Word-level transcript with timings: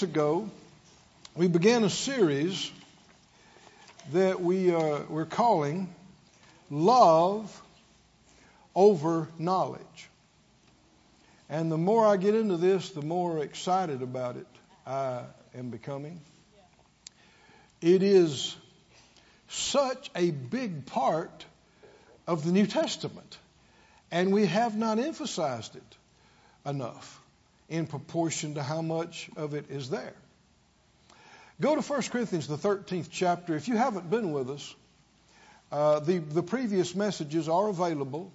weeks 0.00 0.12
ago, 0.12 0.48
we 1.34 1.48
began 1.48 1.82
a 1.82 1.90
series 1.90 2.70
that 4.12 4.40
we, 4.40 4.72
uh, 4.72 5.00
we're 5.08 5.24
calling 5.24 5.92
Love 6.70 7.62
Over 8.76 9.26
Knowledge. 9.40 10.08
And 11.48 11.72
the 11.72 11.76
more 11.76 12.06
I 12.06 12.16
get 12.16 12.36
into 12.36 12.56
this, 12.56 12.90
the 12.90 13.02
more 13.02 13.38
excited 13.42 14.02
about 14.02 14.36
it 14.36 14.46
I 14.86 15.22
am 15.56 15.70
becoming. 15.70 16.20
It 17.80 18.04
is 18.04 18.54
such 19.48 20.12
a 20.14 20.30
big 20.30 20.86
part 20.86 21.44
of 22.28 22.44
the 22.44 22.52
New 22.52 22.66
Testament, 22.66 23.36
and 24.12 24.32
we 24.32 24.46
have 24.46 24.76
not 24.76 25.00
emphasized 25.00 25.74
it 25.74 25.96
enough 26.64 27.20
in 27.68 27.86
proportion 27.86 28.54
to 28.54 28.62
how 28.62 28.82
much 28.82 29.28
of 29.36 29.54
it 29.54 29.70
is 29.70 29.90
there. 29.90 30.14
Go 31.60 31.74
to 31.74 31.82
1 31.82 32.02
Corinthians, 32.02 32.46
the 32.46 32.56
13th 32.56 33.08
chapter. 33.10 33.56
If 33.56 33.68
you 33.68 33.76
haven't 33.76 34.08
been 34.08 34.32
with 34.32 34.50
us, 34.50 34.74
uh, 35.70 36.00
the, 36.00 36.18
the 36.18 36.42
previous 36.42 36.94
messages 36.94 37.48
are 37.48 37.68
available. 37.68 38.32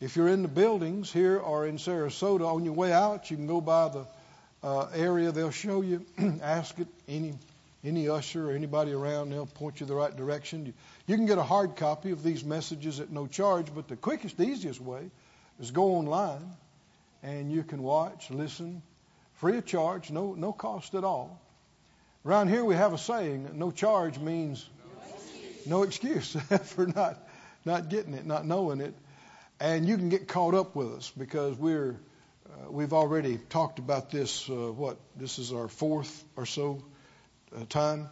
If 0.00 0.16
you're 0.16 0.28
in 0.28 0.42
the 0.42 0.48
buildings 0.48 1.12
here 1.12 1.38
or 1.38 1.66
in 1.66 1.76
Sarasota, 1.76 2.46
on 2.46 2.64
your 2.64 2.74
way 2.74 2.92
out, 2.92 3.30
you 3.30 3.36
can 3.36 3.46
go 3.46 3.60
by 3.60 3.88
the 3.88 4.06
uh, 4.62 4.88
area. 4.94 5.32
They'll 5.32 5.50
show 5.50 5.80
you. 5.80 6.04
ask 6.42 6.78
it 6.78 6.88
any 7.08 7.34
any 7.84 8.08
usher 8.08 8.50
or 8.50 8.52
anybody 8.52 8.92
around. 8.92 9.30
They'll 9.30 9.46
point 9.46 9.78
you 9.78 9.86
the 9.86 9.94
right 9.94 10.14
direction. 10.14 10.66
You, 10.66 10.72
you 11.06 11.14
can 11.14 11.26
get 11.26 11.38
a 11.38 11.42
hard 11.42 11.76
copy 11.76 12.10
of 12.10 12.24
these 12.24 12.44
messages 12.44 12.98
at 12.98 13.10
no 13.10 13.28
charge, 13.28 13.72
but 13.72 13.86
the 13.86 13.94
quickest, 13.94 14.40
easiest 14.40 14.80
way 14.80 15.08
is 15.60 15.70
go 15.70 15.94
online 15.94 16.42
and 17.26 17.50
you 17.50 17.64
can 17.64 17.82
watch, 17.82 18.30
listen, 18.30 18.82
free 19.34 19.58
of 19.58 19.66
charge, 19.66 20.12
no, 20.12 20.34
no 20.34 20.52
cost 20.52 20.94
at 20.94 21.02
all. 21.02 21.42
Around 22.24 22.48
here 22.48 22.64
we 22.64 22.76
have 22.76 22.92
a 22.92 22.98
saying, 22.98 23.50
no 23.54 23.72
charge 23.72 24.18
means 24.20 24.64
no 25.66 25.82
excuse, 25.82 26.36
for 26.66 26.86
not, 26.86 27.18
not 27.64 27.88
getting 27.88 28.14
it, 28.14 28.24
not 28.24 28.46
knowing 28.46 28.80
it. 28.80 28.94
And 29.58 29.88
you 29.88 29.96
can 29.96 30.08
get 30.08 30.28
caught 30.28 30.54
up 30.54 30.76
with 30.76 30.92
us 30.92 31.12
because 31.18 31.58
we're, 31.58 31.96
uh, 32.48 32.70
we've 32.70 32.92
already 32.92 33.38
talked 33.48 33.80
about 33.80 34.12
this, 34.12 34.48
uh, 34.48 34.52
what, 34.52 34.96
this 35.16 35.40
is 35.40 35.52
our 35.52 35.66
fourth 35.66 36.24
or 36.36 36.46
so 36.46 36.80
uh, 37.56 37.64
time. 37.68 38.08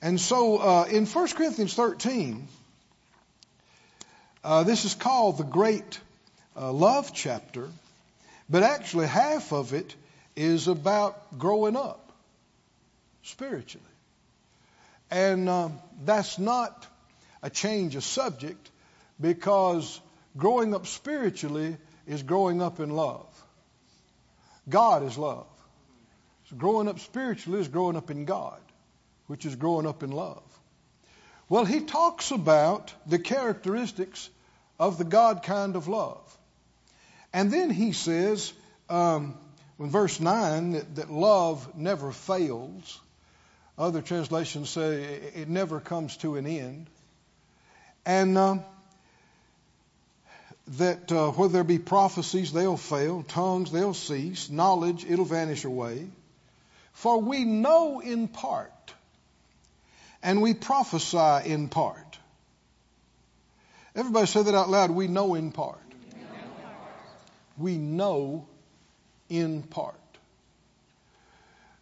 And 0.00 0.18
so 0.18 0.56
uh, 0.56 0.84
in 0.84 1.04
1 1.04 1.28
Corinthians 1.28 1.74
13, 1.74 2.48
uh, 4.42 4.62
this 4.62 4.86
is 4.86 4.94
called 4.94 5.36
the 5.36 5.44
Great 5.44 6.00
uh, 6.56 6.72
Love 6.72 7.12
chapter. 7.12 7.68
But 8.48 8.62
actually, 8.62 9.06
half 9.06 9.52
of 9.52 9.72
it 9.72 9.94
is 10.36 10.68
about 10.68 11.38
growing 11.38 11.76
up 11.76 12.12
spiritually. 13.22 13.86
And 15.10 15.48
um, 15.48 15.78
that's 16.04 16.38
not 16.38 16.86
a 17.42 17.50
change 17.50 17.96
of 17.96 18.04
subject 18.04 18.70
because 19.20 20.00
growing 20.36 20.74
up 20.74 20.86
spiritually 20.86 21.76
is 22.06 22.22
growing 22.22 22.60
up 22.60 22.80
in 22.80 22.90
love. 22.90 23.26
God 24.68 25.04
is 25.04 25.16
love. 25.16 25.46
So 26.50 26.56
growing 26.56 26.88
up 26.88 26.98
spiritually 27.00 27.60
is 27.60 27.68
growing 27.68 27.96
up 27.96 28.10
in 28.10 28.24
God, 28.24 28.60
which 29.26 29.46
is 29.46 29.56
growing 29.56 29.86
up 29.86 30.02
in 30.02 30.10
love. 30.10 30.42
Well, 31.48 31.64
he 31.64 31.80
talks 31.80 32.30
about 32.30 32.92
the 33.06 33.18
characteristics 33.18 34.28
of 34.78 34.98
the 34.98 35.04
God 35.04 35.42
kind 35.42 35.76
of 35.76 35.88
love. 35.88 36.38
And 37.34 37.50
then 37.50 37.68
he 37.68 37.90
says, 37.90 38.52
um, 38.88 39.34
in 39.80 39.90
verse 39.90 40.20
9, 40.20 40.70
that, 40.70 40.94
that 40.94 41.10
love 41.10 41.76
never 41.76 42.12
fails. 42.12 43.00
Other 43.76 44.02
translations 44.02 44.70
say 44.70 45.02
it 45.34 45.48
never 45.48 45.80
comes 45.80 46.16
to 46.18 46.36
an 46.36 46.46
end. 46.46 46.86
And 48.06 48.38
uh, 48.38 48.58
that 50.78 51.10
uh, 51.10 51.32
whether 51.32 51.54
there 51.54 51.64
be 51.64 51.80
prophecies, 51.80 52.52
they'll 52.52 52.76
fail, 52.76 53.24
tongues, 53.24 53.72
they'll 53.72 53.94
cease, 53.94 54.48
knowledge, 54.48 55.04
it'll 55.04 55.24
vanish 55.24 55.64
away. 55.64 56.06
For 56.92 57.20
we 57.20 57.44
know 57.44 57.98
in 57.98 58.28
part, 58.28 58.94
and 60.22 60.40
we 60.40 60.54
prophesy 60.54 61.50
in 61.50 61.68
part. 61.68 62.18
Everybody 63.96 64.26
say 64.28 64.44
that 64.44 64.54
out 64.54 64.70
loud. 64.70 64.92
We 64.92 65.08
know 65.08 65.34
in 65.34 65.50
part 65.50 65.83
we 67.56 67.76
know 67.76 68.46
in 69.28 69.62
part. 69.62 69.94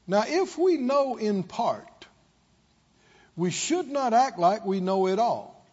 Now, 0.06 0.24
if 0.26 0.58
we 0.58 0.76
know 0.76 1.16
in 1.16 1.42
part, 1.42 1.86
we 3.36 3.50
should 3.50 3.88
not 3.88 4.12
act 4.12 4.38
like 4.38 4.64
we 4.64 4.80
know 4.80 5.06
it 5.06 5.18
all. 5.18 5.64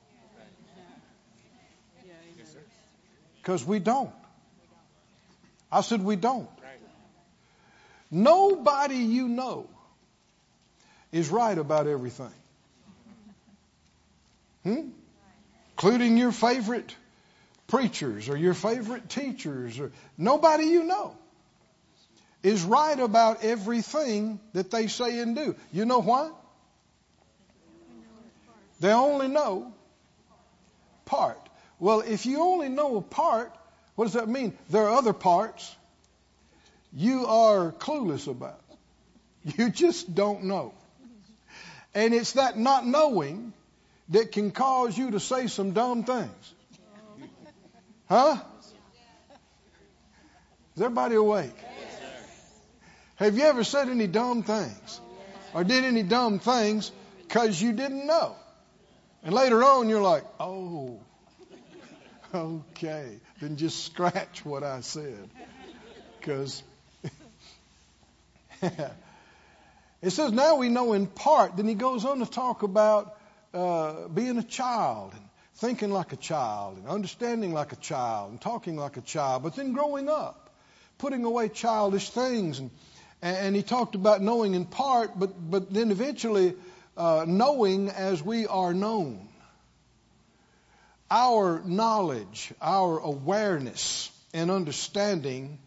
Because 3.41 3.65
we 3.65 3.79
don't. 3.79 4.11
I 5.71 5.81
said 5.81 6.03
we 6.03 6.15
don't. 6.15 6.49
Nobody 8.11 8.95
you 8.95 9.27
know 9.27 9.67
is 11.11 11.29
right 11.29 11.57
about 11.57 11.87
everything. 11.87 12.31
Hmm? 14.63 14.89
Including 15.73 16.17
your 16.17 16.31
favorite 16.31 16.95
preachers 17.69 18.27
or 18.27 18.35
your 18.35 18.53
favorite 18.53 19.09
teachers 19.09 19.79
or 19.79 19.91
nobody 20.17 20.65
you 20.65 20.83
know 20.83 21.15
is 22.43 22.63
right 22.63 22.99
about 22.99 23.43
everything 23.43 24.39
that 24.53 24.71
they 24.71 24.87
say 24.87 25.19
and 25.19 25.35
do. 25.35 25.55
You 25.71 25.85
know 25.85 25.99
why? 25.99 26.29
They 28.79 28.91
only 28.91 29.27
know 29.27 29.73
part. 31.05 31.39
Well, 31.79 32.01
if 32.01 32.25
you 32.25 32.41
only 32.41 32.69
know 32.69 32.97
a 32.97 33.01
part, 33.01 33.53
what 33.95 34.05
does 34.05 34.13
that 34.13 34.29
mean? 34.29 34.57
There 34.69 34.83
are 34.83 34.97
other 34.97 35.13
parts 35.13 35.75
you 36.93 37.25
are 37.27 37.71
clueless 37.71 38.27
about. 38.27 38.61
You 39.57 39.69
just 39.69 40.13
don't 40.13 40.43
know. 40.43 40.73
And 41.95 42.13
it's 42.13 42.33
that 42.33 42.57
not 42.57 42.85
knowing 42.85 43.53
that 44.09 44.33
can 44.33 44.51
cause 44.51 44.97
you 44.97 45.11
to 45.11 45.19
say 45.19 45.47
some 45.47 45.71
dumb 45.71 46.03
things. 46.03 46.53
Huh? 48.09 48.37
Is 50.75 50.81
everybody 50.81 51.13
awake? 51.13 51.55
Have 53.17 53.37
you 53.37 53.43
ever 53.43 53.63
said 53.63 53.87
any 53.87 54.07
dumb 54.07 54.41
things? 54.41 54.99
Or 55.53 55.63
did 55.63 55.83
any 55.83 56.01
dumb 56.01 56.39
things 56.39 56.91
because 57.27 57.61
you 57.61 57.71
didn't 57.71 58.07
know? 58.07 58.35
And 59.23 59.33
later 59.33 59.63
on 59.63 59.89
you're 59.89 60.01
like, 60.01 60.23
oh, 60.39 60.99
okay. 62.33 63.19
Then 63.41 63.57
just 63.57 63.85
scratch 63.85 64.43
what 64.43 64.63
I 64.63 64.81
said. 64.81 65.29
Because 66.19 66.63
it 68.61 70.09
says, 70.09 70.31
now 70.31 70.55
we 70.55 70.69
know 70.69 70.93
in 70.93 71.05
part. 71.05 71.57
Then 71.57 71.67
he 71.67 71.75
goes 71.75 72.05
on 72.05 72.19
to 72.19 72.25
talk 72.25 72.63
about 72.63 73.15
uh, 73.53 74.07
being 74.07 74.39
a 74.39 74.43
child 74.43 75.13
and 75.13 75.28
thinking 75.59 75.91
like 75.91 76.13
a 76.13 76.17
child 76.17 76.77
and 76.77 76.87
understanding 76.87 77.53
like 77.53 77.73
a 77.73 77.75
child 77.75 78.31
and 78.31 78.41
talking 78.41 78.77
like 78.77 78.95
a 78.97 79.01
child, 79.01 79.43
but 79.43 79.55
then 79.55 79.73
growing 79.73 80.07
up, 80.07 80.49
putting 80.97 81.25
away 81.25 81.49
childish 81.49 82.09
things. 82.09 82.59
And, 82.59 82.71
and 83.21 83.55
he 83.55 83.61
talked 83.61 83.95
about 83.95 84.21
knowing 84.21 84.53
in 84.53 84.65
part, 84.65 85.19
but, 85.19 85.31
but 85.51 85.73
then 85.73 85.91
eventually 85.91 86.55
uh, 86.95 87.25
knowing 87.27 87.89
as 87.89 88.23
we 88.23 88.47
are 88.47 88.73
known. 88.73 89.27
Our 91.11 91.61
knowledge, 91.65 92.53
our 92.61 92.99
awareness 92.99 94.11
and 94.33 94.51
understanding 94.51 95.59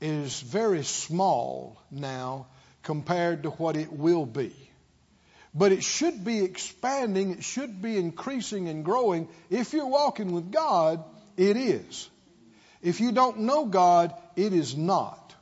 is 0.00 0.40
very 0.40 0.84
small 0.84 1.82
now 1.90 2.46
compared 2.82 3.42
to 3.42 3.50
what 3.50 3.76
it 3.76 3.92
will 3.92 4.26
be. 4.26 4.52
But 5.54 5.72
it 5.72 5.82
should 5.82 6.24
be 6.24 6.40
expanding, 6.40 7.32
it 7.32 7.44
should 7.44 7.80
be 7.80 7.96
increasing 7.96 8.68
and 8.68 8.84
growing. 8.84 9.28
If 9.50 9.72
you're 9.72 9.86
walking 9.86 10.32
with 10.32 10.52
God, 10.52 11.02
it 11.36 11.56
is. 11.56 12.08
If 12.82 13.00
you 13.00 13.12
don't 13.12 13.40
know 13.40 13.66
God, 13.66 14.14
it 14.36 14.52
is 14.52 14.76
not. 14.76 15.34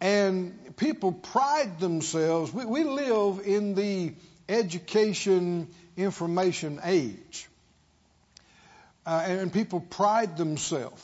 And 0.00 0.76
people 0.76 1.12
pride 1.12 1.80
themselves. 1.80 2.52
We, 2.52 2.64
we 2.64 2.84
live 2.84 3.40
in 3.46 3.74
the 3.74 4.12
education 4.48 5.68
information 5.96 6.80
age. 6.84 7.48
Uh, 9.06 9.24
and 9.26 9.52
people 9.52 9.80
pride 9.80 10.36
themselves 10.36 11.02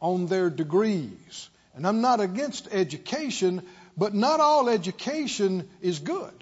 on 0.00 0.26
their 0.26 0.50
degrees. 0.50 1.48
And 1.74 1.86
I'm 1.86 2.00
not 2.00 2.20
against 2.20 2.68
education, 2.70 3.62
but 3.96 4.14
not 4.14 4.40
all 4.40 4.68
education 4.68 5.68
is 5.80 5.98
good 5.98 6.32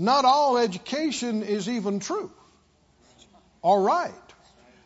not 0.00 0.24
all 0.24 0.56
education 0.56 1.42
is 1.42 1.68
even 1.68 2.00
true. 2.00 2.32
All 3.60 3.82
right. 3.82 4.12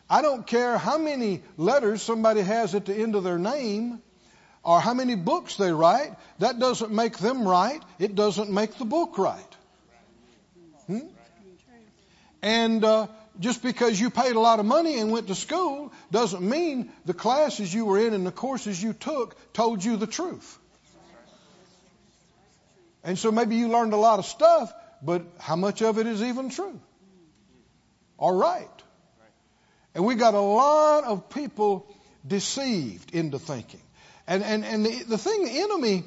I 0.09 0.21
don't 0.21 0.45
care 0.45 0.77
how 0.77 0.97
many 0.97 1.41
letters 1.55 2.01
somebody 2.01 2.41
has 2.41 2.75
at 2.75 2.85
the 2.85 2.93
end 2.93 3.15
of 3.15 3.23
their 3.23 3.39
name 3.39 4.01
or 4.61 4.81
how 4.81 4.93
many 4.93 5.15
books 5.15 5.55
they 5.55 5.71
write, 5.71 6.11
that 6.39 6.59
doesn't 6.59 6.91
make 6.91 7.17
them 7.17 7.47
right. 7.47 7.81
It 7.97 8.15
doesn't 8.15 8.49
make 8.49 8.77
the 8.77 8.83
book 8.83 9.17
right. 9.17 9.55
Hmm? 10.87 11.07
And 12.41 12.83
uh, 12.83 13.07
just 13.39 13.63
because 13.63 13.97
you 13.97 14.09
paid 14.09 14.35
a 14.35 14.39
lot 14.39 14.59
of 14.59 14.65
money 14.65 14.99
and 14.99 15.11
went 15.11 15.27
to 15.27 15.35
school 15.35 15.93
doesn't 16.11 16.41
mean 16.41 16.91
the 17.05 17.13
classes 17.13 17.73
you 17.73 17.85
were 17.85 17.99
in 17.99 18.13
and 18.13 18.27
the 18.27 18.33
courses 18.33 18.83
you 18.83 18.91
took 18.91 19.37
told 19.53 19.81
you 19.81 19.95
the 19.95 20.07
truth. 20.07 20.57
And 23.05 23.17
so 23.17 23.31
maybe 23.31 23.55
you 23.55 23.69
learned 23.69 23.93
a 23.93 23.97
lot 23.97 24.19
of 24.19 24.25
stuff, 24.25 24.73
but 25.05 25.25
how 25.39 25.55
much 25.55 25.81
of 25.81 25.99
it 25.99 26.07
is 26.07 26.21
even 26.23 26.49
true? 26.49 26.79
All 28.17 28.35
right. 28.35 28.67
And 29.93 30.05
we 30.05 30.15
got 30.15 30.33
a 30.33 30.41
lot 30.41 31.03
of 31.03 31.29
people 31.29 31.87
deceived 32.25 33.13
into 33.13 33.39
thinking. 33.39 33.81
And, 34.27 34.43
and, 34.43 34.65
and 34.65 34.85
the, 34.85 35.03
the 35.03 35.17
thing, 35.17 35.45
the 35.45 35.61
enemy, 35.61 36.03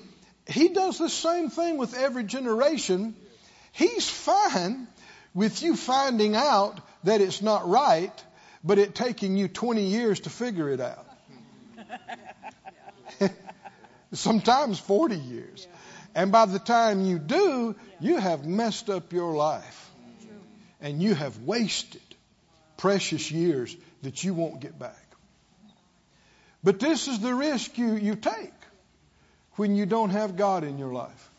he 0.46 0.68
does 0.68 0.98
the 0.98 1.08
same 1.08 1.48
thing 1.50 1.78
with 1.78 1.96
every 1.96 2.24
generation. 2.24 3.14
He's 3.72 4.08
fine 4.08 4.88
with 5.32 5.62
you 5.62 5.76
finding 5.76 6.34
out 6.34 6.80
that 7.04 7.20
it's 7.20 7.40
not 7.40 7.68
right, 7.68 8.24
but 8.64 8.78
it 8.78 8.94
taking 8.94 9.36
you 9.36 9.46
20 9.48 9.84
years 9.84 10.20
to 10.20 10.30
figure 10.30 10.68
it 10.68 10.80
out. 10.80 11.06
Sometimes 14.12 14.78
40 14.80 15.16
years. 15.16 15.68
And 16.14 16.32
by 16.32 16.46
the 16.46 16.58
time 16.58 17.04
you 17.04 17.18
do, 17.18 17.76
you 18.00 18.18
have 18.18 18.46
messed 18.46 18.90
up 18.90 19.12
your 19.12 19.34
life. 19.34 19.84
And 20.80 21.02
you 21.02 21.14
have 21.14 21.38
wasted 21.38 22.00
precious 22.76 23.30
years 23.32 23.76
that 24.02 24.22
you 24.22 24.32
won't 24.32 24.60
get 24.60 24.78
back. 24.78 25.04
But 26.62 26.78
this 26.78 27.08
is 27.08 27.18
the 27.18 27.34
risk 27.34 27.78
you, 27.78 27.94
you 27.94 28.14
take 28.14 28.52
when 29.56 29.74
you 29.74 29.86
don't 29.86 30.10
have 30.10 30.36
God 30.36 30.62
in 30.62 30.78
your 30.78 30.92
life, 30.92 31.30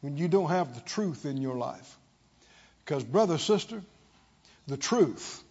when 0.00 0.16
you 0.16 0.28
don't 0.28 0.50
have 0.50 0.74
the 0.74 0.80
truth 0.80 1.26
in 1.26 1.38
your 1.38 1.56
life. 1.56 1.98
Because, 2.84 3.02
brother, 3.02 3.38
sister, 3.38 3.82
the 4.68 4.76
truth 4.76 5.42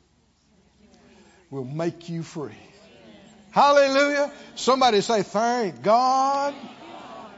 will 1.49 1.65
make 1.65 2.07
you 2.07 2.23
free. 2.23 2.57
Hallelujah. 3.51 4.31
Somebody 4.55 5.01
say, 5.01 5.23
Thank 5.23 5.83
God 5.83 6.53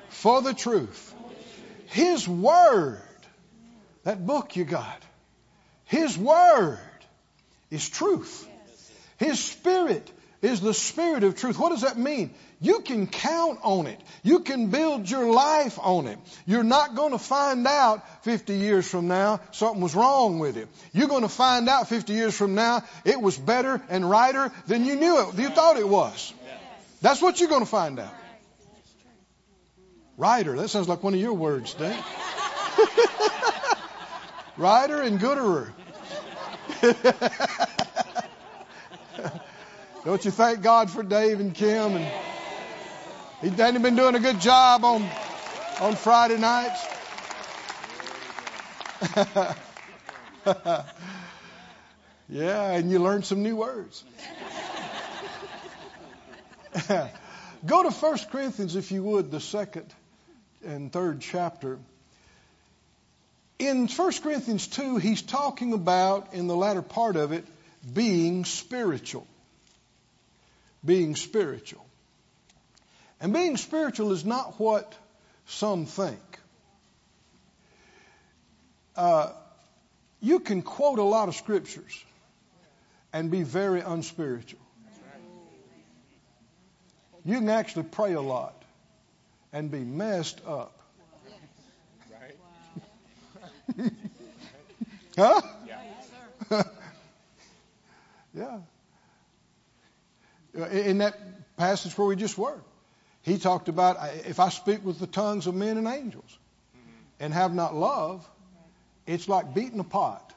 for 0.10 0.42
the 0.42 0.54
truth. 0.54 1.15
His 1.96 2.28
Word, 2.28 3.00
that 4.04 4.28
book 4.28 4.58
you 4.58 4.66
got, 4.66 5.02
His 5.86 6.18
Word 6.18 6.78
is 7.72 7.88
truth. 7.88 8.46
His 9.16 9.42
Spirit 9.42 10.12
is 10.42 10.60
the 10.60 10.74
Spirit 10.74 11.24
of 11.24 11.38
truth. 11.38 11.58
What 11.58 11.70
does 11.70 11.84
that 11.84 11.98
mean? 11.98 12.34
You 12.60 12.82
can 12.82 13.08
count 13.08 13.60
on 13.64 13.88
it. 13.88 13.98
You 14.24 14.40
can 14.40 14.72
build 14.72 15.10
your 15.10 15.32
life 15.32 15.80
on 15.82 16.08
it. 16.08 16.20
You're 16.46 16.66
not 16.66 16.96
going 16.96 17.14
to 17.14 17.18
find 17.18 17.66
out 17.66 18.26
50 18.26 18.56
years 18.56 18.86
from 18.86 19.08
now 19.08 19.40
something 19.54 19.80
was 19.80 19.96
wrong 19.96 20.40
with 20.40 20.58
it. 20.58 20.68
You're 20.92 21.08
going 21.08 21.22
to 21.22 21.30
find 21.30 21.70
out 21.70 21.88
50 21.88 22.12
years 22.12 22.36
from 22.36 22.56
now 22.56 22.84
it 23.06 23.22
was 23.22 23.38
better 23.38 23.82
and 23.88 24.10
righter 24.10 24.52
than 24.68 24.84
you 24.84 24.98
knew 24.98 25.22
it, 25.22 25.40
you 25.40 25.48
thought 25.48 25.78
it 25.78 25.88
was. 25.88 26.34
That's 27.02 27.22
what 27.22 27.40
you're 27.40 27.48
going 27.48 27.64
to 27.64 27.72
find 27.72 28.00
out. 28.00 28.14
Righter, 30.18 30.56
that 30.56 30.70
sounds 30.70 30.88
like 30.88 31.04
one 31.04 31.14
of 31.14 31.20
your 31.20 31.34
words, 31.34 31.74
Dave. 31.74 31.94
Righter 34.58 35.02
and 35.02 35.20
gooderer. 35.20 35.74
Don't 40.06 40.24
you 40.24 40.32
thank 40.32 40.62
God 40.62 40.90
for 40.90 41.04
Dave 41.04 41.42
and 41.42 41.54
Kim 41.54 41.98
and 41.98 42.10
he 43.42 43.50
hadn't 43.50 43.82
been 43.82 43.96
doing 43.96 44.16
a 44.16 44.20
good 44.20 44.40
job 44.40 44.86
on 44.86 45.06
on 45.82 45.96
Friday 45.96 46.38
nights. 46.38 46.86
yeah, 52.30 52.72
and 52.72 52.90
you 52.90 53.00
learned 53.00 53.26
some 53.26 53.44
new 53.44 53.58
words. 53.58 54.06
Go 57.66 57.84
to 57.84 57.90
1 57.90 58.18
Corinthians, 58.32 58.76
if 58.76 58.92
you 58.92 59.02
would, 59.04 59.32
the 59.32 59.40
second 59.40 59.94
and 60.66 60.92
third 60.92 61.22
chapter. 61.22 61.80
In 63.58 63.88
1 63.88 64.12
Corinthians 64.22 64.68
2, 64.68 64.98
he's 64.98 65.22
talking 65.22 65.74
about, 65.74 66.34
in 66.34 66.48
the 66.48 66.56
latter 66.56 66.82
part 66.82 67.16
of 67.16 67.32
it, 67.32 67.46
being 67.94 68.44
spiritual. 68.44 69.26
Being 70.84 71.16
spiritual. 71.16 71.86
And 73.22 73.32
being 73.32 73.56
spiritual 73.58 74.12
is 74.12 74.26
not 74.26 74.60
what 74.60 74.94
some 75.48 75.86
think. 75.86 76.20
Uh, 78.96 79.32
you 80.20 80.40
can 80.40 80.62
quote 80.62 81.00
a 81.00 81.04
lot 81.04 81.30
of 81.30 81.36
scriptures 81.36 82.04
and 83.14 83.32
be 83.32 83.44
very 83.44 83.82
unspiritual. 83.82 84.60
You 87.24 87.36
can 87.36 87.50
actually 87.50 87.84
pray 87.84 88.14
a 88.14 88.22
lot 88.22 88.65
and 89.56 89.72
be 89.72 89.80
messed 89.80 90.42
up. 90.46 90.78
huh? 95.18 95.42
yeah. 98.34 98.60
In 100.72 100.98
that 100.98 101.18
passage 101.56 101.98
where 101.98 102.06
we 102.06 102.18
just 102.18 102.38
were, 102.38 102.60
he 103.22 103.38
talked 103.38 103.70
about 103.70 103.98
if 104.26 104.42
I 104.42 104.50
speak 104.50 104.84
with 104.84 105.00
the 105.00 105.08
tongues 105.08 105.48
of 105.48 105.56
men 105.56 105.78
and 105.78 105.88
angels 105.88 106.38
mm-hmm. 106.78 107.24
and 107.24 107.34
have 107.34 107.56
not 107.56 107.74
love, 107.74 108.30
it's 109.08 109.30
like 109.30 109.54
beating 109.54 109.80
a 109.80 109.86
pot, 109.86 110.34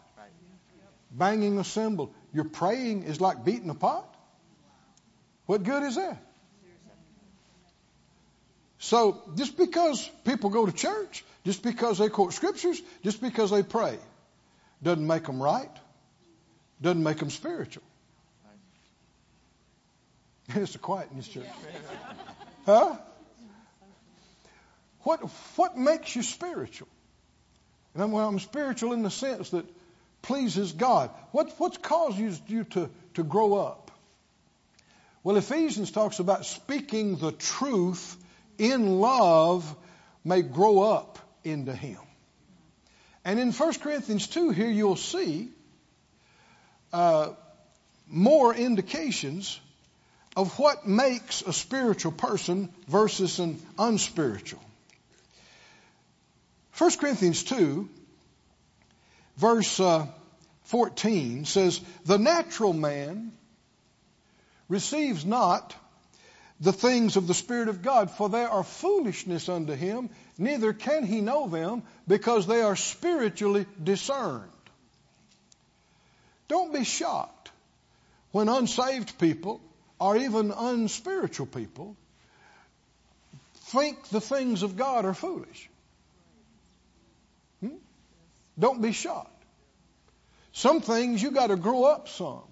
banging 1.11 1.59
a 1.59 1.65
cymbal. 1.65 2.15
Your 2.33 2.45
praying 2.45 3.03
is 3.03 3.21
like 3.21 3.45
beating 3.45 3.71
a 3.71 3.75
pot. 3.75 4.15
What 5.47 5.65
good 5.65 5.83
is 5.83 5.97
that? 5.97 6.23
So 8.79 9.21
just 9.37 9.57
because 9.57 10.09
people 10.25 10.51
go 10.51 10.65
to 10.65 10.73
church, 10.73 11.25
just 11.45 11.63
because 11.63 11.99
they 11.99 12.09
quote 12.09 12.33
scriptures, 12.33 12.81
just 13.03 13.21
because 13.21 13.51
they 13.51 13.63
pray, 13.63 13.99
doesn't 14.83 15.07
make 15.07 15.25
them 15.25 15.43
right, 15.43 15.71
doesn't 16.81 17.03
make 17.03 17.19
them 17.19 17.31
spiritual. 17.31 17.83
It's 20.55 20.75
a 20.75 20.79
quiet 20.79 21.11
in 21.11 21.19
this 21.19 21.29
church. 21.29 21.45
Huh? 22.67 22.99
What, 25.01 25.21
what 25.57 25.79
makes 25.79 26.15
you 26.15 26.23
spiritual? 26.23 26.89
And 27.95 28.03
I'm, 28.03 28.13
well, 28.13 28.29
I'm 28.29 28.39
spiritual 28.39 28.93
in 28.93 29.03
the 29.03 29.11
sense 29.11 29.49
that 29.51 29.65
pleases 30.21 30.73
God. 30.73 31.09
What, 31.33 31.55
what's 31.57 31.79
caused 31.79 32.19
you, 32.19 32.35
you 32.47 32.65
to, 32.65 32.91
to 33.15 33.25
grow 33.25 33.55
up? 33.55 33.91
Well, 35.25 35.37
Ephesians 35.37 35.91
talks 35.91 36.19
about 36.19 36.45
speaking 36.45 37.17
the 37.17 37.33
truth 37.33 38.19
in 38.59 39.01
love 39.01 39.75
may 40.25 40.43
grow 40.43 40.81
up 40.81 41.19
into 41.45 41.75
Him. 41.75 41.99
And 43.25 43.39
in 43.39 43.53
1 43.53 43.75
Corinthians 43.75 44.27
2 44.27 44.51
here 44.51 44.71
you'll 44.71 44.97
see 44.97 45.51
uh, 46.93 47.31
more 48.07 48.55
indications 48.55 49.61
of 50.37 50.59
what 50.59 50.87
makes 50.87 51.43
a 51.43 51.53
spiritual 51.53 52.13
person 52.13 52.73
versus 52.87 53.39
an 53.39 53.61
unspiritual. 53.79 54.63
1 56.79 56.91
Corinthians 56.99 57.43
2 57.45 57.89
verse 59.37 59.81
uh, 59.81 60.07
14 60.65 61.45
says, 61.45 61.81
The 62.05 62.19
natural 62.19 62.73
man 62.73 63.33
receives 64.69 65.25
not 65.25 65.75
the 66.61 66.73
things 66.73 67.17
of 67.17 67.27
the 67.27 67.35
Spirit 67.35 67.69
of 67.69 67.83
God, 67.83 68.11
for 68.11 68.29
they 68.29 68.45
are 68.45 68.65
foolishness 68.65 69.49
unto 69.49 69.75
him, 69.75 70.11
neither 70.37 70.73
can 70.73 71.05
he 71.05 71.21
know 71.21 71.49
them, 71.49 71.83
because 72.07 72.47
they 72.47 72.63
are 72.63 72.77
spiritually 72.77 73.67
discerned. 73.83 74.51
Don't 76.49 76.73
be 76.73 76.85
shocked 76.85 77.51
when 78.33 78.49
unsaved 78.49 79.19
people, 79.19 79.61
or 80.01 80.17
even 80.17 80.51
unspiritual 80.51 81.47
people, 81.47 81.97
think 83.55 84.09
the 84.09 84.21
things 84.21 84.63
of 84.63 84.77
God 84.77 85.05
are 85.05 85.15
foolish. 85.15 85.69
Hmm? 87.61 87.77
Don't 88.59 88.83
be 88.83 88.93
shocked. 88.93 89.31
Some 90.53 90.81
things 90.81 91.23
you 91.23 91.31
got 91.31 91.49
to 91.49 91.57
grow 91.57 91.85
up 91.85 92.09
some 92.09 92.43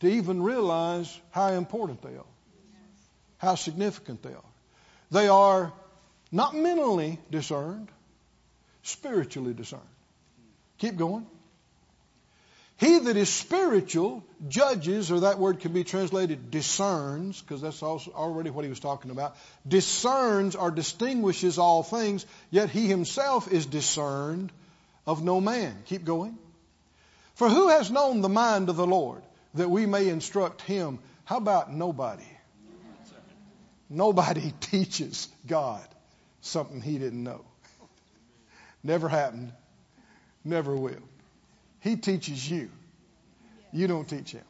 to 0.00 0.08
even 0.08 0.42
realize 0.42 1.20
how 1.30 1.48
important 1.52 2.02
they 2.02 2.16
are 2.16 2.31
how 3.42 3.56
significant 3.56 4.22
they 4.22 4.32
are. 4.32 4.50
They 5.10 5.26
are 5.26 5.72
not 6.30 6.54
mentally 6.54 7.18
discerned, 7.30 7.88
spiritually 8.84 9.52
discerned. 9.52 9.82
Keep 10.78 10.96
going. 10.96 11.26
He 12.78 13.00
that 13.00 13.16
is 13.16 13.28
spiritual 13.28 14.24
judges, 14.48 15.10
or 15.10 15.20
that 15.20 15.38
word 15.38 15.60
can 15.60 15.72
be 15.72 15.84
translated 15.84 16.50
discerns, 16.50 17.40
because 17.40 17.60
that's 17.60 17.82
also 17.82 18.12
already 18.12 18.50
what 18.50 18.64
he 18.64 18.70
was 18.70 18.80
talking 18.80 19.10
about. 19.10 19.36
Discerns 19.66 20.56
or 20.56 20.70
distinguishes 20.70 21.58
all 21.58 21.82
things, 21.82 22.24
yet 22.50 22.70
he 22.70 22.86
himself 22.86 23.52
is 23.52 23.66
discerned 23.66 24.52
of 25.04 25.22
no 25.22 25.40
man. 25.40 25.82
Keep 25.86 26.04
going. 26.04 26.38
For 27.34 27.48
who 27.48 27.68
has 27.68 27.90
known 27.90 28.20
the 28.20 28.28
mind 28.28 28.68
of 28.68 28.76
the 28.76 28.86
Lord 28.86 29.22
that 29.54 29.68
we 29.68 29.84
may 29.86 30.08
instruct 30.08 30.62
him? 30.62 31.00
How 31.24 31.38
about 31.38 31.72
nobody? 31.72 32.24
Nobody 33.92 34.52
teaches 34.60 35.28
God 35.46 35.86
something 36.40 36.80
he 36.80 36.98
didn't 36.98 37.22
know. 37.22 37.44
Never 38.82 39.08
happened. 39.08 39.52
Never 40.44 40.74
will. 40.74 41.02
He 41.80 41.96
teaches 41.96 42.50
you. 42.50 42.70
You 43.72 43.86
don't 43.86 44.08
teach 44.08 44.32
him. 44.32 44.44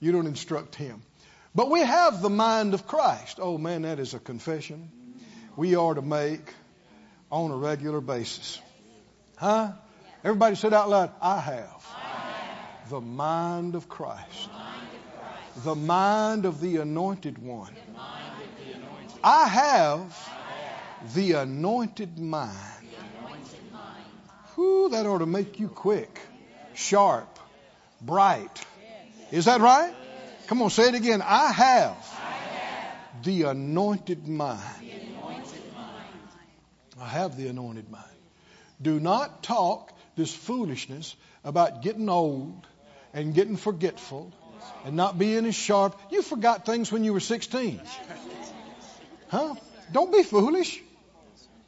You 0.00 0.12
don't 0.12 0.26
instruct 0.26 0.74
him. 0.74 1.02
But 1.54 1.70
we 1.70 1.80
have 1.80 2.22
the 2.22 2.30
mind 2.30 2.74
of 2.74 2.86
Christ. 2.86 3.38
Oh 3.40 3.58
man, 3.58 3.82
that 3.82 3.98
is 3.98 4.14
a 4.14 4.18
confession 4.18 4.90
we 5.56 5.74
are 5.74 5.94
to 5.94 6.02
make 6.02 6.54
on 7.30 7.50
a 7.50 7.56
regular 7.56 8.00
basis. 8.00 8.60
Huh? 9.36 9.72
Everybody 10.24 10.54
said 10.54 10.72
out 10.72 10.88
loud, 10.88 11.10
I 11.20 11.40
have, 11.40 11.86
The, 12.88 13.00
mind 13.00 13.74
of 13.74 13.88
Christ. 13.88 14.48
The 15.56 15.74
mind 15.74 16.46
of 16.46 16.60
the 16.60 16.78
anointed 16.78 17.38
one. 17.38 17.74
I 19.22 19.46
have, 19.46 20.30
the 21.14 21.32
anointed 21.32 22.18
mind. 22.18 22.56
Whew, 24.54 24.88
that 24.90 25.06
ought 25.06 25.18
to 25.18 25.26
make 25.26 25.60
you 25.60 25.68
quick, 25.68 26.18
sharp, 26.74 27.38
bright. 28.00 28.64
Is 29.30 29.44
that 29.44 29.60
right? 29.60 29.94
Come 30.46 30.62
on, 30.62 30.70
say 30.70 30.88
it 30.88 30.94
again. 30.94 31.22
I 31.22 31.52
have, 31.52 32.18
the 33.22 33.44
anointed 33.44 34.26
mind. 34.26 34.60
I 37.00 37.08
have 37.08 37.36
the 37.36 37.48
anointed 37.48 37.90
mind. 37.90 38.04
Do 38.80 38.98
not 39.00 39.42
talk 39.42 39.92
this 40.16 40.34
foolishness 40.34 41.14
about 41.44 41.82
getting 41.82 42.08
old 42.08 42.66
and 43.12 43.34
getting 43.34 43.56
forgetful 43.56 44.32
and 44.84 44.96
not 44.96 45.18
being 45.18 45.46
as 45.46 45.54
sharp. 45.54 45.98
You 46.10 46.22
forgot 46.22 46.66
things 46.66 46.90
when 46.90 47.04
you 47.04 47.12
were 47.12 47.20
16. 47.20 47.80
Huh? 49.28 49.54
Don't 49.92 50.12
be 50.12 50.22
foolish. 50.22 50.80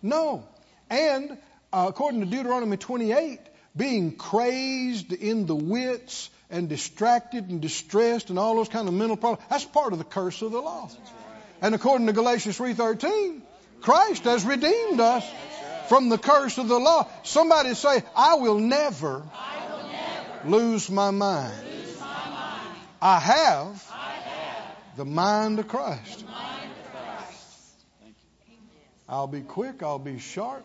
No. 0.02 0.44
And 0.90 1.38
uh, 1.72 1.86
according 1.88 2.20
to 2.20 2.26
Deuteronomy 2.26 2.76
28, 2.76 3.40
being 3.76 4.16
crazed 4.16 5.12
in 5.12 5.46
the 5.46 5.56
wits 5.56 6.30
and 6.50 6.68
distracted 6.68 7.48
and 7.48 7.60
distressed 7.60 8.30
and 8.30 8.38
all 8.38 8.56
those 8.56 8.68
kind 8.68 8.86
of 8.86 8.94
mental 8.94 9.16
problems, 9.16 9.44
that's 9.50 9.64
part 9.64 9.92
of 9.92 9.98
the 9.98 10.04
curse 10.04 10.40
of 10.42 10.52
the 10.52 10.60
law. 10.60 10.90
And 11.60 11.74
according 11.74 12.06
to 12.06 12.12
Galatians 12.12 12.58
3.13, 12.58 13.40
Christ 13.80 14.24
has 14.24 14.44
redeemed 14.44 15.00
us 15.00 15.28
from 15.88 16.08
the 16.08 16.18
curse 16.18 16.58
of 16.58 16.68
the 16.68 16.78
law. 16.78 17.08
Somebody 17.22 17.74
say, 17.74 18.02
I 18.14 18.36
will 18.36 18.58
never, 18.58 19.22
I 19.34 19.66
will 19.70 19.88
never 19.88 20.56
lose, 20.56 20.90
my 20.90 21.10
mind. 21.10 21.73
I 23.06 23.20
have, 23.20 23.96
the 24.96 25.04
mind 25.04 25.58
of 25.58 25.68
Christ. 25.68 26.24
I'll 29.06 29.26
be 29.26 29.42
quick, 29.42 29.82
I'll 29.82 29.98
be 29.98 30.18
sharp, 30.18 30.64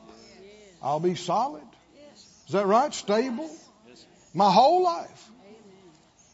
I'll 0.82 1.02
be 1.02 1.16
solid. 1.16 1.64
Is 2.48 2.54
that 2.54 2.66
right? 2.66 2.94
Stable? 2.94 3.50
My 4.34 4.50
whole 4.50 4.84
life. 4.84 5.30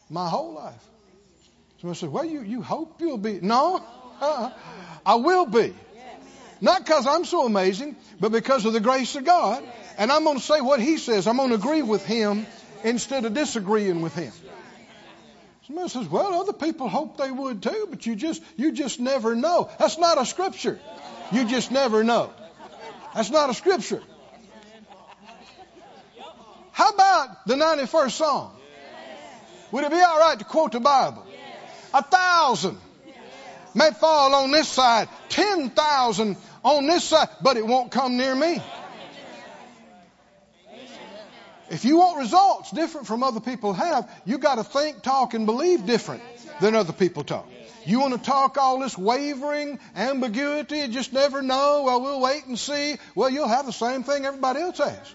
My 0.08 0.28
whole 0.28 0.54
life. 0.54 0.80
Somebody 1.80 1.98
said, 1.98 2.10
Well, 2.10 2.24
you, 2.24 2.42
you 2.42 2.62
hope 2.62 3.00
you'll 3.00 3.18
be. 3.18 3.40
No, 3.42 3.82
I 5.04 5.16
will 5.16 5.46
be. 5.46 5.74
Not 6.60 6.84
because 6.84 7.08
I'm 7.08 7.24
so 7.24 7.46
amazing, 7.46 7.96
but 8.20 8.30
because 8.30 8.64
of 8.64 8.74
the 8.74 8.80
grace 8.80 9.16
of 9.16 9.24
God. 9.24 9.64
And 9.98 10.12
I'm 10.12 10.22
going 10.22 10.38
to 10.38 10.42
say 10.42 10.60
what 10.60 10.80
He 10.80 10.98
says. 10.98 11.26
I'm 11.26 11.36
going 11.36 11.48
to 11.48 11.56
agree 11.56 11.82
with 11.82 12.06
Him 12.06 12.46
instead 12.84 13.24
of 13.24 13.34
disagreeing 13.34 14.02
with 14.02 14.14
Him. 14.14 14.32
Somebody 15.66 15.88
says, 15.88 16.08
"Well, 16.08 16.40
other 16.40 16.52
people 16.52 16.88
hope 16.88 17.16
they 17.16 17.30
would 17.30 17.62
too, 17.62 17.88
but 17.90 18.06
you 18.06 18.14
just 18.14 18.42
you 18.56 18.70
just 18.70 19.00
never 19.00 19.34
know." 19.34 19.68
That's 19.78 19.98
not 19.98 20.16
a 20.16 20.24
scripture. 20.24 20.78
You 21.32 21.44
just 21.44 21.72
never 21.72 22.04
know. 22.04 22.30
That's 23.14 23.30
not 23.30 23.50
a 23.50 23.54
scripture. 23.54 24.02
How 26.70 26.90
about 26.90 27.46
the 27.46 27.54
91st 27.54 28.10
Psalm? 28.12 28.50
Would 29.72 29.84
it 29.84 29.90
be 29.90 30.00
all 30.00 30.18
right 30.20 30.38
to 30.38 30.44
quote 30.44 30.72
the 30.72 30.80
Bible? 30.80 31.26
A 31.92 32.02
thousand 32.02 32.78
may 33.74 33.90
fall 33.90 34.34
on 34.34 34.50
this 34.52 34.68
side, 34.68 35.08
ten 35.30 35.70
thousand 35.70 36.36
on 36.62 36.86
this 36.86 37.04
side, 37.04 37.28
but 37.40 37.56
it 37.56 37.66
won't 37.66 37.90
come 37.90 38.16
near 38.16 38.34
me. 38.34 38.62
If 41.70 41.84
you 41.84 41.98
want 41.98 42.18
results 42.18 42.70
different 42.70 43.06
from 43.06 43.22
other 43.22 43.40
people 43.40 43.72
have, 43.72 44.10
you 44.24 44.38
got 44.38 44.56
to 44.56 44.64
think, 44.64 45.02
talk, 45.02 45.34
and 45.34 45.46
believe 45.46 45.84
different 45.84 46.22
than 46.60 46.74
other 46.74 46.92
people 46.92 47.24
talk. 47.24 47.48
You 47.84 48.00
want 48.00 48.14
to 48.14 48.20
talk 48.20 48.56
all 48.58 48.80
this 48.80 48.98
wavering, 48.98 49.78
ambiguity, 49.94 50.88
just 50.88 51.12
never 51.12 51.42
know, 51.42 51.82
well, 51.84 52.02
we'll 52.02 52.20
wait 52.20 52.44
and 52.46 52.58
see. 52.58 52.96
Well, 53.14 53.30
you'll 53.30 53.48
have 53.48 53.66
the 53.66 53.72
same 53.72 54.02
thing 54.02 54.24
everybody 54.24 54.60
else 54.60 54.78
has. 54.78 55.14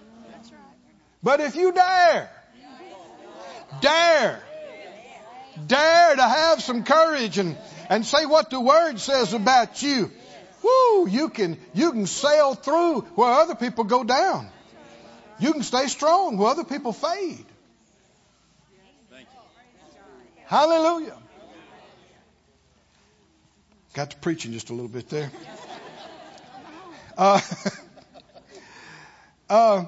But 1.22 1.40
if 1.40 1.54
you 1.54 1.72
dare, 1.72 2.30
dare, 3.80 4.42
dare 5.66 6.16
to 6.16 6.22
have 6.22 6.62
some 6.62 6.84
courage 6.84 7.38
and, 7.38 7.56
and 7.88 8.04
say 8.04 8.26
what 8.26 8.50
the 8.50 8.60
Word 8.60 8.98
says 8.98 9.32
about 9.32 9.82
you, 9.82 10.10
whoo, 10.62 11.08
you 11.08 11.28
can, 11.28 11.58
you 11.74 11.92
can 11.92 12.06
sail 12.06 12.54
through 12.54 13.02
where 13.14 13.32
other 13.32 13.54
people 13.54 13.84
go 13.84 14.02
down. 14.02 14.48
You 15.42 15.52
can 15.52 15.64
stay 15.64 15.88
strong 15.88 16.36
where 16.36 16.50
other 16.50 16.62
people 16.62 16.92
fade. 16.92 17.44
Hallelujah. 20.44 21.16
Got 23.94 24.12
to 24.12 24.16
preaching 24.18 24.52
just 24.52 24.70
a 24.70 24.72
little 24.72 24.86
bit 24.86 25.08
there. 25.08 25.32
Uh, 27.18 27.40
uh, 29.50 29.84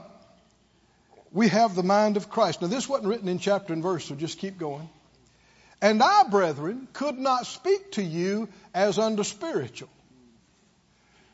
we 1.30 1.46
have 1.46 1.76
the 1.76 1.84
mind 1.84 2.16
of 2.16 2.28
Christ. 2.28 2.60
Now, 2.60 2.66
this 2.66 2.88
wasn't 2.88 3.08
written 3.08 3.28
in 3.28 3.38
chapter 3.38 3.72
and 3.72 3.82
verse, 3.82 4.06
so 4.06 4.16
just 4.16 4.38
keep 4.38 4.58
going. 4.58 4.88
And 5.80 6.02
I, 6.02 6.24
brethren, 6.24 6.88
could 6.92 7.16
not 7.16 7.46
speak 7.46 7.92
to 7.92 8.02
you 8.02 8.48
as 8.74 8.98
unto 8.98 9.22
spiritual, 9.22 9.90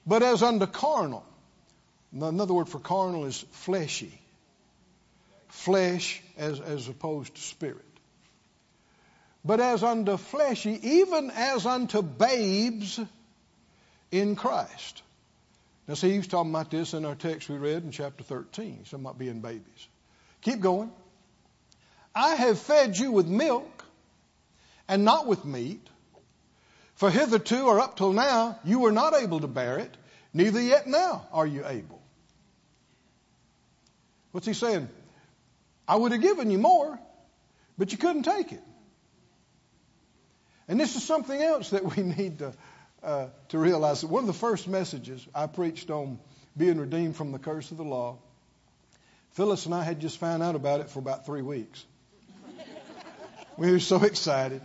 but 0.06 0.22
as 0.22 0.42
unto 0.42 0.66
carnal. 0.66 1.24
Another 2.12 2.54
word 2.54 2.68
for 2.68 2.80
carnal 2.80 3.24
is 3.24 3.44
fleshy. 3.52 4.18
Flesh 5.48 6.22
as, 6.36 6.60
as 6.60 6.88
opposed 6.88 7.34
to 7.34 7.40
spirit. 7.40 7.84
But 9.44 9.60
as 9.60 9.82
unto 9.82 10.16
fleshy, 10.16 10.78
even 10.82 11.30
as 11.30 11.66
unto 11.66 12.02
babes 12.02 13.00
in 14.10 14.36
Christ. 14.36 15.02
Now, 15.86 15.94
see, 15.94 16.10
he 16.10 16.18
was 16.18 16.26
talking 16.26 16.50
about 16.50 16.70
this 16.70 16.94
in 16.94 17.04
our 17.04 17.14
text 17.14 17.48
we 17.48 17.56
read 17.56 17.82
in 17.84 17.90
chapter 17.90 18.22
13. 18.22 18.76
He's 18.78 18.90
talking 18.90 19.04
about 19.04 19.18
being 19.18 19.40
babies. 19.40 19.88
Keep 20.42 20.60
going. 20.60 20.92
I 22.14 22.34
have 22.34 22.58
fed 22.58 22.98
you 22.98 23.12
with 23.12 23.26
milk 23.26 23.84
and 24.88 25.04
not 25.04 25.26
with 25.26 25.44
meat. 25.44 25.86
For 26.96 27.10
hitherto 27.10 27.62
or 27.62 27.80
up 27.80 27.96
till 27.96 28.12
now 28.12 28.58
you 28.64 28.80
were 28.80 28.92
not 28.92 29.14
able 29.14 29.40
to 29.40 29.46
bear 29.46 29.78
it, 29.78 29.96
neither 30.34 30.60
yet 30.60 30.86
now 30.86 31.26
are 31.32 31.46
you 31.46 31.66
able. 31.66 31.99
What's 34.32 34.46
he 34.46 34.54
saying? 34.54 34.88
I 35.86 35.96
would 35.96 36.12
have 36.12 36.20
given 36.20 36.50
you 36.50 36.58
more, 36.58 36.98
but 37.76 37.92
you 37.92 37.98
couldn't 37.98 38.22
take 38.22 38.52
it. 38.52 38.62
And 40.68 40.78
this 40.78 40.94
is 40.94 41.02
something 41.02 41.40
else 41.40 41.70
that 41.70 41.84
we 41.84 42.02
need 42.18 42.38
to, 42.38 42.52
uh, 43.02 43.26
to 43.48 43.58
realize. 43.58 44.04
One 44.04 44.22
of 44.22 44.28
the 44.28 44.32
first 44.32 44.68
messages 44.68 45.26
I 45.34 45.46
preached 45.46 45.90
on 45.90 46.18
being 46.56 46.78
redeemed 46.78 47.16
from 47.16 47.32
the 47.32 47.38
curse 47.38 47.70
of 47.70 47.76
the 47.76 47.84
law 47.84 48.18
Phyllis 49.32 49.66
and 49.66 49.74
I 49.74 49.84
had 49.84 50.00
just 50.00 50.18
found 50.18 50.42
out 50.42 50.54
about 50.54 50.80
it 50.80 50.90
for 50.90 50.98
about 50.98 51.24
three 51.24 51.42
weeks. 51.42 51.84
we 53.56 53.70
were 53.70 53.78
so 53.78 54.02
excited. 54.02 54.60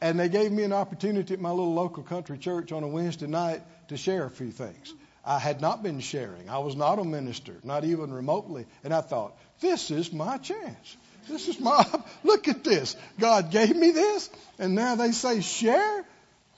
And 0.00 0.18
they 0.18 0.28
gave 0.28 0.52
me 0.52 0.62
an 0.64 0.72
opportunity 0.72 1.34
at 1.34 1.40
my 1.40 1.50
little 1.50 1.74
local 1.74 2.02
country 2.02 2.38
church 2.38 2.72
on 2.72 2.82
a 2.82 2.88
Wednesday 2.88 3.26
night 3.26 3.62
to 3.88 3.96
share 3.96 4.24
a 4.24 4.30
few 4.30 4.50
things. 4.50 4.92
I 5.24 5.38
had 5.38 5.60
not 5.60 5.82
been 5.82 6.00
sharing. 6.00 6.48
I 6.48 6.58
was 6.58 6.76
not 6.76 6.98
a 6.98 7.04
minister, 7.04 7.54
not 7.64 7.84
even 7.84 8.12
remotely. 8.12 8.66
And 8.84 8.94
I 8.94 9.00
thought, 9.00 9.36
this 9.60 9.90
is 9.90 10.12
my 10.12 10.38
chance. 10.38 10.96
This 11.28 11.48
is 11.48 11.60
my, 11.60 11.84
look 12.24 12.48
at 12.48 12.64
this. 12.64 12.96
God 13.18 13.50
gave 13.50 13.74
me 13.76 13.90
this. 13.90 14.30
And 14.58 14.74
now 14.74 14.94
they 14.94 15.12
say 15.12 15.40
share. 15.40 16.04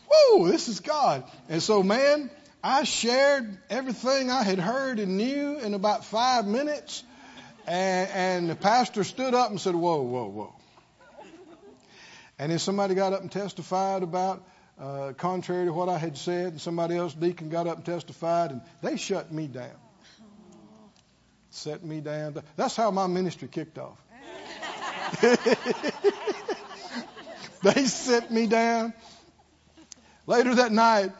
Whoa, 0.08 0.48
this 0.48 0.68
is 0.68 0.80
God. 0.80 1.24
And 1.48 1.62
so, 1.62 1.82
man, 1.82 2.30
I 2.62 2.84
shared 2.84 3.58
everything 3.70 4.30
I 4.30 4.42
had 4.42 4.58
heard 4.58 4.98
and 4.98 5.16
knew 5.16 5.58
in 5.58 5.74
about 5.74 6.04
five 6.04 6.46
minutes 6.46 7.02
And, 7.66 8.10
and 8.10 8.50
the 8.50 8.56
pastor 8.56 9.04
stood 9.04 9.34
up 9.34 9.50
and 9.50 9.60
said, 9.60 9.74
Whoa, 9.74 10.02
whoa, 10.02 10.26
whoa. 10.26 10.54
And 12.38 12.50
then 12.50 12.58
somebody 12.58 12.94
got 12.94 13.12
up 13.12 13.20
and 13.20 13.30
testified 13.30 14.02
about, 14.02 14.42
uh, 14.80 15.12
contrary 15.12 15.66
to 15.66 15.72
what 15.72 15.88
I 15.88 15.98
had 15.98 16.16
said, 16.16 16.52
and 16.52 16.60
somebody 16.60 16.96
else, 16.96 17.12
deacon, 17.12 17.50
got 17.50 17.66
up 17.66 17.76
and 17.76 17.84
testified, 17.84 18.50
and 18.50 18.62
they 18.82 18.96
shut 18.96 19.30
me 19.30 19.46
down. 19.46 19.76
Set 21.50 21.84
me 21.84 22.00
down. 22.00 22.42
That's 22.56 22.76
how 22.76 22.90
my 22.90 23.06
ministry 23.06 23.48
kicked 23.48 23.76
off. 23.78 23.98
they 27.62 27.84
set 27.84 28.30
me 28.30 28.46
down. 28.46 28.94
Later 30.26 30.54
that 30.54 30.72
night, 30.72 31.12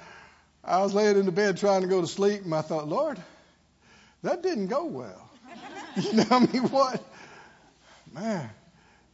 I 0.65 0.83
was 0.83 0.95
laying 0.95 1.19
in 1.19 1.27
the 1.27 1.33
bed 1.33 1.59
trying 1.59 1.83
to 1.83 1.89
go 1.89 2.01
to 2.01 2.07
sleep, 2.07 2.45
and 2.45 2.55
I 2.55 2.63
thought, 2.63 2.89
Lord, 2.89 3.19
that 4.23 4.43
didn't 4.43 4.69
go 4.69 4.87
well. 4.87 5.27
You 5.97 6.13
know, 6.13 6.25
I 6.31 6.39
mean, 6.39 6.63
what? 6.69 7.05
Man, 8.15 8.49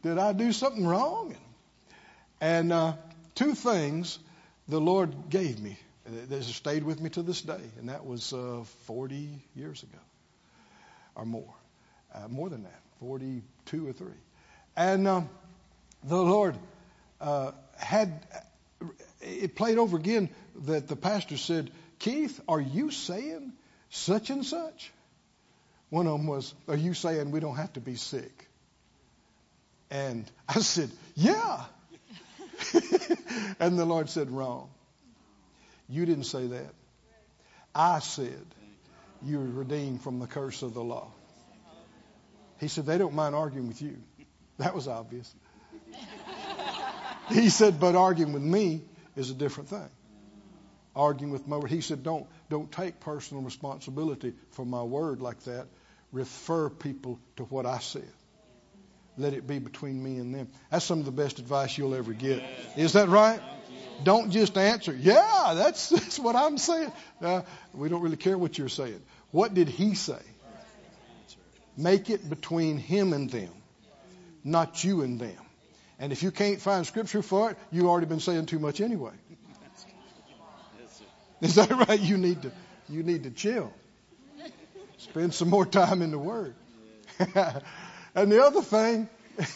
did 0.03 0.19
I 0.19 0.31
do 0.33 0.51
something 0.51 0.85
wrong? 0.85 1.35
And 2.39 2.71
uh, 2.71 2.93
two 3.33 3.55
things 3.55 4.19
the 4.67 4.79
Lord 4.79 5.29
gave 5.29 5.59
me 5.59 5.77
that 6.05 6.35
has 6.35 6.47
stayed 6.47 6.83
with 6.83 7.01
me 7.01 7.09
to 7.11 7.21
this 7.21 7.41
day, 7.41 7.61
and 7.79 7.89
that 7.89 8.05
was 8.05 8.33
uh, 8.33 8.63
40 8.85 9.41
years 9.55 9.83
ago 9.83 9.99
or 11.15 11.25
more. 11.25 11.53
Uh, 12.13 12.27
more 12.29 12.49
than 12.49 12.63
that, 12.63 12.79
42 12.99 13.87
or 13.87 13.93
3. 13.93 14.07
And 14.77 15.07
um, 15.07 15.29
the 16.03 16.15
Lord 16.15 16.55
uh, 17.19 17.51
had, 17.77 18.25
it 19.21 19.55
played 19.55 19.77
over 19.77 19.97
again 19.97 20.29
that 20.65 20.87
the 20.87 20.95
pastor 20.95 21.37
said, 21.37 21.71
Keith, 21.99 22.39
are 22.47 22.61
you 22.61 22.91
saying 22.91 23.53
such 23.89 24.29
and 24.29 24.45
such? 24.45 24.91
One 25.89 26.05
of 26.07 26.13
them 26.13 26.27
was, 26.27 26.53
Are 26.67 26.75
you 26.75 26.93
saying 26.93 27.31
we 27.31 27.39
don't 27.39 27.55
have 27.55 27.73
to 27.73 27.79
be 27.79 27.95
sick? 27.95 28.47
And 29.89 30.29
I 30.47 30.59
said, 30.59 30.91
Yeah. 31.15 31.63
and 33.59 33.77
the 33.77 33.85
Lord 33.85 34.09
said, 34.09 34.31
Wrong. 34.31 34.69
You 35.89 36.05
didn't 36.05 36.25
say 36.25 36.47
that. 36.47 36.73
I 37.73 37.99
said, 37.99 38.45
You're 39.23 39.41
redeemed 39.41 40.01
from 40.01 40.19
the 40.19 40.27
curse 40.27 40.61
of 40.61 40.73
the 40.73 40.83
law. 40.83 41.11
He 42.59 42.67
said, 42.67 42.85
They 42.85 42.97
don't 42.97 43.13
mind 43.13 43.35
arguing 43.35 43.67
with 43.67 43.81
you. 43.81 43.97
That 44.57 44.73
was 44.73 44.87
obvious. 44.87 45.33
he 47.29 47.49
said, 47.49 47.79
But 47.79 47.95
arguing 47.95 48.33
with 48.33 48.41
me 48.41 48.81
is 49.15 49.29
a 49.29 49.35
different 49.35 49.69
thing. 49.69 49.89
Arguing 50.95 51.31
with 51.31 51.47
my 51.47 51.57
word. 51.57 51.69
He 51.69 51.81
said, 51.81 52.03
Don't, 52.03 52.25
don't 52.49 52.71
take 52.71 52.99
personal 52.99 53.43
responsibility 53.43 54.33
for 54.51 54.65
my 54.65 54.81
word 54.81 55.21
like 55.21 55.39
that. 55.43 55.67
Refer 56.11 56.69
people 56.69 57.19
to 57.35 57.43
what 57.43 57.65
I 57.65 57.79
said. 57.79 58.11
Let 59.17 59.33
it 59.33 59.47
be 59.47 59.59
between 59.59 60.03
me 60.03 60.17
and 60.17 60.33
them. 60.33 60.47
That's 60.69 60.85
some 60.85 60.99
of 60.99 61.05
the 61.05 61.11
best 61.11 61.39
advice 61.39 61.77
you'll 61.77 61.95
ever 61.95 62.13
get. 62.13 62.43
Is 62.75 62.93
that 62.93 63.09
right? 63.09 63.41
Don't 64.03 64.29
just 64.29 64.57
answer, 64.57 64.93
yeah, 64.93 65.53
that's, 65.55 65.89
that's 65.89 66.19
what 66.19 66.35
I'm 66.35 66.57
saying. 66.57 66.91
Uh, 67.21 67.41
we 67.73 67.89
don't 67.89 68.01
really 68.01 68.17
care 68.17 68.37
what 68.37 68.57
you're 68.57 68.69
saying. 68.69 69.01
What 69.31 69.53
did 69.53 69.69
he 69.69 69.95
say? 69.95 70.21
Make 71.75 72.09
it 72.09 72.27
between 72.27 72.77
him 72.77 73.13
and 73.13 73.29
them, 73.29 73.51
not 74.43 74.83
you 74.83 75.01
and 75.01 75.19
them. 75.19 75.37
And 75.99 76.11
if 76.11 76.21
you 76.21 76.31
can't 76.31 76.61
find 76.61 76.85
scripture 76.85 77.21
for 77.21 77.51
it, 77.51 77.57
you've 77.71 77.85
already 77.85 78.07
been 78.07 78.19
saying 78.19 78.45
too 78.45 78.59
much 78.59 78.81
anyway. 78.81 79.13
Is 81.41 81.55
that 81.55 81.69
right? 81.71 81.99
You 81.99 82.17
need 82.17 82.43
to, 82.43 82.51
you 82.89 83.03
need 83.03 83.23
to 83.23 83.31
chill. 83.31 83.71
Spend 84.97 85.33
some 85.33 85.49
more 85.49 85.65
time 85.65 86.01
in 86.01 86.11
the 86.11 86.17
Word. 86.17 86.55
and 88.17 88.31
the 88.31 88.43
other 88.43 88.61
thing, 88.61 89.07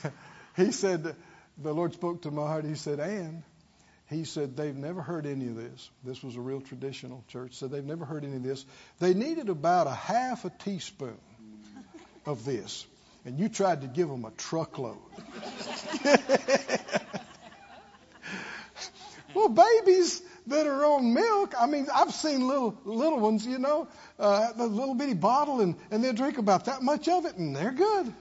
he 0.56 0.72
said, 0.72 1.15
the 1.58 1.74
Lord 1.74 1.94
spoke 1.94 2.22
to 2.22 2.32
my 2.32 2.48
heart. 2.48 2.63
He 2.63 2.75
said, 2.75 3.00
and 3.00 3.44
he 4.08 4.24
said 4.24 4.56
they've 4.56 4.75
never 4.75 5.01
heard 5.01 5.25
any 5.25 5.48
of 5.48 5.56
this. 5.56 5.89
This 6.03 6.22
was 6.22 6.36
a 6.36 6.41
real 6.41 6.62
traditional 6.62 7.24
church. 7.30 7.56
Said 7.56 7.72
they've 7.72 7.84
never 7.84 8.06
heard 8.06 8.24
any 8.24 8.36
of 8.36 8.44
this. 8.44 8.63
They 9.00 9.15
needed 9.15 9.50
about 9.50 9.88
a 9.88 9.94
half 9.94 10.46
a 10.46 10.50
teaspoon 10.50 11.18
of 12.25 12.46
this, 12.46 12.86
and 13.25 13.39
you 13.39 13.50
tried 13.50 13.81
to 13.81 13.88
give 13.88 14.09
them 14.09 14.25
a 14.25 14.31
truckload. 14.31 14.98
well, 19.33 19.50
babies 19.50 20.22
that 20.48 20.68
are 20.68 20.85
on 20.85 21.14
milk. 21.14 21.53
I 21.59 21.68
mean, 21.68 21.88
I've 21.94 22.14
seen 22.14 22.48
little 22.48 22.77
little 22.85 23.20
ones, 23.20 23.46
you 23.46 23.59
know, 23.59 23.88
uh, 24.20 24.51
the 24.53 24.68
little 24.68 24.96
bitty 24.96 25.16
bottle, 25.16 25.62
and 25.62 25.75
and 25.90 26.03
they 26.03 26.12
drink 26.12 26.38
about 26.38 26.66
that 26.66 26.81
much 26.83 27.07
of 27.07 27.25
it, 27.25 27.38
and 27.38 27.55
they're 27.55 27.72
good. 27.72 28.14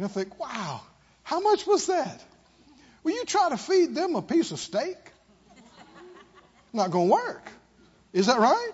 I 0.00 0.08
think, 0.08 0.38
wow, 0.38 0.80
how 1.22 1.40
much 1.40 1.66
was 1.66 1.86
that? 1.86 2.24
Will 3.04 3.12
you 3.12 3.24
try 3.24 3.48
to 3.50 3.56
feed 3.56 3.94
them 3.94 4.14
a 4.16 4.22
piece 4.22 4.50
of 4.52 4.58
steak? 4.58 4.96
Not 6.72 6.90
going 6.90 7.08
to 7.08 7.12
work. 7.12 7.46
Is 8.12 8.26
that 8.26 8.38
right? 8.38 8.70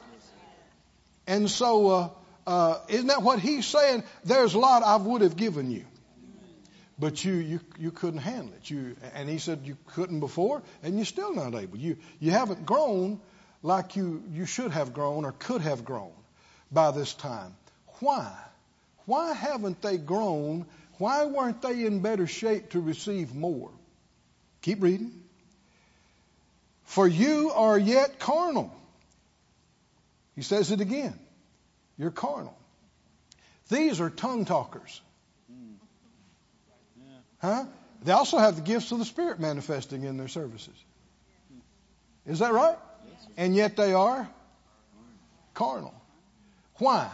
And 1.26 1.50
so, 1.50 1.88
uh, 1.88 2.08
uh, 2.46 2.78
isn't 2.88 3.08
that 3.08 3.22
what 3.22 3.38
he's 3.38 3.66
saying? 3.66 4.02
There's 4.24 4.54
a 4.54 4.58
lot 4.58 4.82
I 4.82 4.96
would 4.96 5.20
have 5.22 5.36
given 5.36 5.70
you, 5.70 5.84
but 6.98 7.22
you 7.22 7.34
you 7.34 7.60
you 7.78 7.90
couldn't 7.90 8.20
handle 8.20 8.54
it. 8.54 8.70
You 8.70 8.96
and 9.14 9.28
he 9.28 9.38
said 9.38 9.60
you 9.64 9.76
couldn't 9.88 10.20
before, 10.20 10.62
and 10.82 10.96
you're 10.96 11.04
still 11.04 11.34
not 11.34 11.54
able. 11.54 11.76
You 11.76 11.98
you 12.18 12.30
haven't 12.30 12.64
grown 12.64 13.20
like 13.62 13.96
you 13.96 14.22
you 14.32 14.46
should 14.46 14.70
have 14.70 14.94
grown 14.94 15.26
or 15.26 15.32
could 15.32 15.60
have 15.60 15.84
grown 15.84 16.12
by 16.72 16.90
this 16.90 17.12
time. 17.12 17.54
Why? 18.00 18.32
Why 19.04 19.34
haven't 19.34 19.82
they 19.82 19.98
grown? 19.98 20.66
Why 20.98 21.26
weren't 21.26 21.62
they 21.62 21.86
in 21.86 22.00
better 22.00 22.26
shape 22.26 22.70
to 22.70 22.80
receive 22.80 23.34
more? 23.34 23.70
Keep 24.62 24.82
reading. 24.82 25.12
For 26.84 27.06
you 27.06 27.50
are 27.54 27.78
yet 27.78 28.18
carnal. 28.18 28.74
He 30.34 30.42
says 30.42 30.70
it 30.72 30.80
again. 30.80 31.18
You're 31.96 32.10
carnal. 32.10 32.56
These 33.68 34.00
are 34.00 34.10
tongue 34.10 34.44
talkers. 34.44 35.00
Huh? 37.40 37.64
They 38.02 38.12
also 38.12 38.38
have 38.38 38.56
the 38.56 38.62
gifts 38.62 38.90
of 38.92 38.98
the 38.98 39.04
Spirit 39.04 39.40
manifesting 39.40 40.04
in 40.04 40.16
their 40.16 40.28
services. 40.28 40.74
Is 42.26 42.40
that 42.40 42.52
right? 42.52 42.76
And 43.36 43.54
yet 43.54 43.76
they 43.76 43.92
are 43.92 44.28
carnal. 45.54 45.94
Why? 46.76 47.10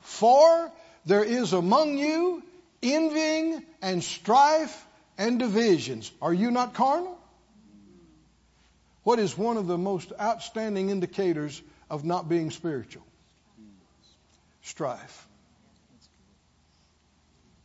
For 0.00 0.70
there 1.06 1.24
is 1.24 1.52
among 1.52 1.98
you 1.98 2.42
envying 2.82 3.64
and 3.80 4.02
strife 4.02 4.86
and 5.18 5.38
divisions. 5.38 6.10
Are 6.20 6.34
you 6.34 6.50
not 6.50 6.74
carnal? 6.74 7.18
What 9.04 9.18
is 9.18 9.36
one 9.36 9.56
of 9.56 9.66
the 9.66 9.78
most 9.78 10.12
outstanding 10.20 10.90
indicators 10.90 11.60
of 11.90 12.04
not 12.04 12.28
being 12.28 12.50
spiritual? 12.50 13.04
Strife. 14.62 15.26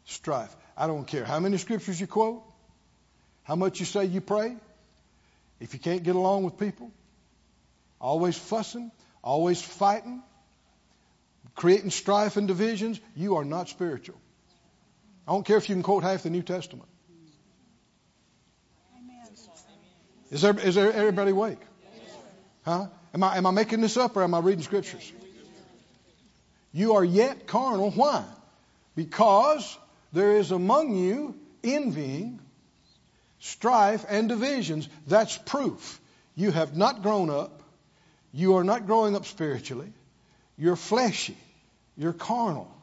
Strife. 0.05 0.55
I 0.75 0.87
don't 0.87 1.05
care 1.05 1.25
how 1.25 1.39
many 1.39 1.57
scriptures 1.57 1.99
you 1.99 2.07
quote, 2.07 2.43
how 3.43 3.55
much 3.55 3.79
you 3.79 3.85
say 3.85 4.05
you 4.05 4.21
pray. 4.21 4.55
If 5.59 5.73
you 5.73 5.79
can't 5.79 6.03
get 6.03 6.15
along 6.15 6.43
with 6.43 6.59
people, 6.59 6.91
always 7.99 8.37
fussing, 8.37 8.91
always 9.23 9.61
fighting, 9.61 10.21
creating 11.55 11.89
strife 11.89 12.37
and 12.37 12.47
divisions, 12.47 12.99
you 13.15 13.37
are 13.37 13.45
not 13.45 13.69
spiritual. 13.69 14.19
I 15.27 15.33
don't 15.33 15.45
care 15.45 15.57
if 15.57 15.67
you 15.67 15.75
can 15.75 15.83
quote 15.83 16.03
half 16.03 16.23
the 16.23 16.29
New 16.29 16.41
Testament. 16.41 16.87
Is 20.31 20.41
there, 20.41 20.57
is 20.59 20.75
there 20.75 20.91
everybody 20.91 21.31
awake? 21.31 21.59
Huh? 22.63 22.87
Am 23.13 23.23
I, 23.23 23.37
am 23.37 23.45
I 23.45 23.51
making 23.51 23.81
this 23.81 23.97
up 23.97 24.17
or 24.17 24.23
am 24.23 24.33
I 24.33 24.39
reading 24.39 24.63
scriptures? 24.63 25.11
You 26.73 26.93
are 26.93 27.03
yet 27.03 27.47
carnal. 27.47 27.91
Why? 27.91 28.23
Because 28.95 29.77
there 30.13 30.37
is 30.37 30.51
among 30.51 30.95
you 30.95 31.35
envying, 31.63 32.39
strife, 33.39 34.05
and 34.09 34.29
divisions. 34.29 34.87
That's 35.07 35.37
proof. 35.37 35.99
You 36.35 36.51
have 36.51 36.75
not 36.75 37.01
grown 37.01 37.29
up. 37.29 37.63
You 38.33 38.57
are 38.57 38.63
not 38.63 38.85
growing 38.85 39.15
up 39.15 39.25
spiritually. 39.25 39.91
You're 40.57 40.75
fleshy. 40.75 41.37
You're 41.97 42.13
carnal. 42.13 42.76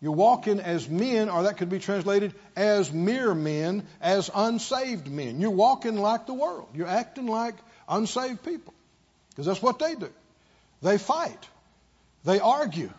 You're 0.00 0.12
walking 0.12 0.60
as 0.60 0.88
men, 0.88 1.28
or 1.30 1.44
that 1.44 1.56
could 1.56 1.70
be 1.70 1.78
translated 1.78 2.34
as 2.54 2.92
mere 2.92 3.34
men, 3.34 3.86
as 4.00 4.30
unsaved 4.34 5.08
men. 5.08 5.40
You're 5.40 5.50
walking 5.50 5.96
like 5.96 6.26
the 6.26 6.34
world. 6.34 6.68
You're 6.74 6.86
acting 6.86 7.26
like 7.26 7.54
unsaved 7.88 8.44
people. 8.44 8.74
Because 9.30 9.46
that's 9.46 9.62
what 9.62 9.78
they 9.78 9.94
do. 9.94 10.10
They 10.82 10.98
fight. 10.98 11.48
They 12.24 12.40
argue. 12.40 12.92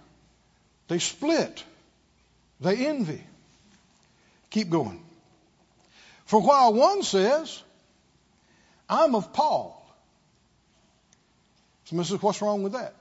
They 0.87 0.99
split. 0.99 1.63
They 2.61 2.87
envy. 2.87 3.23
Keep 4.49 4.69
going. 4.69 5.03
For 6.25 6.41
while 6.41 6.73
one 6.73 7.03
says, 7.03 7.61
I'm 8.89 9.13
of 9.15 9.33
Paul. 9.33 9.73
So, 11.85 11.95
Mrs., 11.95 12.21
what's 12.21 12.41
wrong 12.41 12.63
with 12.63 12.73
that? 12.73 12.93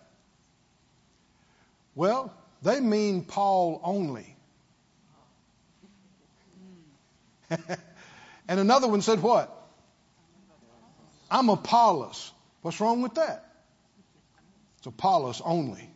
Well, 1.95 2.33
They 2.62 2.81
mean 2.81 3.25
Paul 3.25 3.81
only. 3.85 4.37
and 7.51 8.61
another 8.61 8.88
one 8.88 9.03
said 9.03 9.23
what? 9.23 9.53
I'm 11.31 11.49
Apollos. 11.49 12.33
What's 12.62 12.81
wrong 12.81 13.03
with 13.03 13.14
that? 13.14 13.45
It's 14.79 14.87
Apollos 14.87 15.42
only. 15.45 15.90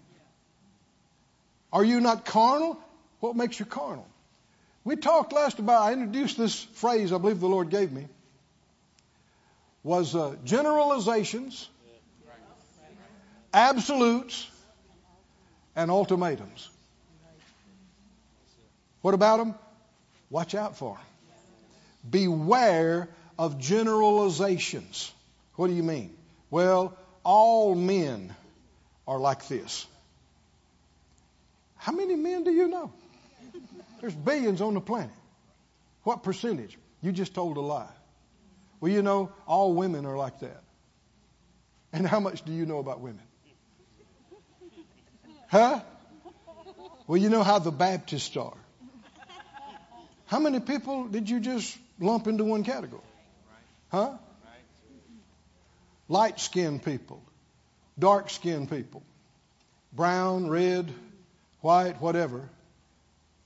Are 1.73 1.85
you 1.85 2.01
not 2.01 2.25
carnal? 2.25 2.79
What 3.20 3.37
makes 3.37 3.59
you 3.59 3.66
carnal? 3.66 4.07
We 4.83 4.96
talked 4.96 5.33
last 5.33 5.59
about, 5.59 5.83
I 5.83 5.92
introduced 5.92 6.38
this 6.38 6.62
phrase 6.75 7.12
I 7.12 7.18
believe 7.18 7.40
the 7.40 7.49
Lord 7.49 7.70
gave 7.70 7.92
me, 7.92 8.09
was 9.83 10.14
uh, 10.14 10.37
generalizations, 10.44 11.68
absolutes, 13.53 14.49
and 15.77 15.91
ultimatums. 15.91 16.69
What 19.03 19.15
about 19.15 19.39
them? 19.39 19.55
Watch 20.29 20.55
out 20.55 20.77
for 20.77 20.95
them. 20.95 21.05
Beware 22.11 23.09
of 23.39 23.59
generalizations. 23.59 25.13
What 25.57 25.69
do 25.69 25.75
you 25.75 25.83
mean? 25.83 26.15
Well, 26.51 26.97
all 27.25 27.75
men 27.75 28.35
are 29.07 29.19
like 29.19 29.47
this. 29.49 29.87
How 31.77 31.93
many 31.93 32.15
men 32.15 32.45
do 32.45 32.53
you 32.53 32.69
know? 32.69 32.93
There's 34.01 34.15
billions 34.15 34.61
on 34.61 34.75
the 34.75 34.81
planet. 34.81 35.11
What 36.03 36.23
percentage? 36.23 36.79
You 37.03 37.13
just 37.13 37.35
told 37.35 37.57
a 37.57 37.61
lie. 37.61 37.89
Well, 38.81 38.93
you 38.93 39.03
know, 39.03 39.33
all 39.47 39.75
women 39.75 40.07
are 40.07 40.17
like 40.17 40.41
that. 40.41 40.63
And 41.93 42.07
how 42.07 42.21
much 42.21 42.45
do 42.45 42.53
you 42.53 42.67
know 42.67 42.79
about 42.79 43.01
women? 43.01 43.23
Huh? 45.51 45.81
Well, 47.09 47.17
you 47.17 47.29
know 47.29 47.43
how 47.43 47.59
the 47.59 47.73
Baptists 47.73 48.37
are. 48.37 48.57
How 50.27 50.39
many 50.39 50.61
people 50.61 51.09
did 51.09 51.29
you 51.29 51.41
just 51.41 51.77
lump 51.99 52.29
into 52.29 52.45
one 52.45 52.63
category? 52.63 53.03
Huh? 53.91 54.13
Light 56.09 56.39
skinned 56.39 56.85
people, 56.85 57.21
dark 57.99 58.31
skinned 58.31 58.71
people, 58.71 59.03
brown, 59.93 60.49
red, 60.49 60.93
white, 61.61 62.01
whatever. 62.01 62.49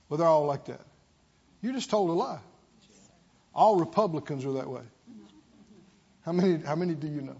Well, 0.07 0.19
they're 0.19 0.27
all 0.27 0.45
like 0.45 0.65
that. 0.65 0.81
You 1.63 1.73
just 1.73 1.89
told 1.89 2.11
a 2.11 2.13
lie. 2.13 2.39
All 3.55 3.77
Republicans 3.77 4.45
are 4.45 4.53
that 4.53 4.69
way. 4.69 4.83
How 6.23 6.33
many, 6.33 6.61
how 6.63 6.75
many 6.75 6.93
do 6.93 7.07
you 7.07 7.21
know? 7.21 7.37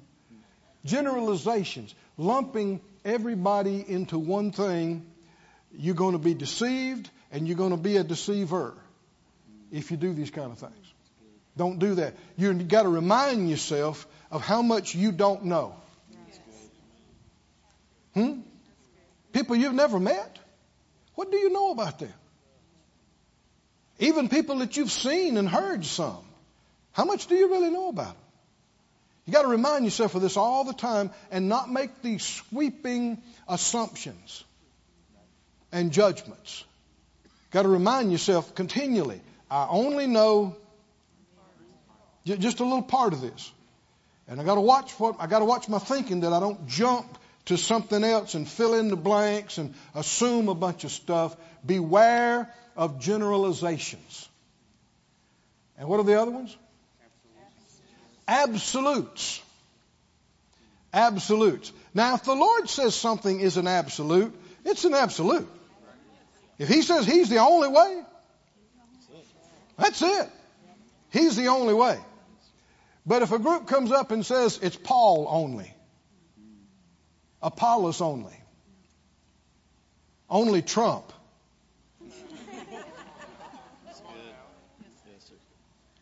Generalizations, 0.86 1.94
lumping 2.18 2.80
everybody 3.04 3.84
into 3.86 4.18
one 4.18 4.52
thing. 4.52 5.06
You're 5.78 5.96
going 5.96 6.14
to 6.14 6.20
be 6.20 6.34
deceived 6.34 7.10
and 7.32 7.48
you're 7.48 7.58
going 7.58 7.72
to 7.72 7.78
be 7.78 7.98
a 7.98 8.04
deceiver 8.04 8.74
if 9.72 9.92
you 9.92 9.98
do 9.98 10.14
these 10.14 10.32
kind 10.32 10.52
of 10.52 10.60
things. 10.60 10.94
Don't 11.58 11.80
do 11.80 11.96
that. 11.96 12.14
You've 12.38 12.68
got 12.68 12.84
to 12.84 12.90
remind 12.90 13.50
yourself 13.50 14.08
of 14.32 14.42
how 14.42 14.62
much 14.62 14.96
you 14.96 15.12
don't 15.12 15.46
know. 15.46 15.76
Hmm? 18.14 18.42
People 19.34 19.56
you've 19.56 19.74
never 19.74 20.00
met? 20.00 20.40
What 21.16 21.32
do 21.32 21.38
you 21.38 21.52
know 21.52 21.72
about 21.72 22.00
them? 22.00 22.14
Even 24.00 24.30
people 24.30 24.60
that 24.60 24.78
you've 24.78 24.92
seen 24.92 25.38
and 25.38 25.48
heard 25.48 25.86
some. 25.86 26.24
How 26.92 27.06
much 27.06 27.28
do 27.28 27.36
you 27.36 27.50
really 27.50 27.70
know 27.70 27.90
about 27.90 28.16
them? 28.16 28.25
You 29.26 29.34
got 29.34 29.42
to 29.42 29.48
remind 29.48 29.86
yourself 29.86 30.14
of 30.16 30.22
this 30.22 30.38
all 30.38 30.64
the 30.66 30.74
time 30.74 31.12
and 31.32 31.50
not 31.50 31.72
make 31.72 32.02
these 32.02 32.24
sweeping 32.24 33.22
assumptions 33.48 34.44
and 35.72 35.92
judgments. 35.92 36.64
Got 37.50 37.64
to 37.64 37.70
remind 37.70 38.12
yourself 38.12 38.54
continually, 38.54 39.20
I 39.50 39.68
only 39.70 40.06
know 40.08 40.56
just 42.26 42.60
a 42.60 42.64
little 42.64 42.84
part 42.84 43.14
of 43.14 43.22
this. 43.22 43.52
And 44.28 44.42
I 44.42 44.44
got 44.44 44.56
to 44.56 44.62
watch 44.62 44.92
what 45.00 45.16
I 45.20 45.28
got 45.28 45.40
to 45.40 45.46
watch 45.46 45.70
my 45.70 45.80
thinking 45.80 46.22
that 46.22 46.34
I 46.34 46.40
don't 46.40 46.68
jump 46.68 47.18
to 47.46 47.58
something 47.58 48.04
else 48.04 48.34
and 48.34 48.48
fill 48.48 48.74
in 48.74 48.90
the 48.90 48.96
blanks 48.96 49.58
and 49.58 49.76
assume 49.94 50.50
a 50.50 50.56
bunch 50.56 50.84
of 50.84 50.92
stuff. 50.92 51.36
Beware 51.66 52.52
of 52.76 53.00
generalizations. 53.00 54.28
And 55.78 55.88
what 55.88 56.00
are 56.00 56.04
the 56.04 56.20
other 56.20 56.32
ones? 56.32 56.56
Absolutes. 58.28 59.42
Absolutes. 60.94 61.72
Now, 61.94 62.16
if 62.16 62.24
the 62.24 62.36
Lord 62.36 62.70
says 62.70 62.96
something 62.96 63.40
is 63.40 63.58
an 63.58 63.68
absolute, 63.68 64.34
it's 64.64 64.86
an 64.86 64.94
absolute. 64.94 65.48
If 66.58 66.70
He 66.70 66.82
says 66.82 67.06
He's 67.06 67.30
the 67.30 67.40
only 67.40 67.68
way, 67.68 68.02
that's 69.78 70.02
it. 70.02 70.30
He's 71.12 71.36
the 71.36 71.48
only 71.48 71.74
way. 71.74 72.00
But 73.06 73.22
if 73.22 73.32
a 73.32 73.40
group 73.40 73.68
comes 73.68 73.92
up 73.92 74.12
and 74.12 74.26
says 74.26 74.60
it's 74.62 74.76
Paul 74.76 75.28
only, 75.30 75.72
Apollos 77.42 78.02
only, 78.02 78.36
only 80.30 80.62
Trump, 80.62 81.12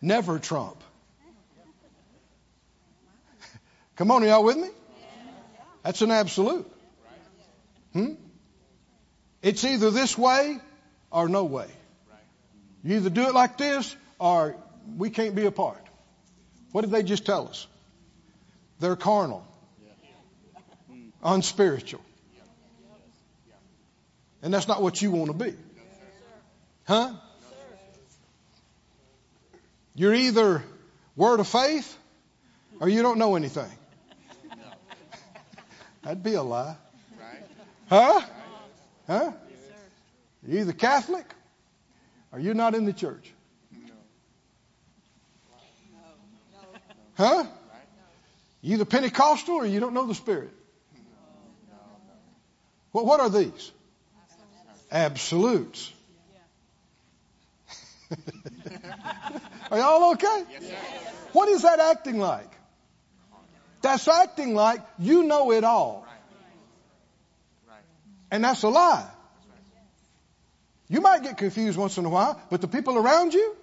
never 0.01 0.39
Trump. 0.39 0.83
Come 3.95 4.12
on, 4.12 4.23
y'all 4.23 4.43
with 4.43 4.58
me? 4.58 4.69
That's 5.84 6.01
an 6.01 6.12
absolute. 6.12 6.69
Hmm? 7.93 8.13
It's 9.41 9.63
either 9.63 9.91
this 9.91 10.17
way 10.17 10.58
or 11.12 11.29
no 11.29 11.43
way. 11.43 11.67
You 12.84 12.95
either 12.95 13.10
do 13.10 13.23
it 13.23 13.34
like 13.34 13.58
this 13.58 13.95
or 14.17 14.56
we 14.97 15.10
can't 15.10 15.36
be 15.36 15.45
apart. 15.45 15.84
What 16.71 16.82
did 16.82 16.91
they 16.91 17.03
just 17.03 17.25
tell 17.25 17.47
us? 17.47 17.67
They're 18.79 18.95
carnal, 18.95 19.45
unspiritual. 21.23 22.01
And 24.41 24.53
that's 24.53 24.67
not 24.67 24.82
what 24.82 25.01
you 25.01 25.12
want 25.12 25.32
to 25.32 25.45
be. 25.45 25.56
Huh? 26.86 27.13
You're 29.95 30.13
either 30.13 30.63
word 31.15 31.39
of 31.39 31.47
faith 31.47 31.97
or 32.79 32.89
you 32.89 33.03
don't 33.03 33.19
know 33.19 33.36
anything. 33.36 33.71
That'd 36.03 36.21
be 36.21 36.33
a 36.33 36.43
lie. 36.43 36.75
Huh? 37.89 38.21
Huh? 39.07 39.31
You're 40.45 40.61
either 40.61 40.73
Catholic 40.73 41.25
or 42.31 42.39
you're 42.39 42.53
not 42.53 42.75
in 42.75 42.85
the 42.85 42.93
church. 42.93 43.31
Huh? 47.15 47.45
You 48.61 48.75
either 48.75 48.85
Pentecostal 48.85 49.55
or 49.55 49.65
you 49.65 49.79
don't 49.79 49.93
know 49.93 50.07
the 50.07 50.15
Spirit. 50.15 50.51
Well, 52.91 53.05
what 53.05 53.19
are 53.19 53.29
these? 53.29 53.71
Absolutes. 54.91 55.91
are 59.71 59.79
y'all 59.79 60.11
okay? 60.13 60.43
What 61.31 61.49
is 61.49 61.63
that 61.63 61.79
acting 61.79 62.19
like? 62.19 62.52
That's 63.84 64.08
acting 64.08 64.56
like 64.56 64.82
you 64.98 65.24
know 65.24 65.52
it 65.52 65.65
all. 65.65 66.08
And 68.32 68.43
that's 68.43 68.63
a 68.63 68.69
lie. 68.69 69.08
You 70.88 71.02
might 71.02 71.22
get 71.22 71.38
confused 71.38 71.78
once 71.78 71.98
in 71.98 72.06
a 72.06 72.10
while, 72.10 72.41
but 72.50 72.62
the 72.62 72.69
people 72.69 72.98
around 72.98 73.34
you, 73.34 73.56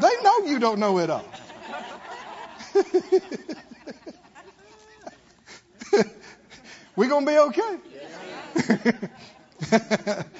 they 0.00 0.22
know 0.22 0.38
you 0.46 0.58
don't 0.58 0.80
know 0.80 0.98
it 0.98 1.08
all. 1.08 1.24
We're 6.96 7.08
gonna 7.08 7.26
be 7.26 7.38
okay. 7.38 7.78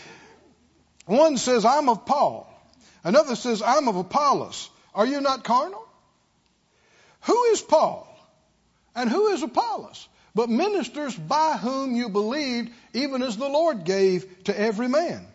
One 1.07 1.37
says, 1.37 1.65
I'm 1.65 1.89
of 1.89 2.05
Paul. 2.05 2.51
Another 3.05 3.37
says, 3.37 3.63
I'm 3.63 3.87
of 3.87 3.95
Apollos. 3.97 4.71
Are 4.93 5.07
you 5.07 5.21
not 5.21 5.45
carnal? 5.45 5.87
Who 7.23 7.45
is 7.45 7.63
Paul? 7.63 8.09
And 8.95 9.11
who 9.11 9.29
is 9.29 9.43
Apollos? 9.43 10.09
But 10.35 10.49
ministers 10.49 11.15
by 11.15 11.57
whom 11.57 11.95
you 11.95 12.09
believed, 12.09 12.71
even 12.93 13.23
as 13.23 13.37
the 13.37 13.49
Lord 13.49 13.85
gave 13.85 14.45
to 14.45 14.59
every 14.59 14.89
man. 14.89 15.27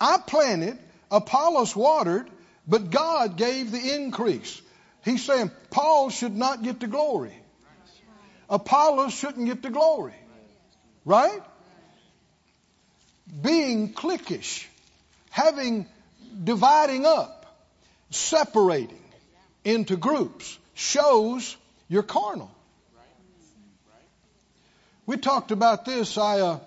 I 0.00 0.18
planted, 0.18 0.78
Apollos 1.10 1.76
watered, 1.76 2.30
but 2.66 2.90
God 2.90 3.36
gave 3.36 3.70
the 3.70 3.94
increase. 3.96 4.60
He's 5.04 5.24
saying 5.24 5.50
Paul 5.70 6.10
should 6.10 6.36
not 6.36 6.62
get 6.62 6.80
the 6.80 6.86
glory. 6.86 7.34
Apollos 8.48 9.12
shouldn't 9.12 9.46
get 9.46 9.62
the 9.62 9.70
glory. 9.70 10.14
Right? 11.04 11.40
Being 13.40 13.92
cliquish, 13.92 14.66
having, 15.30 15.86
dividing 16.42 17.06
up, 17.06 17.46
separating 18.10 19.02
into 19.64 19.96
groups 19.96 20.58
shows 20.74 21.56
you're 21.90 22.04
carnal. 22.04 22.50
We 25.06 25.16
talked 25.16 25.50
about 25.50 25.84
this. 25.84 26.16
I, 26.16 26.38
uh, 26.38 26.60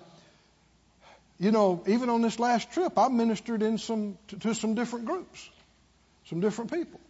you 1.40 1.50
know, 1.50 1.82
even 1.86 2.10
on 2.10 2.20
this 2.20 2.38
last 2.38 2.70
trip, 2.72 2.98
I 2.98 3.08
ministered 3.08 3.62
in 3.62 3.78
some 3.78 4.18
to, 4.28 4.38
to 4.40 4.54
some 4.54 4.74
different 4.74 5.06
groups, 5.06 5.48
some 6.26 6.40
different 6.40 6.72
people 6.72 7.00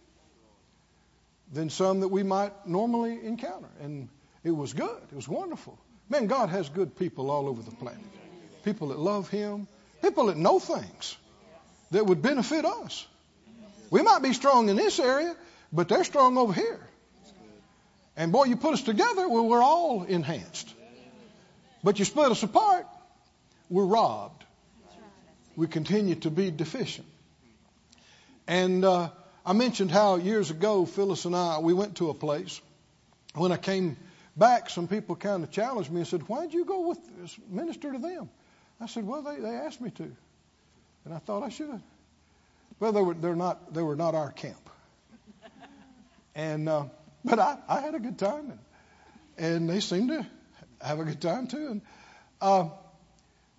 than 1.51 1.69
some 1.69 1.99
that 1.99 2.07
we 2.07 2.23
might 2.23 2.65
normally 2.65 3.19
encounter. 3.25 3.67
And 3.81 4.07
it 4.45 4.51
was 4.51 4.73
good. 4.73 4.97
It 5.11 5.15
was 5.15 5.27
wonderful. 5.27 5.77
Man, 6.09 6.27
God 6.27 6.49
has 6.49 6.69
good 6.69 6.95
people 6.97 7.29
all 7.29 7.49
over 7.49 7.61
the 7.61 7.71
planet. 7.71 7.99
People 8.63 8.87
that 8.87 8.99
love 8.99 9.29
Him, 9.29 9.67
people 10.01 10.27
that 10.27 10.37
know 10.37 10.59
things 10.59 11.17
that 11.91 12.05
would 12.05 12.21
benefit 12.21 12.63
us. 12.63 13.05
We 13.91 14.01
might 14.01 14.21
be 14.21 14.31
strong 14.31 14.69
in 14.69 14.77
this 14.77 14.99
area, 15.01 15.35
but 15.73 15.89
they're 15.89 16.05
strong 16.05 16.37
over 16.37 16.53
here. 16.53 16.79
And 18.17 18.31
boy, 18.31 18.45
you 18.45 18.55
put 18.55 18.73
us 18.73 18.81
together, 18.81 19.27
well, 19.27 19.47
we're 19.47 19.63
all 19.63 20.03
enhanced. 20.03 20.73
But 21.83 21.99
you 21.99 22.05
split 22.05 22.31
us 22.31 22.41
apart, 22.43 22.87
we're 23.69 23.85
robbed. 23.85 24.43
We 25.55 25.67
continue 25.67 26.15
to 26.15 26.29
be 26.29 26.51
deficient. 26.51 27.07
And 28.47 28.83
uh, 28.83 29.09
I 29.45 29.53
mentioned 29.53 29.91
how 29.91 30.15
years 30.15 30.51
ago 30.51 30.85
Phyllis 30.85 31.25
and 31.25 31.35
I 31.35 31.59
we 31.59 31.73
went 31.73 31.97
to 31.97 32.09
a 32.09 32.13
place. 32.13 32.61
When 33.33 33.51
I 33.51 33.57
came 33.57 33.97
back, 34.35 34.69
some 34.69 34.87
people 34.87 35.15
kind 35.15 35.43
of 35.43 35.51
challenged 35.51 35.91
me 35.91 35.99
and 35.99 36.07
said, 36.07 36.21
"Why'd 36.23 36.53
you 36.53 36.65
go 36.65 36.87
with 36.87 36.99
this, 37.19 37.37
minister 37.49 37.91
to 37.91 37.99
them?" 37.99 38.29
I 38.79 38.87
said, 38.87 39.05
"Well, 39.05 39.21
they, 39.21 39.39
they 39.39 39.55
asked 39.55 39.81
me 39.81 39.91
to, 39.91 40.03
and 41.05 41.13
I 41.13 41.19
thought 41.19 41.43
I 41.43 41.49
should." 41.49 41.69
have. 41.69 41.81
Well, 42.79 42.91
they 42.91 43.01
were 43.01 43.13
they're 43.13 43.35
not 43.35 43.73
they 43.73 43.81
were 43.81 43.95
not 43.95 44.15
our 44.15 44.31
camp, 44.31 44.69
and 46.35 46.67
uh, 46.67 46.85
but 47.25 47.39
I, 47.39 47.57
I 47.67 47.81
had 47.81 47.95
a 47.95 47.99
good 47.99 48.17
time, 48.17 48.51
and 48.51 48.59
and 49.37 49.69
they 49.69 49.79
seemed 49.79 50.09
to 50.09 50.25
have 50.81 50.99
a 50.99 51.03
good 51.03 51.21
time 51.21 51.47
too. 51.47 51.67
And 51.67 51.81
uh, 52.39 52.69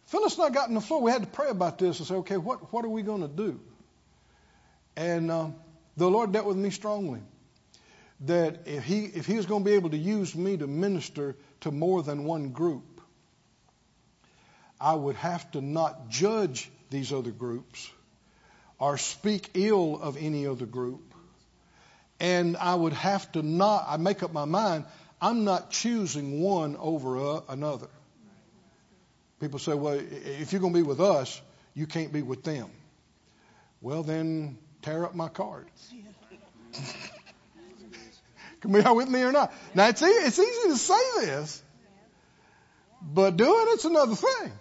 Phyllis 0.07 0.37
and 0.37 0.44
I 0.44 0.50
got 0.50 0.68
on 0.68 0.74
the 0.74 0.81
floor. 0.81 1.02
We 1.02 1.11
had 1.11 1.22
to 1.22 1.29
pray 1.29 1.48
about 1.48 1.79
this 1.79 1.98
and 1.98 2.07
say, 2.07 2.14
okay, 2.16 2.37
what 2.37 2.72
what 2.72 2.85
are 2.85 2.88
we 2.88 3.02
going 3.02 3.22
to 3.22 3.29
do? 3.29 3.61
And 4.96 5.31
uh, 5.31 5.48
the 5.96 6.09
Lord 6.09 6.33
dealt 6.33 6.46
with 6.46 6.57
me 6.57 6.70
strongly 6.70 7.20
that 8.20 8.61
if 8.66 8.85
he 8.85 9.05
if 9.05 9.26
he 9.26 9.37
was 9.37 9.46
going 9.46 9.64
to 9.64 9.70
be 9.70 9.76
able 9.76 9.90
to 9.90 9.98
use 9.98 10.35
me 10.35 10.57
to 10.57 10.66
minister 10.66 11.37
to 11.61 11.70
more 11.70 12.02
than 12.02 12.24
one 12.24 12.50
group, 12.50 13.00
I 14.81 14.94
would 14.94 15.16
have 15.16 15.50
to 15.52 15.61
not 15.61 16.09
judge 16.09 16.70
these 16.90 17.12
other 17.12 17.33
groups 17.33 17.90
or 18.79 18.96
speak 18.96 19.50
ill 19.55 20.00
of 20.00 20.16
any 20.16 20.46
other 20.46 20.66
group. 20.66 21.15
And 22.18 22.57
I 22.57 22.74
would 22.74 22.94
have 22.94 23.31
to 23.33 23.42
not, 23.42 23.85
I 23.88 23.96
make 23.98 24.22
up 24.22 24.33
my 24.33 24.46
mind, 24.46 24.85
I'm 25.20 25.44
not 25.44 25.70
choosing 25.70 26.40
one 26.40 26.76
over 26.76 27.18
uh, 27.18 27.40
another. 27.48 27.88
People 29.40 29.59
say, 29.59 29.74
well, 29.74 29.98
if 30.00 30.52
you're 30.52 30.61
going 30.61 30.72
to 30.72 30.79
be 30.79 30.83
with 30.83 31.00
us, 31.00 31.40
you 31.74 31.87
can't 31.87 32.12
be 32.12 32.22
with 32.22 32.42
them. 32.42 32.70
Well, 33.83 34.02
then 34.02 34.57
tear 34.83 35.05
up 35.05 35.14
my 35.14 35.29
card. 35.29 35.66
Can 38.61 38.72
we 38.72 38.81
all 38.81 38.96
with 38.96 39.09
me 39.09 39.20
or 39.22 39.33
not? 39.33 39.52
Now, 39.74 39.88
it's, 39.88 40.00
it's 40.02 40.38
easy 40.38 40.68
to 40.70 40.76
say 40.76 41.00
this, 41.20 41.62
but 43.02 43.37
doing 43.37 43.66
it's 43.68 43.85
another 43.85 44.14
thing. 44.14 44.52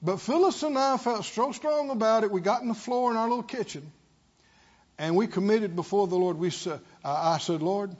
But 0.00 0.20
Phyllis 0.20 0.62
and 0.62 0.78
I 0.78 0.96
felt 0.96 1.24
so 1.24 1.52
strong 1.52 1.90
about 1.90 2.24
it. 2.24 2.30
We 2.30 2.40
got 2.40 2.62
on 2.62 2.68
the 2.68 2.74
floor 2.74 3.10
in 3.10 3.16
our 3.16 3.28
little 3.28 3.42
kitchen 3.42 3.90
and 5.02 5.16
we 5.16 5.26
committed 5.26 5.74
before 5.74 6.06
the 6.06 6.14
Lord. 6.14 6.38
We 6.38 6.50
said, 6.50 6.78
I 7.04 7.38
said, 7.38 7.60
Lord, 7.60 7.90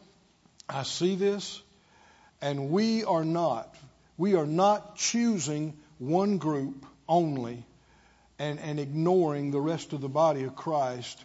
I 0.68 0.84
see 0.84 1.16
this 1.16 1.60
and 2.40 2.70
we 2.70 3.02
are 3.02 3.24
not, 3.24 3.74
we 4.16 4.36
are 4.36 4.46
not 4.46 4.94
choosing 4.94 5.76
one 5.98 6.38
group 6.38 6.86
only 7.08 7.64
and, 8.38 8.60
and 8.60 8.78
ignoring 8.78 9.50
the 9.50 9.60
rest 9.60 9.92
of 9.92 10.00
the 10.00 10.08
body 10.08 10.44
of 10.44 10.54
Christ. 10.54 11.20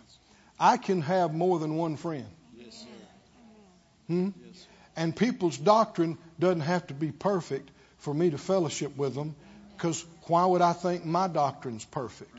I 0.59 0.77
can 0.77 1.03
have 1.03 1.35
more 1.35 1.59
than 1.59 1.75
one 1.75 1.95
friend. 1.95 2.25
Yes, 2.57 2.73
sir. 2.73 2.87
Hmm? 4.07 4.29
Yes, 4.47 4.67
And 4.95 5.15
people's 5.15 5.59
doctrine 5.59 6.17
doesn't 6.39 6.61
have 6.61 6.87
to 6.87 6.95
be 6.95 7.11
perfect 7.11 7.69
for 7.99 8.15
me 8.15 8.31
to 8.31 8.39
fellowship 8.39 8.97
with 8.97 9.13
them 9.13 9.35
because 9.75 10.03
why 10.23 10.43
would 10.43 10.63
I 10.63 10.73
think 10.73 11.05
my 11.05 11.27
doctrine's 11.27 11.85
perfect? 11.85 12.35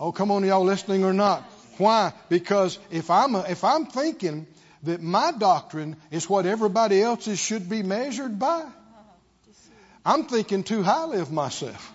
Oh, 0.00 0.10
come 0.10 0.32
on, 0.32 0.44
y'all 0.44 0.64
listening 0.64 1.04
or 1.04 1.12
not? 1.12 1.44
Why? 1.78 2.12
Because 2.28 2.78
if 2.90 3.10
I'm, 3.10 3.34
if 3.36 3.64
I'm 3.64 3.86
thinking 3.86 4.46
that 4.82 5.00
my 5.00 5.32
doctrine 5.32 5.96
is 6.10 6.28
what 6.28 6.46
everybody 6.46 7.00
else's 7.00 7.38
should 7.38 7.68
be 7.68 7.82
measured 7.82 8.38
by, 8.38 8.64
I'm 10.04 10.24
thinking 10.24 10.64
too 10.64 10.82
highly 10.82 11.20
of 11.20 11.30
myself. 11.30 11.94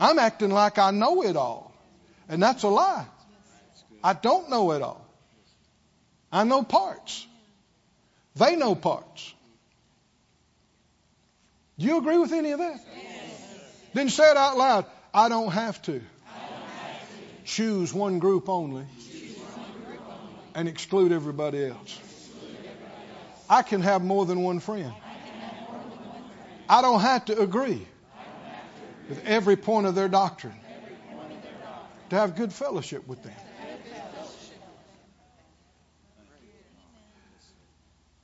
I'm 0.00 0.18
acting 0.18 0.50
like 0.50 0.78
I 0.78 0.90
know 0.90 1.22
it 1.22 1.36
all. 1.36 1.72
And 2.28 2.42
that's 2.42 2.62
a 2.64 2.68
lie. 2.68 3.06
I 4.02 4.12
don't 4.12 4.50
know 4.50 4.72
it 4.72 4.82
all. 4.82 5.06
I 6.32 6.44
know 6.44 6.62
parts. 6.62 7.26
They 8.34 8.56
know 8.56 8.74
parts. 8.74 9.32
Do 11.78 11.86
you 11.86 11.98
agree 11.98 12.18
with 12.18 12.32
any 12.32 12.50
of 12.50 12.58
that? 12.58 12.80
Then 13.94 14.08
say 14.08 14.30
it 14.30 14.36
out 14.36 14.56
loud. 14.56 14.86
I 15.12 15.28
don't 15.28 15.52
have 15.52 15.80
to. 15.82 16.02
Choose 17.44 17.92
one 17.92 18.18
group 18.18 18.48
only 18.48 18.84
and 20.54 20.68
exclude 20.68 21.12
everybody 21.12 21.66
else. 21.66 22.00
I 23.48 23.62
can 23.62 23.82
have 23.82 24.02
more 24.02 24.24
than 24.24 24.42
one 24.42 24.60
friend. 24.60 24.92
I 26.68 26.80
don't 26.80 27.00
have 27.00 27.26
to 27.26 27.38
agree 27.38 27.86
with 29.08 29.24
every 29.26 29.56
point 29.56 29.86
of 29.86 29.94
their 29.94 30.08
doctrine 30.08 30.54
to 32.10 32.16
have 32.16 32.36
good 32.36 32.52
fellowship 32.52 33.06
with 33.06 33.22
them. 33.22 33.34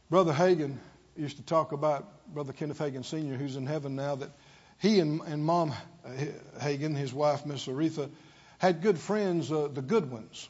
Brother 0.09 0.33
Hagin 0.33 0.77
used 1.16 1.37
to 1.37 1.43
talk 1.43 1.73
about 1.73 2.27
Brother 2.35 2.53
Kenneth 2.53 2.79
Hagin 2.79 3.05
Sr., 3.05 3.37
who's 3.37 3.57
in 3.57 3.66
heaven 3.66 3.95
now, 3.95 4.16
that 4.16 4.31
he 4.79 4.99
and, 4.99 5.21
and 5.21 5.45
Mom 5.45 5.73
Hagin, 6.61 6.97
his 6.97 7.12
wife, 7.12 7.47
Miss 7.47 7.66
Oretha, 7.66 8.11
had 8.59 8.83
good 8.83 8.99
friends, 8.99 9.53
uh, 9.53 9.69
the 9.73 9.83
Goodwins, 9.83 10.49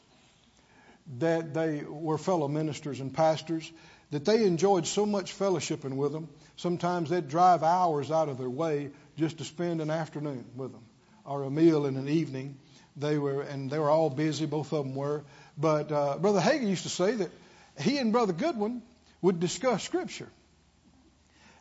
that 1.19 1.53
they 1.53 1.83
were 1.83 2.17
fellow 2.17 2.47
ministers 2.47 2.99
and 2.99 3.13
pastors, 3.13 3.71
that 4.11 4.25
they 4.25 4.43
enjoyed 4.43 4.87
so 4.87 5.05
much 5.05 5.37
fellowshipping 5.37 5.95
with 5.95 6.11
them. 6.11 6.29
Sometimes 6.57 7.09
they'd 7.09 7.27
drive 7.27 7.63
hours 7.63 8.11
out 8.11 8.29
of 8.29 8.37
their 8.37 8.49
way 8.49 8.91
just 9.17 9.37
to 9.39 9.43
spend 9.43 9.81
an 9.81 9.89
afternoon 9.89 10.45
with 10.55 10.71
them 10.71 10.83
or 11.25 11.43
a 11.43 11.49
meal 11.49 11.85
in 11.85 11.97
an 11.97 12.07
evening. 12.07 12.57
They 12.97 13.17
were, 13.17 13.41
and 13.41 13.69
they 13.69 13.79
were 13.79 13.89
all 13.89 14.09
busy, 14.09 14.45
both 14.45 14.73
of 14.73 14.85
them 14.85 14.95
were. 14.95 15.23
But 15.57 15.91
uh, 15.91 16.17
Brother 16.17 16.41
Hagin 16.41 16.67
used 16.67 16.83
to 16.83 16.89
say 16.89 17.13
that 17.13 17.31
he 17.79 17.97
and 17.97 18.11
Brother 18.11 18.33
Goodwin 18.33 18.81
would 19.21 19.39
discuss 19.39 19.83
Scripture 19.83 20.29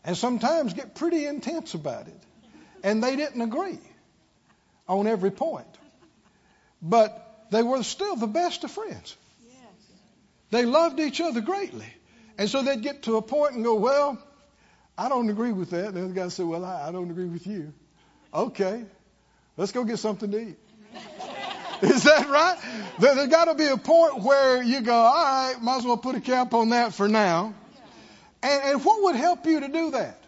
and 0.05 0.17
sometimes 0.17 0.75
get 0.75 0.95
pretty 0.95 1.27
intense 1.27 1.75
about 1.75 2.09
it 2.09 2.21
and 2.83 3.03
they 3.03 3.17
didn't 3.17 3.41
agree 3.41 3.79
on 4.89 5.07
every 5.07 5.31
point. 5.31 5.67
But 6.83 7.47
they 7.51 7.63
were 7.63 7.83
still 7.83 8.17
the 8.17 8.27
best 8.27 8.65
of 8.65 8.71
friends. 8.71 9.17
They 10.51 10.65
loved 10.65 11.01
each 11.01 11.21
other 11.21 11.41
greatly. 11.41 11.87
And 12.39 12.49
so 12.49 12.63
they'd 12.63 12.83
get 12.83 13.05
to 13.05 13.17
a 13.17 13.23
point 13.23 13.55
and 13.55 13.65
go, 13.65 13.75
Well, 13.75 14.19
I 14.97 15.09
don't 15.09 15.29
agree 15.31 15.53
with 15.53 15.71
that. 15.71 15.87
And 15.87 15.97
the 15.97 16.05
other 16.05 16.13
guy 16.13 16.29
said, 16.29 16.47
Well, 16.47 16.65
I, 16.65 16.89
I 16.89 16.93
don't 16.93 17.11
agree 17.11 17.27
with 17.27 17.47
you. 17.47 17.73
Okay, 18.33 18.85
let's 19.57 19.73
go 19.73 19.85
get 19.85 19.99
something 19.99 20.31
to 20.31 20.41
eat. 20.41 20.59
Is 21.83 22.03
that 22.05 22.29
right? 22.29 22.59
There, 22.99 23.15
has 23.15 23.29
got 23.29 23.47
to 23.47 23.55
be 23.55 23.67
a 23.67 23.77
point 23.79 24.23
where 24.23 24.63
you 24.63 24.83
go, 24.83 24.95
all 24.95 25.15
right, 25.15 25.55
might 25.63 25.79
as 25.79 25.85
well 25.87 25.97
put 25.97 26.15
a 26.15 26.21
cap 26.21 26.53
on 26.53 26.71
that 26.71 26.93
for 26.93 27.09
now. 27.09 27.55
And, 28.43 28.63
and 28.65 28.85
what 28.85 29.03
would 29.05 29.17
help 29.17 29.47
you 29.47 29.61
to 29.61 29.69
do 29.69 29.91
that? 29.93 30.21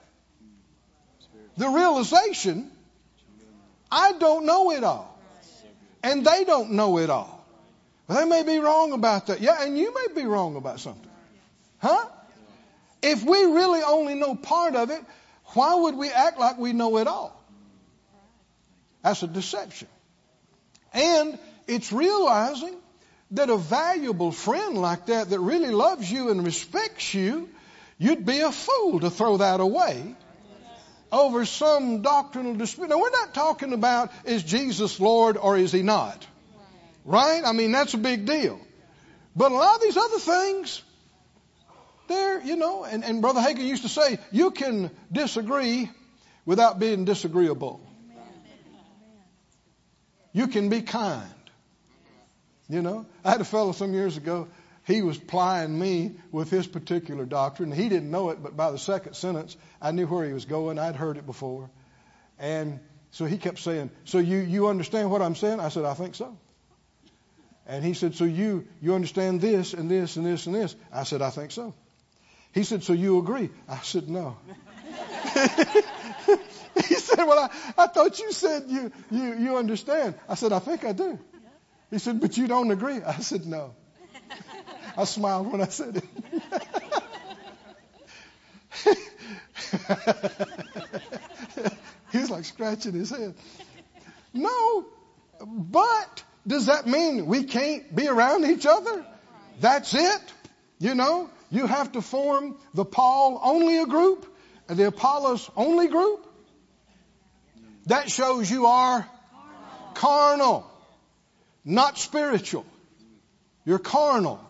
the 1.57 1.69
realization 1.69 2.71
I 3.91 4.13
don't 4.13 4.47
know 4.47 4.73
it 4.73 4.85
all. 4.85 5.19
And 6.03 6.25
they 6.27 6.45
don't 6.45 6.73
know 6.73 6.99
it 6.99 7.11
all. 7.11 7.42
They 8.09 8.25
may 8.25 8.43
be 8.43 8.59
wrong 8.59 8.93
about 8.93 9.27
that. 9.29 9.41
Yeah, 9.41 9.62
and 9.62 9.79
you 9.79 9.95
may 9.95 10.15
be 10.15 10.27
wrong 10.27 10.57
about 10.57 10.81
something. 10.81 11.11
Huh? 11.79 12.07
If 13.03 13.25
we 13.25 13.45
really 13.45 13.83
only 13.83 14.15
know 14.15 14.35
part 14.35 14.77
of 14.77 14.91
it, 14.91 15.01
why 15.55 15.75
would 15.75 15.97
we 15.97 16.11
act 16.11 16.38
like 16.38 16.59
we 16.59 16.73
know 16.73 16.99
it 16.99 17.07
all? 17.07 17.38
That's 19.03 19.23
a 19.23 19.27
deception. 19.27 19.88
And 20.93 21.38
it's 21.67 21.93
realizing 21.93 22.75
that 23.33 23.51
a 23.51 23.57
valuable 23.57 24.31
friend 24.31 24.79
like 24.79 25.07
that 25.07 25.31
that 25.31 25.41
really 25.41 25.71
loves 25.71 26.11
you 26.11 26.31
and 26.31 26.45
respects 26.45 27.15
you, 27.15 27.49
you'd 27.99 28.25
be 28.25 28.41
a 28.41 28.53
fool 28.53 29.01
to 29.01 29.11
throw 29.11 29.38
that 29.38 29.61
away 29.61 30.15
over 31.11 31.45
some 31.45 32.03
doctrinal 32.03 32.55
dispute. 32.55 32.88
Now, 32.88 32.99
we're 32.99 33.11
not 33.11 33.35
talking 33.35 33.73
about 33.73 34.11
is 34.25 34.43
Jesus 34.43 35.01
Lord 35.01 35.37
or 35.37 35.57
is 35.57 35.73
he 35.73 35.83
not? 35.83 36.27
Right? 37.05 37.43
I 37.45 37.53
mean, 37.53 37.73
that's 37.73 37.95
a 37.95 37.99
big 37.99 38.27
deal. 38.27 38.61
But 39.35 39.53
a 39.53 39.55
lot 39.55 39.77
of 39.77 39.83
these 39.83 39.97
other 39.97 40.19
things, 40.19 40.83
they're, 42.09 42.43
you 42.43 42.57
know, 42.57 42.85
and, 42.85 43.05
and 43.05 43.23
Brother 43.23 43.41
Hagin 43.41 43.67
used 43.67 43.83
to 43.83 43.88
say, 43.88 44.19
you 44.31 44.51
can 44.51 44.91
disagree 45.11 45.91
without 46.45 46.79
being 46.79 47.05
disagreeable. 47.05 47.81
You 50.33 50.47
can 50.49 50.69
be 50.69 50.83
kind. 50.83 51.29
You 52.69 52.83
know, 52.83 53.07
I 53.25 53.31
had 53.31 53.41
a 53.41 53.45
fellow 53.45 53.73
some 53.73 53.93
years 53.93 54.17
ago. 54.17 54.49
He 54.87 55.03
was 55.03 55.19
plying 55.19 55.79
me 55.79 56.12
with 56.33 56.51
his 56.51 56.67
particular 56.67 57.25
doctrine. 57.25 57.71
He 57.71 57.88
didn't 57.88 58.11
know 58.11 58.31
it, 58.31 58.43
but 58.43 58.57
by 58.57 58.71
the 58.71 58.79
second 58.79 59.15
sentence, 59.15 59.57
I 59.81 59.93
knew 59.93 60.07
where 60.07 60.27
he 60.27 60.33
was 60.33 60.45
going. 60.45 60.79
I'd 60.79 60.97
heard 60.97 61.19
it 61.19 61.27
before. 61.27 61.71
And 62.38 62.81
so 63.12 63.27
he 63.27 63.37
kept 63.37 63.59
saying, 63.59 63.91
So 64.05 64.19
you, 64.19 64.38
you 64.38 64.69
understand 64.69 65.11
what 65.11 65.23
I'm 65.23 65.37
saying? 65.37 65.61
I 65.61 65.69
said, 65.69 65.85
I 65.85 65.95
think 65.95 66.15
so. 66.15 66.37
And 67.66 67.85
he 67.85 67.94
said, 67.94 68.14
So 68.14 68.25
you, 68.25 68.66
you 68.81 68.94
understand 68.94 69.40
this 69.40 69.75
and 69.75 69.90
this 69.90 70.16
and 70.16 70.27
this 70.27 70.46
and 70.46 70.55
this? 70.55 70.75
I 70.92 71.05
said, 71.05 71.22
I 71.22 71.31
think 71.31 71.53
so. 71.53 71.75
He 72.53 72.64
said, 72.64 72.83
So 72.83 72.92
you 72.92 73.18
agree? 73.18 73.51
I 73.68 73.79
said, 73.79 74.09
No. 74.09 74.37
he 75.35 76.94
said, 76.94 77.18
Well, 77.18 77.38
I, 77.38 77.51
I 77.79 77.87
thought 77.87 78.18
you 78.18 78.33
said 78.33 78.64
you, 78.68 78.92
you, 79.11 79.38
you 79.38 79.57
understand. 79.57 80.14
I 80.29 80.35
said, 80.35 80.53
I 80.53 80.59
think 80.59 80.85
I 80.85 80.92
do. 80.92 81.18
He 81.90 81.98
said, 81.98 82.20
But 82.20 82.37
you 82.37 82.48
don't 82.48 82.70
agree? 82.70 83.01
I 83.03 83.20
said, 83.20 83.46
No. 83.46 83.75
I 84.96 85.05
smiled 85.05 85.51
when 85.51 85.62
I 85.62 85.68
said 85.68 85.96
it. 85.96 86.05
He's 92.12 92.31
like 92.31 92.44
scratching 92.44 92.92
his 92.92 93.11
head. 93.11 93.35
No, 94.35 94.87
but 95.44 96.22
does 96.47 96.67
that 96.67 96.87
mean 96.87 97.27
we 97.27 97.45
can't 97.45 97.95
be 97.95 98.09
around 98.09 98.45
each 98.45 98.67
other? 98.67 99.05
That's 99.61 99.95
it? 99.95 100.21
You 100.79 100.95
know, 100.95 101.31
you 101.51 101.67
have 101.67 101.93
to 101.93 102.03
form 102.03 102.57
the 102.75 102.85
Paul 102.85 103.41
only 103.43 103.79
a 103.79 103.87
group 103.87 104.27
and 104.69 104.79
the 104.79 104.89
Apollos 104.89 105.51
only 105.57 105.89
group. 105.89 106.27
That 107.87 108.11
shows 108.11 108.51
you 108.51 108.67
are 108.67 109.09
carnal, 109.95 110.69
not 111.65 111.99
spiritual. 111.99 112.65
You're 113.65 113.79
carnal. 113.79 114.41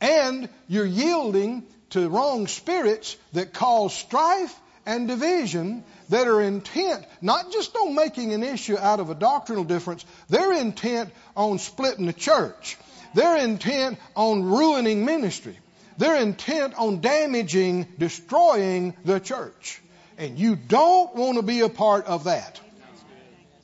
And 0.00 0.48
you're 0.68 0.86
yielding 0.86 1.64
to 1.90 2.08
wrong 2.08 2.46
spirits 2.46 3.16
that 3.32 3.52
cause 3.52 3.94
strife 3.94 4.54
and 4.88 5.06
division 5.06 5.84
that 6.08 6.26
are 6.26 6.40
intent 6.40 7.04
not 7.20 7.52
just 7.52 7.76
on 7.76 7.94
making 7.94 8.32
an 8.32 8.42
issue 8.42 8.76
out 8.78 9.00
of 9.00 9.10
a 9.10 9.14
doctrinal 9.14 9.62
difference, 9.62 10.04
they're 10.30 10.54
intent 10.54 11.10
on 11.36 11.58
splitting 11.58 12.06
the 12.06 12.12
church. 12.14 12.78
They're 13.14 13.36
intent 13.36 13.98
on 14.16 14.44
ruining 14.44 15.04
ministry. 15.04 15.58
They're 15.98 16.20
intent 16.20 16.74
on 16.74 17.02
damaging, 17.02 17.86
destroying 17.98 18.96
the 19.04 19.20
church. 19.20 19.82
And 20.16 20.38
you 20.38 20.56
don't 20.56 21.14
want 21.14 21.36
to 21.36 21.42
be 21.42 21.60
a 21.60 21.68
part 21.68 22.06
of 22.06 22.24
that. 22.24 22.58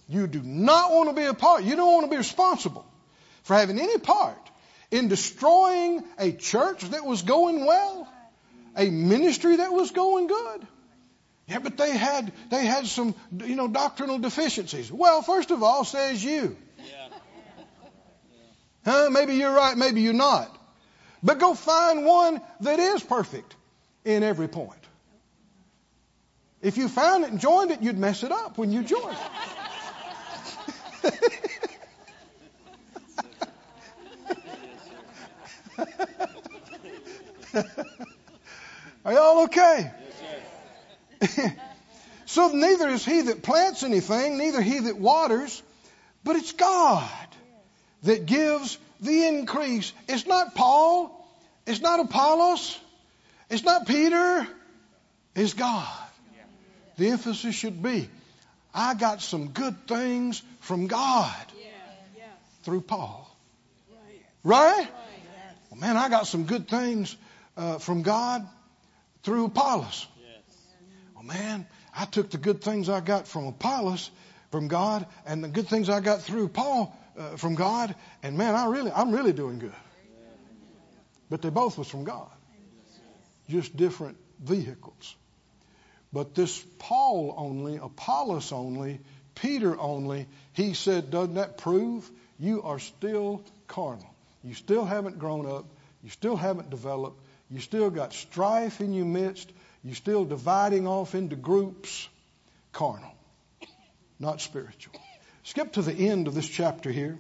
You 0.07 0.27
do 0.27 0.43
not 0.43 0.93
want 0.93 1.09
to 1.09 1.15
be 1.15 1.25
a 1.25 1.33
part. 1.33 1.65
You 1.65 1.75
don't 1.75 1.91
want 1.91 2.05
to 2.05 2.11
be 2.11 2.19
responsible 2.19 2.85
for 3.45 3.55
having 3.55 3.81
any 3.81 3.97
part 3.97 4.37
in 4.91 5.09
destroying 5.09 6.05
a 6.19 6.33
church 6.33 6.83
that 6.91 7.07
was 7.07 7.23
going 7.23 7.65
well, 7.65 8.13
a 8.77 8.91
ministry 8.91 9.57
that 9.57 9.73
was 9.73 9.91
going 9.91 10.27
good. 10.27 10.67
Yeah, 11.47 11.59
but 11.59 11.77
they 11.77 11.91
had 11.97 12.33
they 12.51 12.65
had 12.65 12.87
some 12.87 13.15
you 13.39 13.57
know 13.57 13.69
doctrinal 13.69 14.19
deficiencies. 14.19 14.91
Well, 14.91 15.23
first 15.23 15.51
of 15.51 15.63
all, 15.63 15.85
says 15.85 16.25
you. 16.25 16.57
Huh? 18.85 19.09
Maybe 19.11 19.35
you're 19.37 19.55
right, 19.55 19.77
maybe 19.77 20.03
you're 20.03 20.13
not. 20.13 20.55
But 21.23 21.39
go 21.39 21.55
find 21.55 22.05
one 22.05 22.41
that 22.61 22.79
is 22.79 23.03
perfect 23.03 23.57
in 24.05 24.23
every 24.23 24.49
point. 24.49 24.79
If 26.61 26.77
you 26.77 26.89
found 26.89 27.25
it 27.25 27.31
and 27.31 27.41
joined 27.41 27.71
it, 27.71 27.81
you'd 27.83 27.97
mess 27.99 28.23
it 28.23 28.33
up 28.33 28.59
when 28.59 28.73
you 28.73 28.83
joined. 28.83 29.17
Are 39.05 39.13
y'all 39.13 39.45
okay? 39.45 39.91
so 42.27 42.49
neither 42.49 42.89
is 42.89 43.05
he 43.05 43.23
that 43.23 43.43
plants 43.43 43.83
anything, 43.83 44.39
neither 44.39 44.61
he 44.61 44.81
that 44.81 44.97
waters, 44.97 45.63
but 46.23 46.37
it's 46.37 46.53
God 46.53 47.29
that 48.03 48.27
gives 48.27 48.79
the 49.01 49.27
increase. 49.27 49.93
It's 50.09 50.27
not 50.27 50.55
Paul. 50.55 51.11
It's 51.67 51.81
not 51.81 52.01
Apollos. 52.01 52.79
It's 53.51 53.65
not 53.65 53.87
Peter. 53.87 54.47
It's 55.35 55.55
God. 55.55 55.89
The 56.97 57.09
emphasis 57.09 57.55
should 57.55 57.83
be 57.83 58.09
I 58.75 58.95
got 58.95 59.23
some 59.23 59.49
good 59.49 59.87
things 59.87 60.43
from 60.61 60.89
God 60.89 61.33
through 62.65 62.81
Paul. 62.81 63.31
Right? 64.43 64.89
Well, 65.71 65.81
man, 65.81 65.97
I 65.97 66.09
got 66.09 66.27
some 66.27 66.45
good 66.45 66.69
things 66.69 67.17
uh, 67.57 67.79
from 67.79 68.03
God 68.03 68.47
through 69.23 69.47
Apollos. 69.47 70.07
Man, 71.25 71.67
I 71.97 72.05
took 72.05 72.31
the 72.31 72.39
good 72.39 72.61
things 72.61 72.89
I 72.89 73.01
got 73.01 73.27
from 73.27 73.47
Apollos, 73.47 74.11
from 74.51 74.69
God, 74.69 75.07
and 75.27 75.43
the 75.43 75.49
good 75.49 75.69
things 75.69 75.89
I 75.89 76.01
got 76.01 76.23
through 76.23 76.49
Paul 76.49 76.95
uh, 77.19 77.37
from 77.37 77.55
God, 77.55 77.95
and 78.23 78.37
man, 78.37 78.55
I 78.55 78.67
really, 78.67 78.93
I'm 78.93 79.11
really 79.11 79.33
doing 79.33 79.59
good. 79.59 79.73
But 81.31 81.41
they 81.41 81.49
both 81.49 81.79
was 81.79 81.89
from 81.89 82.05
God, 82.05 82.29
just 83.49 83.75
different 83.77 84.19
vehicles. 84.39 85.17
But 86.13 86.35
this 86.35 86.65
Paul 86.79 87.35
only, 87.37 87.77
Apollos 87.77 88.53
only, 88.53 89.01
Peter 89.35 89.79
only, 89.81 90.27
he 90.53 90.75
said, 90.75 91.11
doesn't 91.11 91.35
that 91.35 91.59
prove 91.59 92.09
you 92.39 92.63
are 92.63 92.79
still 92.79 93.43
carnal? 93.67 94.15
You 94.45 94.55
still 94.55 94.85
haven't 94.85 95.19
grown 95.19 95.47
up. 95.47 95.65
You 96.05 96.11
still 96.11 96.37
haven't 96.37 96.71
developed. 96.71 97.19
You 97.51 97.61
still 97.61 97.91
got 97.91 98.13
strife 98.13 98.81
in 98.81 98.93
your 98.93 99.07
midst. 99.07 99.51
You're 99.85 99.95
still 99.95 100.25
dividing 100.25 100.87
off 100.87 101.15
into 101.15 101.37
groups. 101.37 102.09
Carnal, 102.73 103.15
not 104.19 104.41
spiritual. 104.41 104.95
Skip 105.45 105.75
to 105.75 105.83
the 105.83 105.93
end 105.93 106.27
of 106.27 106.35
this 106.35 106.49
chapter 106.49 106.91
here. 106.91 107.19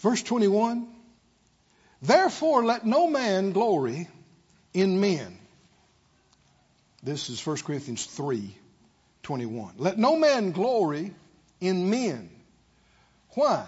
Verse 0.00 0.22
21 0.22 0.88
Therefore, 2.02 2.64
let 2.64 2.84
no 2.86 3.08
man 3.08 3.52
glory 3.52 4.08
in 4.74 5.00
men. 5.00 5.38
This 7.02 7.30
is 7.30 7.44
1 7.44 7.58
Corinthians 7.58 8.04
3 8.04 8.54
21. 9.22 9.74
Let 9.78 9.98
no 9.98 10.16
man 10.16 10.52
glory 10.52 11.12
in 11.60 11.90
men. 11.90 12.30
Why? 13.30 13.66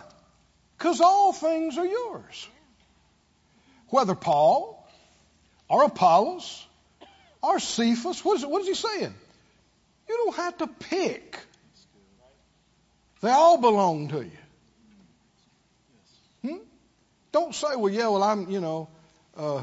Because 0.76 1.00
all 1.00 1.32
things 1.32 1.76
are 1.78 1.86
yours. 1.86 2.48
Whether 3.88 4.14
Paul 4.14 4.77
or 5.68 5.84
Apollos 5.84 6.66
or 7.42 7.58
Cephas. 7.58 8.24
What 8.24 8.38
is, 8.38 8.46
what 8.46 8.62
is 8.62 8.68
he 8.68 8.74
saying? 8.74 9.14
You 10.08 10.16
don't 10.16 10.36
have 10.36 10.58
to 10.58 10.66
pick. 10.66 11.38
They 13.20 13.30
all 13.30 13.58
belong 13.58 14.08
to 14.08 14.22
you. 14.22 14.30
Hmm? 16.42 16.58
Don't 17.32 17.54
say, 17.54 17.76
well, 17.76 17.92
yeah, 17.92 18.08
well, 18.08 18.22
I'm, 18.22 18.48
you 18.48 18.60
know, 18.60 18.88
uh, 19.36 19.62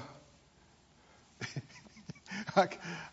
I, 2.55 2.67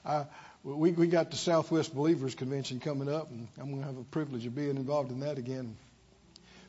I, 0.05 0.27
we, 0.65 0.93
we 0.93 1.07
got 1.07 1.31
the 1.31 1.37
Southwest 1.37 1.95
Believers 1.95 2.35
Convention 2.35 2.81
coming 2.81 3.13
up, 3.13 3.31
and 3.31 3.49
I'm 3.59 3.71
going 3.71 3.81
to 3.81 3.87
have 3.87 3.99
a 3.99 4.05
privilege 4.05 4.47
of 4.47 4.55
being 4.55 4.77
involved 4.77 5.11
in 5.11 5.21
that 5.21 5.39
again. 5.39 5.77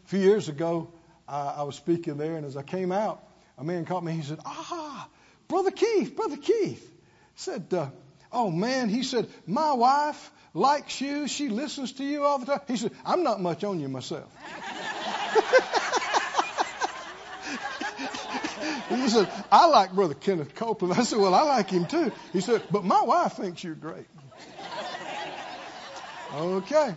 A 0.05 0.07
few 0.07 0.19
years 0.19 0.49
ago, 0.49 0.91
I, 1.27 1.55
I 1.57 1.63
was 1.63 1.75
speaking 1.75 2.17
there, 2.17 2.35
and 2.35 2.45
as 2.45 2.55
I 2.55 2.63
came 2.63 2.91
out, 2.91 3.23
a 3.57 3.63
man 3.63 3.85
caught 3.85 4.03
me. 4.03 4.13
He 4.13 4.21
said, 4.21 4.39
Ah, 4.45 5.07
Brother 5.47 5.71
Keith, 5.71 6.15
Brother 6.15 6.37
Keith. 6.37 6.91
said, 7.35 7.73
uh, 7.73 7.87
Oh 8.31 8.49
man, 8.49 8.89
he 8.89 9.03
said, 9.03 9.27
My 9.45 9.73
wife 9.73 10.31
likes 10.53 10.99
you. 10.99 11.27
She 11.27 11.49
listens 11.49 11.91
to 11.93 12.03
you 12.03 12.23
all 12.23 12.39
the 12.39 12.47
time. 12.47 12.61
He 12.67 12.77
said, 12.77 12.91
I'm 13.05 13.23
not 13.23 13.39
much 13.39 13.63
on 13.63 13.79
you 13.79 13.89
myself. 13.89 14.29
he 18.89 19.07
said, 19.07 19.29
I 19.51 19.67
like 19.67 19.93
Brother 19.93 20.15
Kenneth 20.15 20.55
Copeland. 20.55 20.99
I 20.99 21.03
said, 21.03 21.19
Well, 21.19 21.35
I 21.35 21.43
like 21.43 21.69
him 21.69 21.85
too. 21.85 22.11
He 22.31 22.41
said, 22.41 22.63
But 22.71 22.83
my 22.83 23.03
wife 23.03 23.33
thinks 23.33 23.63
you're 23.63 23.75
great. 23.75 24.07
Okay. 26.35 26.95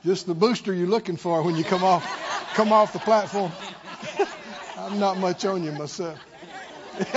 Just 0.05 0.27
the 0.27 0.35
booster 0.35 0.75
you're 0.75 0.87
looking 0.87 1.17
for 1.17 1.43
when 1.43 1.57
you 1.57 1.65
come 1.65 1.83
off 1.83 2.05
come 2.55 2.73
off 2.73 2.93
the 2.93 2.99
platform. 2.99 3.51
I'm 4.79 4.99
not 4.99 5.17
much 5.19 5.47
on 5.47 5.65
you 5.65 5.73
myself. 5.73 6.19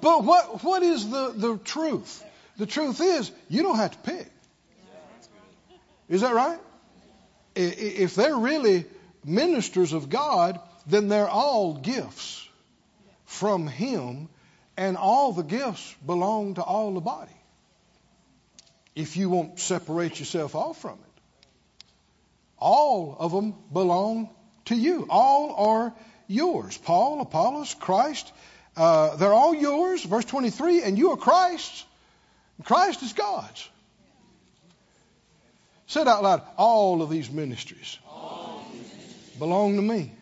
but 0.00 0.24
what 0.24 0.64
what 0.64 0.82
is 0.82 1.08
the, 1.08 1.32
the 1.36 1.58
truth? 1.58 2.24
The 2.58 2.66
truth 2.66 3.00
is 3.00 3.30
you 3.48 3.62
don't 3.62 3.76
have 3.76 3.92
to 3.92 3.98
pick. 3.98 4.30
Is 6.08 6.22
that 6.22 6.34
right? 6.34 6.58
If 7.54 8.16
they're 8.16 8.36
really 8.36 8.84
ministers 9.24 9.92
of 9.92 10.10
God, 10.10 10.60
then 10.86 11.06
they're 11.08 11.28
all 11.28 11.74
gifts 11.74 12.46
from 13.26 13.68
Him, 13.68 14.28
and 14.76 14.96
all 14.96 15.32
the 15.32 15.44
gifts 15.44 15.94
belong 16.04 16.54
to 16.54 16.62
all 16.62 16.92
the 16.94 17.00
body. 17.00 17.30
If 18.94 19.16
you 19.16 19.28
won't 19.28 19.58
separate 19.58 20.18
yourself 20.20 20.54
off 20.54 20.80
from 20.80 20.92
it, 20.92 21.22
all 22.58 23.16
of 23.18 23.32
them 23.32 23.54
belong 23.72 24.30
to 24.66 24.76
you. 24.76 25.06
All 25.10 25.54
are 25.54 25.94
yours. 26.28 26.78
Paul, 26.78 27.20
Apollos, 27.20 27.74
Christ, 27.74 28.32
uh, 28.76 29.16
they're 29.16 29.32
all 29.32 29.54
yours. 29.54 30.02
Verse 30.04 30.24
23, 30.24 30.82
and 30.82 30.96
you 30.96 31.10
are 31.10 31.16
Christ's. 31.16 31.84
Christ 32.62 33.02
is 33.02 33.12
God's. 33.12 33.68
Say 35.86 36.02
it 36.02 36.08
out 36.08 36.22
loud. 36.22 36.42
All 36.56 37.02
of 37.02 37.10
these 37.10 37.30
ministries, 37.30 37.98
belong, 39.38 39.76
to 39.76 39.82
me. 39.82 40.12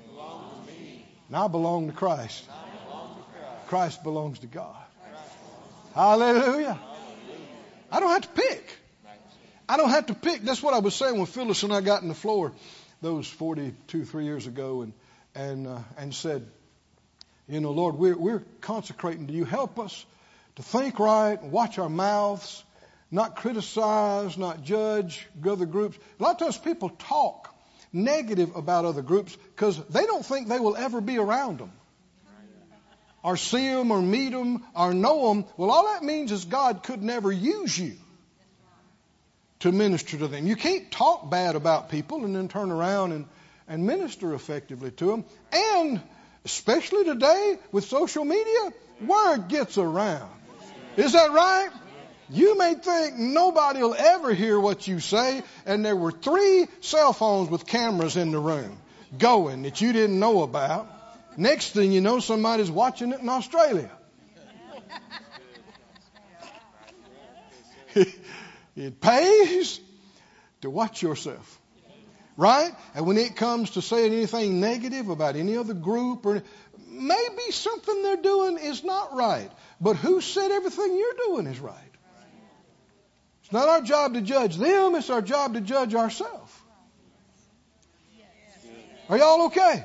And 1.29 1.37
I 1.37 1.47
belong 1.49 1.89
to 1.89 1.93
Christ. 1.93 2.45
Christ 3.69 4.03
belongs 4.03 4.41
to 4.41 4.47
God. 4.47 4.77
Hallelujah. 5.95 6.79
I 7.93 8.01
don't 8.01 8.11
have 8.11 8.23
to 8.23 8.43
pick. 8.43 8.79
I 9.69 9.77
don't 9.77 9.91
have 9.91 10.07
to 10.07 10.15
pick. 10.15 10.43
That's 10.43 10.63
what 10.63 10.73
I 10.73 10.79
was 10.79 10.95
saying 10.95 11.19
when 11.19 11.27
Phyllis 11.27 11.63
and 11.63 11.75
I 11.75 11.83
got 11.83 12.03
in 12.03 12.09
the 12.09 12.15
floor 12.15 12.53
those 13.03 13.29
42, 13.29 14.07
three 14.07 14.25
years 14.25 14.47
ago 14.47 14.81
and, 14.81 14.95
and, 15.35 15.67
uh, 15.67 15.81
and 15.99 16.15
said, 16.15 16.47
you 17.49 17.61
know, 17.61 17.71
Lord, 17.71 17.97
we're, 17.97 18.17
we're 18.17 18.43
consecrating 18.63 19.27
to 19.27 19.33
you. 19.35 19.45
Help 19.45 19.79
us 19.79 20.07
to 20.57 20.63
think 20.63 20.99
right, 20.99 21.41
watch 21.43 21.79
our 21.79 21.91
mouths, 21.91 22.65
not 23.11 23.37
criticize, 23.37 24.39
not 24.39 24.63
judge 24.63 25.29
other 25.47 25.67
groups. 25.67 25.99
A 26.19 26.23
lot 26.23 26.33
of 26.33 26.39
times 26.39 26.57
people 26.57 26.89
talk 26.89 27.55
negative 27.93 28.57
about 28.57 28.87
other 28.87 29.03
groups 29.03 29.37
because 29.55 29.77
they 29.89 30.07
don't 30.07 30.25
think 30.25 30.49
they 30.49 30.59
will 30.59 30.77
ever 30.77 31.03
be 31.03 31.19
around 31.19 31.59
them 31.59 31.73
or 33.23 33.37
see 33.37 33.69
them 33.69 33.91
or 33.91 34.03
meet 34.03 34.33
them 34.33 34.65
or 34.75 34.93
know 34.95 35.29
them. 35.29 35.45
Well, 35.57 35.71
all 35.71 35.87
that 35.93 36.03
means 36.03 36.33
is 36.33 36.45
God 36.45 36.83
could 36.83 37.03
never 37.03 37.31
use 37.31 37.79
you 37.79 37.95
to 39.61 39.71
minister 39.71 40.19
to 40.19 40.29
them. 40.29 40.47
You 40.47 40.57
can't 40.57 40.91
talk 40.91 41.31
bad 41.31 41.55
about 41.55 41.89
people 41.89 42.25
and 42.25 42.35
then 42.35 42.49
turn 42.49 42.71
around 42.71 43.13
and, 43.13 43.27
and 43.69 43.87
minister 43.87 44.35
effectively 44.35 44.91
to 44.93 45.07
them. 45.07 45.25
And 45.53 46.01
especially 46.45 47.05
today 47.05 47.59
with 47.71 47.85
social 47.85 48.25
media, 48.25 48.73
word 49.07 49.49
gets 49.49 49.79
around. 49.79 50.31
Is 50.97 51.13
that 51.13 51.31
right? 51.31 51.71
You 52.29 52.57
may 52.57 52.75
think 52.75 53.17
nobody 53.19 53.81
will 53.81 53.95
ever 53.95 54.33
hear 54.33 54.59
what 54.59 54.89
you 54.89 55.01
say, 55.01 55.43
and 55.67 55.85
there 55.85 55.97
were 55.97 56.13
three 56.13 56.67
cell 56.81 57.13
phones 57.13 57.51
with 57.51 57.67
cameras 57.67 58.17
in 58.17 58.33
the 58.33 58.39
room 58.39 58.79
going 59.19 59.63
that 59.63 59.81
you 59.81 59.93
didn't 59.93 60.19
know 60.19 60.43
about. 60.43 60.89
Next 61.37 61.71
thing 61.71 61.93
you 61.93 62.01
know, 62.01 62.21
somebody's 62.21 62.71
watching 62.71 63.13
it 63.13 63.21
in 63.21 63.29
Australia. 63.29 63.91
it 68.77 69.01
pays 69.01 69.81
to 70.63 70.71
watch 70.71 71.03
yourself. 71.03 71.59
Right? 72.37 72.73
And 72.95 73.07
when 73.07 73.19
it 73.19 73.37
comes 73.37 73.71
to 73.71 73.83
saying 73.83 74.13
anything 74.13 74.61
negative 74.61 75.09
about 75.11 75.37
any 75.37 75.57
other 75.57 75.75
group 75.75 76.25
or 76.25 76.43
maybe 76.89 77.51
something 77.51 78.03
they're 78.03 78.17
doing 78.17 78.59
is 78.59 78.83
not 78.85 79.15
right. 79.15 79.51
But 79.81 79.97
who 79.97 80.21
said 80.21 80.51
everything 80.51 80.97
you're 80.97 81.27
doing 81.27 81.47
is 81.47 81.61
right? 81.61 81.77
It's 83.43 83.53
not 83.53 83.69
our 83.69 83.83
job 83.83 84.15
to 84.15 84.23
judge 84.23 84.57
them, 84.57 84.95
it's 84.95 85.11
our 85.11 85.21
job 85.23 85.55
to 85.55 85.61
judge 85.61 85.95
ourselves. 85.95 86.53
Are 89.09 89.19
y'all 89.19 89.47
okay? 89.47 89.85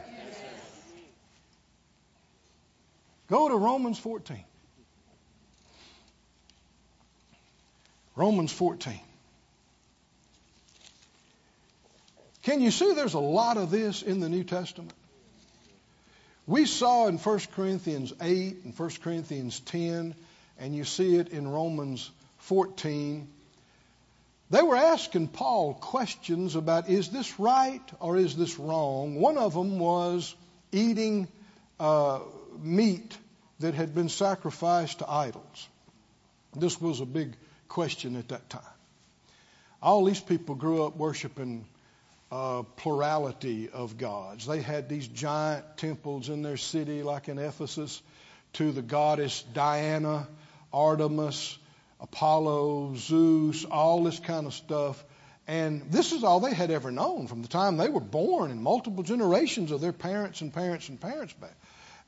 Go 3.28 3.50
to 3.50 3.56
Romans 3.56 4.00
14. 4.00 4.44
Romans 8.16 8.52
14. 8.52 9.00
Can 12.44 12.62
you 12.62 12.72
see 12.72 12.94
there's 12.94 13.14
a 13.14 13.20
lot 13.20 13.58
of 13.58 13.70
this 13.70 14.02
in 14.02 14.22
the 14.22 14.30
New 14.30 14.44
Testament? 14.44 14.94
We 16.48 16.66
saw 16.66 17.08
in 17.08 17.18
1 17.18 17.40
Corinthians 17.54 18.14
8 18.22 18.64
and 18.64 18.80
1 18.80 18.90
Corinthians 19.04 19.60
10, 19.60 20.16
and 20.58 20.74
you 20.74 20.86
see 20.86 21.18
it 21.18 21.28
in 21.28 21.46
Romans 21.46 22.10
14. 22.40 23.28
They 24.50 24.62
were 24.62 24.78
asking 24.78 25.28
Paul 25.28 25.74
questions 25.74 26.56
about 26.56 26.90
is 26.90 27.10
this 27.10 27.38
right 27.38 27.82
or 28.00 28.16
is 28.16 28.38
this 28.38 28.58
wrong? 28.58 29.16
One 29.16 29.38
of 29.38 29.54
them 29.54 29.78
was 29.78 30.34
eating 30.72 31.28
uh, 31.82 32.20
meat 32.60 33.18
that 33.60 33.74
had 33.74 33.94
been 33.96 34.10
sacrificed 34.10 35.00
to 35.00 35.10
idols. 35.10 35.68
This 36.56 36.80
was 36.80 37.02
a 37.02 37.06
big 37.06 37.36
question 37.68 38.16
at 38.16 38.30
that 38.30 38.50
time. 38.50 38.62
All 39.82 40.04
these 40.06 40.20
people 40.20 40.56
grew 40.56 40.84
up 40.86 40.96
worshiping 40.96 41.66
uh, 42.32 42.64
plurality 42.78 43.70
of 43.70 43.98
gods. 43.98 44.46
They 44.46 44.62
had 44.62 44.90
these 44.90 45.08
giant 45.08 45.78
temples 45.78 46.30
in 46.30 46.42
their 46.42 46.58
city, 46.58 47.04
like 47.04 47.30
in 47.30 47.38
Ephesus, 47.38 48.02
to 48.54 48.72
the 48.72 48.82
goddess 48.82 49.44
Diana, 49.54 50.28
Artemis, 50.74 51.58
Apollo, 52.00 52.96
Zeus, 52.96 53.66
all 53.66 54.04
this 54.04 54.20
kind 54.20 54.46
of 54.46 54.54
stuff. 54.54 55.04
And 55.48 55.90
this 55.92 56.12
is 56.12 56.24
all 56.24 56.42
they 56.42 56.54
had 56.54 56.72
ever 56.72 56.92
known 56.92 57.28
from 57.28 57.42
the 57.42 57.48
time 57.48 57.78
they 57.78 57.88
were 57.88 58.02
born 58.02 58.52
and 58.52 58.62
multiple 58.62 59.04
generations 59.04 59.72
of 59.72 59.80
their 59.80 59.94
parents 59.94 60.42
and 60.42 60.54
parents 60.54 60.90
and 60.90 61.00
parents 61.00 61.34
back. 61.34 61.56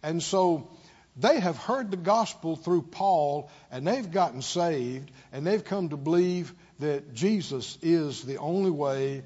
And 0.03 0.21
so 0.23 0.69
they 1.17 1.39
have 1.39 1.57
heard 1.57 1.91
the 1.91 1.97
gospel 1.97 2.55
through 2.55 2.83
Paul 2.83 3.49
and 3.71 3.85
they've 3.85 4.09
gotten 4.09 4.41
saved 4.41 5.11
and 5.31 5.45
they've 5.45 5.63
come 5.63 5.89
to 5.89 5.97
believe 5.97 6.53
that 6.79 7.13
Jesus 7.13 7.77
is 7.81 8.23
the 8.23 8.37
only 8.37 8.71
way 8.71 9.23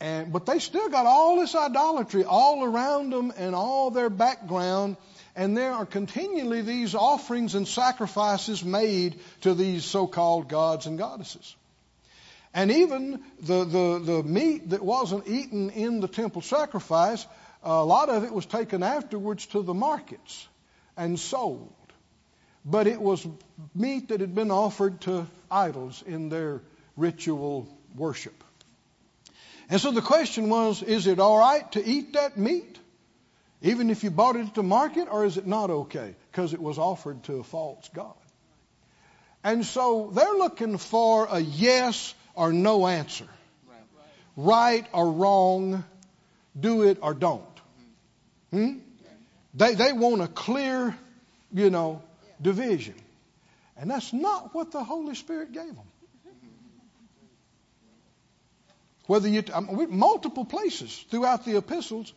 and, 0.00 0.32
but 0.32 0.44
they 0.44 0.58
still 0.58 0.88
got 0.88 1.06
all 1.06 1.36
this 1.36 1.54
idolatry 1.54 2.24
all 2.24 2.62
around 2.64 3.10
them 3.10 3.32
and 3.36 3.54
all 3.54 3.90
their 3.90 4.10
background. 4.10 4.96
And 5.34 5.56
there 5.56 5.72
are 5.72 5.86
continually 5.86 6.62
these 6.62 6.94
offerings 6.94 7.54
and 7.54 7.66
sacrifices 7.66 8.64
made 8.64 9.18
to 9.42 9.54
these 9.54 9.84
so-called 9.84 10.48
gods 10.48 10.86
and 10.86 10.98
goddesses. 10.98 11.56
And 12.52 12.70
even 12.70 13.22
the, 13.40 13.64
the, 13.64 13.98
the 13.98 14.22
meat 14.22 14.70
that 14.70 14.82
wasn't 14.82 15.28
eaten 15.28 15.70
in 15.70 16.00
the 16.00 16.08
temple 16.08 16.42
sacrifice, 16.42 17.26
a 17.62 17.84
lot 17.84 18.08
of 18.08 18.24
it 18.24 18.32
was 18.32 18.46
taken 18.46 18.82
afterwards 18.82 19.46
to 19.46 19.62
the 19.62 19.74
markets 19.74 20.48
and 20.96 21.18
sold. 21.18 21.72
But 22.64 22.86
it 22.86 23.00
was 23.00 23.26
meat 23.74 24.08
that 24.08 24.20
had 24.20 24.34
been 24.34 24.50
offered 24.50 25.00
to 25.02 25.26
idols 25.50 26.02
in 26.06 26.28
their 26.28 26.62
ritual 26.96 27.68
worship. 27.94 28.42
And 29.68 29.80
so 29.80 29.90
the 29.90 30.02
question 30.02 30.48
was, 30.48 30.82
is 30.82 31.06
it 31.06 31.18
all 31.18 31.38
right 31.38 31.70
to 31.72 31.84
eat 31.84 32.12
that 32.14 32.36
meat? 32.36 32.78
Even 33.62 33.90
if 33.90 34.04
you 34.04 34.10
bought 34.10 34.36
it 34.36 34.46
at 34.46 34.54
the 34.54 34.62
market, 34.62 35.08
or 35.10 35.24
is 35.24 35.36
it 35.36 35.46
not 35.46 35.70
okay? 35.70 36.14
Because 36.30 36.52
it 36.52 36.60
was 36.60 36.78
offered 36.78 37.22
to 37.24 37.36
a 37.36 37.44
false 37.44 37.88
God. 37.94 38.14
And 39.42 39.64
so 39.64 40.10
they're 40.12 40.34
looking 40.34 40.76
for 40.78 41.26
a 41.30 41.40
yes 41.40 42.14
or 42.34 42.52
no 42.52 42.86
answer. 42.86 43.26
Right 44.36 44.86
or 44.92 45.10
wrong, 45.10 45.84
do 46.58 46.82
it 46.82 46.98
or 47.02 47.14
don't. 47.14 47.44
Hmm? 48.50 48.78
They, 49.54 49.74
they 49.74 49.92
want 49.92 50.22
a 50.22 50.28
clear, 50.28 50.96
you 51.52 51.70
know, 51.70 52.02
division. 52.40 52.94
And 53.76 53.90
that's 53.90 54.12
not 54.12 54.54
what 54.54 54.72
the 54.72 54.82
Holy 54.82 55.14
Spirit 55.14 55.52
gave 55.52 55.74
them. 55.74 55.84
Whether 59.06 59.28
you, 59.28 59.44
I 59.54 59.60
mean, 59.60 59.96
multiple 59.96 60.44
places 60.44 61.04
throughout 61.10 61.44
the 61.44 61.56
epistles, 61.56 62.12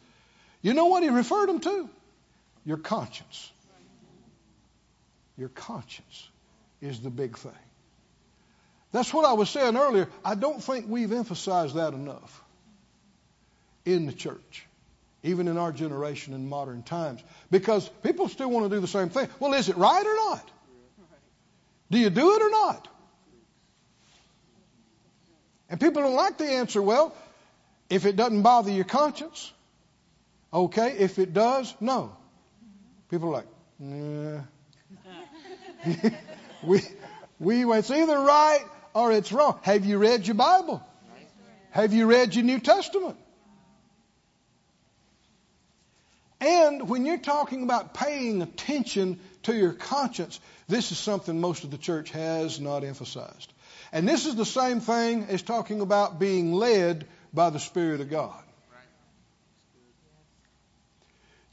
you 0.62 0.74
know 0.74 0.88
what 0.88 1.04
he 1.04 1.10
referred 1.10 1.48
them 1.48 1.60
to? 1.60 1.90
Your 2.66 2.78
conscience. 2.78 3.52
Your 5.38 5.50
conscience 5.50 6.30
is 6.82 7.00
the 7.00 7.10
big 7.10 7.38
thing. 7.38 7.52
That's 8.92 9.14
what 9.14 9.24
I 9.24 9.34
was 9.34 9.50
saying 9.50 9.78
earlier. 9.78 10.10
I 10.26 10.34
don't 10.34 10.64
think 10.64 10.88
we've 10.90 11.12
emphasized 11.12 11.76
that 11.76 11.94
enough 11.94 12.44
in 13.86 14.06
the 14.06 14.14
church, 14.14 14.66
even 15.24 15.48
in 15.48 15.58
our 15.58 15.72
generation 15.72 16.34
in 16.34 16.50
modern 16.50 16.84
times, 16.84 17.22
because 17.52 17.88
people 18.04 18.30
still 18.30 18.50
want 18.50 18.70
to 18.70 18.76
do 18.76 18.80
the 18.80 18.88
same 18.88 19.10
thing. 19.10 19.28
Well, 19.40 19.54
is 19.54 19.70
it 19.70 19.78
right 19.78 20.06
or 20.06 20.16
not? 20.16 20.50
Do 21.92 21.98
you 21.98 22.10
do 22.10 22.36
it 22.36 22.42
or 22.42 22.50
not? 22.50 22.88
And 25.70 25.80
people 25.80 26.02
don't 26.02 26.16
like 26.16 26.38
the 26.38 26.46
answer, 26.46 26.82
well, 26.82 27.16
if 27.90 28.06
it 28.06 28.16
doesn't 28.16 28.42
bother 28.42 28.72
your 28.72 28.86
conscience, 28.86 29.52
okay. 30.52 30.96
If 30.98 31.20
it 31.20 31.34
does, 31.34 31.74
no. 31.80 32.16
People 33.10 33.30
are 33.30 33.34
like, 33.34 33.48
nah. 33.80 34.42
we, 36.64 36.82
we, 37.40 37.66
it's 37.78 37.92
either 37.92 38.20
right 38.20 38.64
or 38.94 39.12
it's 39.12 39.32
wrong. 39.32 39.60
Have 39.64 39.86
you 39.86 39.98
read 39.98 40.28
your 40.28 40.36
Bible? 40.36 40.84
Have 41.72 41.94
you 41.94 42.08
read 42.08 42.36
your 42.36 42.46
New 42.46 42.60
Testament? 42.60 43.18
And 46.42 46.88
when 46.88 47.06
you're 47.06 47.18
talking 47.18 47.64
about 47.64 47.94
paying 47.94 48.42
attention 48.42 49.20
to 49.44 49.56
your 49.56 49.74
conscience, 49.74 50.40
this 50.68 50.92
is 50.92 50.98
something 50.98 51.40
most 51.40 51.64
of 51.64 51.72
the 51.72 51.78
church 51.78 52.12
has 52.12 52.60
not 52.60 52.84
emphasized. 52.84 53.52
And 53.92 54.08
this 54.08 54.26
is 54.26 54.36
the 54.36 54.46
same 54.46 54.80
thing 54.80 55.26
as 55.26 55.42
talking 55.42 55.82
about 55.82 56.20
being 56.20 56.54
led 56.54 57.08
by 57.34 57.50
the 57.50 57.60
Spirit 57.60 58.02
of 58.02 58.10
God. 58.10 58.42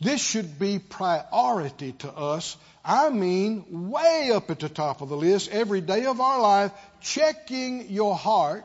This 0.01 0.23
should 0.23 0.59
be 0.59 0.79
priority 0.79 1.93
to 1.93 2.13
us. 2.13 2.57
I 2.85 3.09
mean, 3.09 3.91
way 3.91 4.31
up 4.33 4.51
at 4.51 4.61
the 4.61 4.69
top 4.69 5.01
of 5.01 5.09
the 5.09 5.17
list 5.17 5.51
every 5.51 5.81
day 5.81 6.05
of 6.05 6.21
our 6.21 6.41
life, 6.41 6.73
checking 7.01 7.89
your 7.89 8.15
heart, 8.15 8.65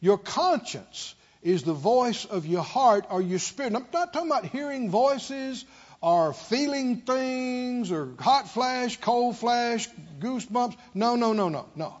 your 0.00 0.18
conscience 0.18 1.14
is 1.42 1.62
the 1.62 1.72
voice 1.72 2.24
of 2.24 2.46
your 2.46 2.62
heart 2.62 3.06
or 3.10 3.20
your 3.20 3.38
spirit. 3.38 3.74
I'm 3.74 3.86
not 3.92 4.12
talking 4.12 4.30
about 4.30 4.46
hearing 4.46 4.90
voices 4.90 5.64
or 6.00 6.32
feeling 6.32 6.98
things 6.98 7.90
or 7.90 8.10
hot 8.18 8.48
flash, 8.48 8.98
cold 9.00 9.36
flash, 9.36 9.88
goosebumps. 10.20 10.76
No, 10.94 11.16
no, 11.16 11.32
no, 11.32 11.48
no, 11.48 11.66
no. 11.74 11.96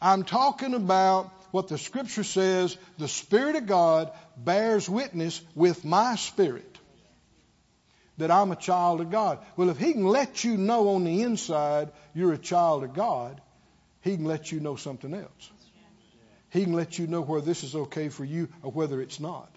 I'm 0.00 0.24
talking 0.24 0.74
about 0.74 1.30
what 1.50 1.68
the 1.68 1.78
scripture 1.78 2.24
says 2.24 2.76
the 2.98 3.08
Spirit 3.08 3.56
of 3.56 3.66
God 3.66 4.12
bears 4.36 4.88
witness 4.88 5.40
with 5.54 5.84
my 5.84 6.16
spirit 6.16 6.78
that 8.18 8.30
I'm 8.30 8.52
a 8.52 8.56
child 8.56 9.00
of 9.00 9.10
God. 9.10 9.38
Well, 9.56 9.70
if 9.70 9.78
He 9.78 9.92
can 9.92 10.06
let 10.06 10.44
you 10.44 10.56
know 10.56 10.90
on 10.90 11.04
the 11.04 11.22
inside 11.22 11.90
you're 12.14 12.32
a 12.32 12.38
child 12.38 12.84
of 12.84 12.94
God, 12.94 13.40
He 14.02 14.16
can 14.16 14.24
let 14.24 14.52
you 14.52 14.60
know 14.60 14.76
something 14.76 15.14
else. 15.14 15.50
He 16.54 16.62
can 16.62 16.72
let 16.72 17.00
you 17.00 17.08
know 17.08 17.20
whether 17.20 17.44
this 17.44 17.64
is 17.64 17.74
okay 17.74 18.10
for 18.10 18.24
you 18.24 18.48
or 18.62 18.70
whether 18.70 19.00
it's 19.00 19.18
not. 19.18 19.50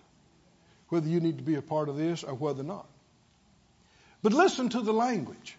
Whether 0.89 1.07
you 1.07 1.19
need 1.19 1.37
to 1.37 1.43
be 1.43 1.53
a 1.53 1.61
part 1.61 1.89
of 1.89 1.95
this 1.95 2.23
or 2.23 2.33
whether 2.33 2.63
not. 2.63 2.87
But 4.23 4.33
listen 4.33 4.69
to 4.69 4.81
the 4.81 4.91
language. 4.91 5.55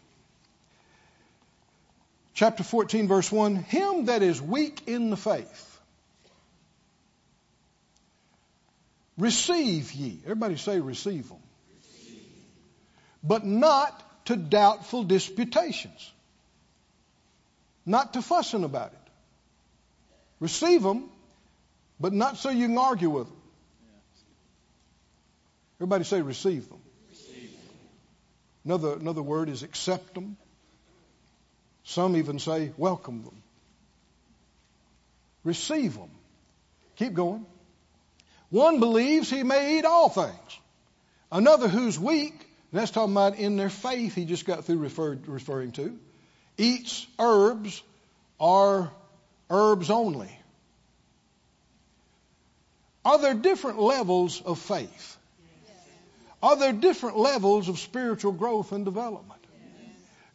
Chapter 2.34 2.64
14, 2.64 3.06
verse 3.06 3.30
1 3.30 3.54
Him 3.54 4.06
that 4.06 4.22
is 4.22 4.42
weak 4.42 4.82
in 4.88 5.10
the 5.10 5.16
faith, 5.16 5.80
receive 9.16 9.92
ye. 9.92 10.18
Everybody 10.24 10.56
say, 10.56 10.80
receive 10.80 11.28
them. 11.28 11.38
Receive. 11.76 12.20
But 13.22 13.46
not 13.46 14.26
to 14.26 14.34
doubtful 14.34 15.04
disputations. 15.04 16.12
Not 17.86 18.14
to 18.14 18.22
fussing 18.22 18.64
about 18.64 18.92
it. 18.92 19.10
Receive 20.40 20.82
them, 20.82 21.08
but 22.00 22.12
not 22.12 22.36
so 22.36 22.50
you 22.50 22.66
can 22.66 22.78
argue 22.78 23.10
with 23.10 23.26
them. 23.26 23.36
Everybody 25.78 26.04
say 26.04 26.22
receive 26.22 26.68
them. 26.68 26.80
Another, 28.64 28.94
another 28.94 29.22
word 29.22 29.48
is 29.48 29.62
accept 29.62 30.14
them. 30.14 30.36
Some 31.84 32.16
even 32.16 32.38
say 32.38 32.72
welcome 32.76 33.22
them. 33.22 33.42
Receive 35.44 35.94
them. 35.94 36.10
Keep 36.96 37.14
going. 37.14 37.46
One 38.50 38.80
believes 38.80 39.30
he 39.30 39.42
may 39.42 39.78
eat 39.78 39.84
all 39.84 40.08
things. 40.08 40.60
Another 41.30 41.68
who's 41.68 41.98
weak, 41.98 42.34
that's 42.72 42.90
talking 42.90 43.12
about 43.12 43.36
in 43.36 43.56
their 43.56 43.70
faith 43.70 44.14
he 44.14 44.24
just 44.24 44.44
got 44.44 44.64
through 44.64 44.78
referred, 44.78 45.28
referring 45.28 45.72
to, 45.72 45.98
eats 46.56 47.06
herbs 47.18 47.82
or 48.38 48.90
herbs 49.48 49.90
only. 49.90 50.37
Are 53.04 53.18
there 53.18 53.34
different 53.34 53.78
levels 53.78 54.42
of 54.42 54.58
faith? 54.58 55.16
Are 56.42 56.56
there 56.56 56.72
different 56.72 57.18
levels 57.18 57.68
of 57.68 57.78
spiritual 57.78 58.32
growth 58.32 58.72
and 58.72 58.84
development? 58.84 59.40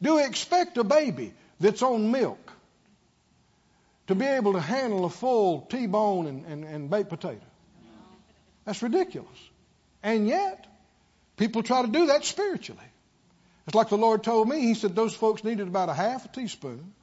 Do 0.02 0.16
we 0.16 0.26
expect 0.26 0.78
a 0.78 0.84
baby 0.84 1.34
that's 1.60 1.82
on 1.82 2.12
milk 2.12 2.52
to 4.08 4.16
be 4.16 4.26
able 4.26 4.54
to 4.54 4.60
handle 4.60 5.06
a 5.06 5.10
full 5.10 5.62
T-bone 5.62 6.28
and, 6.28 6.46
and, 6.46 6.64
and 6.66 6.90
baked 6.90 7.10
potato? 7.10 7.40
That's 8.66 8.82
ridiculous. 8.82 9.30
And 10.02 10.28
yet, 10.28 10.68
people 11.38 11.64
try 11.64 11.84
to 11.84 11.88
do 11.88 12.08
that 12.08 12.26
spiritually. 12.26 12.84
It's 13.66 13.76
like 13.76 13.90
the 13.90 13.98
Lord 13.98 14.24
told 14.24 14.50
me. 14.50 14.60
He 14.60 14.74
said 14.74 14.96
those 14.96 15.14
folks 15.14 15.44
needed 15.44 15.68
about 15.68 15.88
a 15.88 15.94
half 15.94 16.26
a 16.26 16.28
teaspoon 16.28 16.94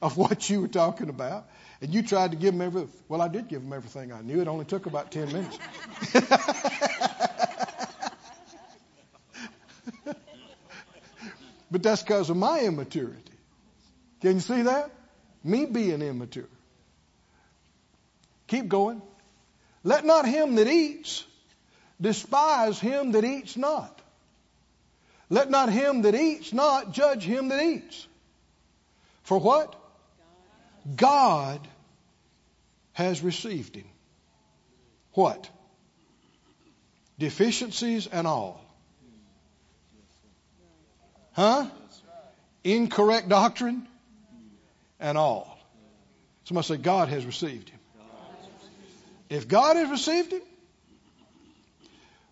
of 0.00 0.16
what 0.16 0.48
you 0.48 0.62
were 0.62 0.68
talking 0.68 1.10
about. 1.10 1.46
And 1.80 1.92
you 1.92 2.02
tried 2.02 2.30
to 2.30 2.36
give 2.36 2.54
them 2.54 2.62
every, 2.62 2.88
well, 3.08 3.20
I 3.20 3.28
did 3.28 3.48
give 3.48 3.62
them 3.62 3.72
everything 3.72 4.12
I 4.12 4.22
knew. 4.22 4.40
It 4.40 4.48
only 4.48 4.64
took 4.64 4.86
about 4.86 5.10
10 5.10 5.26
minutes. 5.28 5.58
but 11.70 11.82
that's 11.82 12.02
because 12.02 12.30
of 12.30 12.36
my 12.36 12.60
immaturity. 12.60 13.20
Can 14.22 14.34
you 14.34 14.40
see 14.40 14.62
that? 14.62 14.90
Me 15.44 15.66
being 15.66 16.02
immature. 16.02 16.48
Keep 18.46 18.68
going. 18.68 19.02
Let 19.84 20.04
not 20.04 20.26
him 20.26 20.54
that 20.56 20.66
eats 20.66 21.24
despise 22.00 22.80
him 22.80 23.12
that 23.12 23.24
eats 23.24 23.56
not. 23.56 24.00
Let 25.28 25.50
not 25.50 25.70
him 25.70 26.02
that 26.02 26.14
eats 26.14 26.52
not 26.52 26.92
judge 26.92 27.24
him 27.24 27.48
that 27.48 27.62
eats. 27.62 28.06
For 29.24 29.38
what? 29.38 29.74
God 30.94 31.66
has 32.92 33.22
received 33.22 33.74
him. 33.74 33.86
What? 35.12 35.50
Deficiencies 37.18 38.06
and 38.06 38.26
all. 38.26 38.62
Huh? 41.32 41.66
Incorrect 42.62 43.28
doctrine 43.28 43.86
and 45.00 45.18
all. 45.18 45.58
Somebody 46.44 46.66
say, 46.66 46.76
God 46.76 47.08
has 47.08 47.26
received 47.26 47.70
him. 47.70 47.80
If 49.28 49.48
God 49.48 49.76
has 49.76 49.90
received 49.90 50.32
him, 50.32 50.42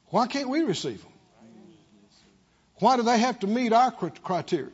why 0.08 0.28
can't 0.28 0.48
we 0.48 0.62
receive 0.62 1.02
him? 1.02 1.12
Why 2.76 2.96
do 2.96 3.02
they 3.02 3.18
have 3.18 3.40
to 3.40 3.46
meet 3.46 3.72
our 3.72 3.90
criteria 3.90 4.70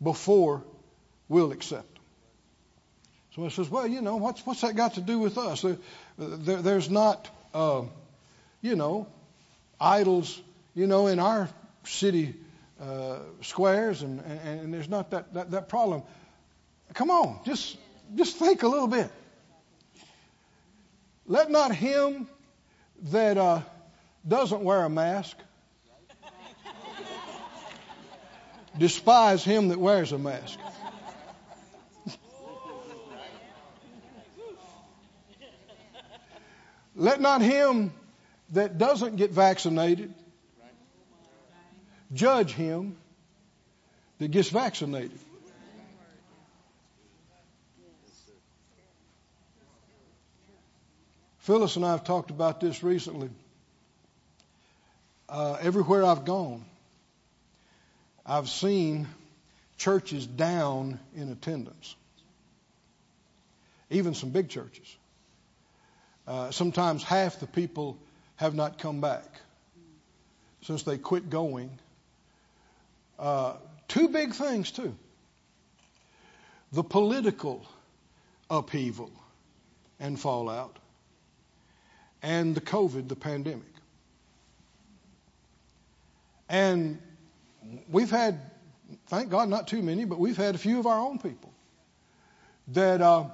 before 0.00 0.62
we'll 1.28 1.52
accept? 1.52 1.91
Somebody 3.34 3.54
says, 3.54 3.70
well, 3.70 3.86
you 3.86 4.02
know, 4.02 4.16
what's, 4.16 4.44
what's 4.44 4.60
that 4.60 4.76
got 4.76 4.94
to 4.94 5.00
do 5.00 5.18
with 5.18 5.38
us? 5.38 5.62
There, 5.62 5.78
there, 6.18 6.60
there's 6.60 6.90
not, 6.90 7.30
uh, 7.54 7.82
you 8.60 8.76
know, 8.76 9.06
idols, 9.80 10.38
you 10.74 10.86
know, 10.86 11.06
in 11.06 11.18
our 11.18 11.48
city 11.84 12.34
uh, 12.80 13.20
squares, 13.40 14.02
and, 14.02 14.20
and, 14.20 14.60
and, 14.60 14.74
there's 14.74 14.88
not 14.88 15.12
that, 15.12 15.32
that, 15.32 15.50
that 15.52 15.68
problem. 15.68 16.02
Come 16.92 17.10
on, 17.10 17.40
just, 17.46 17.78
just 18.14 18.36
think 18.36 18.64
a 18.64 18.68
little 18.68 18.88
bit. 18.88 19.10
Let 21.26 21.50
not 21.50 21.74
him 21.74 22.28
that 23.12 23.38
uh, 23.38 23.62
doesn't 24.28 24.62
wear 24.62 24.84
a 24.84 24.90
mask 24.90 25.38
despise 28.78 29.42
him 29.42 29.68
that 29.68 29.78
wears 29.78 30.12
a 30.12 30.18
mask. 30.18 30.58
Let 36.94 37.20
not 37.20 37.40
him 37.40 37.92
that 38.50 38.78
doesn't 38.78 39.16
get 39.16 39.30
vaccinated 39.30 40.12
judge 42.12 42.52
him 42.52 42.96
that 44.18 44.30
gets 44.30 44.50
vaccinated. 44.50 45.18
Phyllis 51.38 51.74
and 51.74 51.84
I 51.84 51.90
have 51.90 52.04
talked 52.04 52.30
about 52.30 52.60
this 52.60 52.84
recently. 52.84 53.28
Uh, 55.28 55.56
everywhere 55.60 56.04
I've 56.04 56.24
gone, 56.24 56.64
I've 58.24 58.48
seen 58.48 59.08
churches 59.76 60.24
down 60.24 61.00
in 61.16 61.32
attendance, 61.32 61.96
even 63.90 64.14
some 64.14 64.30
big 64.30 64.50
churches. 64.50 64.96
Uh, 66.26 66.50
sometimes 66.50 67.02
half 67.02 67.40
the 67.40 67.46
people 67.46 67.98
have 68.36 68.54
not 68.54 68.78
come 68.78 69.00
back 69.00 69.40
since 70.62 70.84
they 70.84 70.98
quit 70.98 71.28
going. 71.30 71.70
Uh, 73.18 73.54
two 73.88 74.08
big 74.08 74.34
things, 74.34 74.70
too 74.70 74.94
the 76.72 76.82
political 76.82 77.66
upheaval 78.50 79.10
and 80.00 80.18
fallout, 80.18 80.78
and 82.22 82.54
the 82.54 82.60
COVID, 82.60 83.08
the 83.08 83.16
pandemic. 83.16 83.62
And 86.48 86.98
we've 87.90 88.10
had, 88.10 88.40
thank 89.06 89.30
God, 89.30 89.48
not 89.48 89.68
too 89.68 89.82
many, 89.82 90.04
but 90.04 90.18
we've 90.18 90.36
had 90.36 90.54
a 90.54 90.58
few 90.58 90.78
of 90.78 90.86
our 90.86 90.98
own 90.98 91.18
people 91.18 91.52
that 92.68 93.00
uh, 93.00 93.26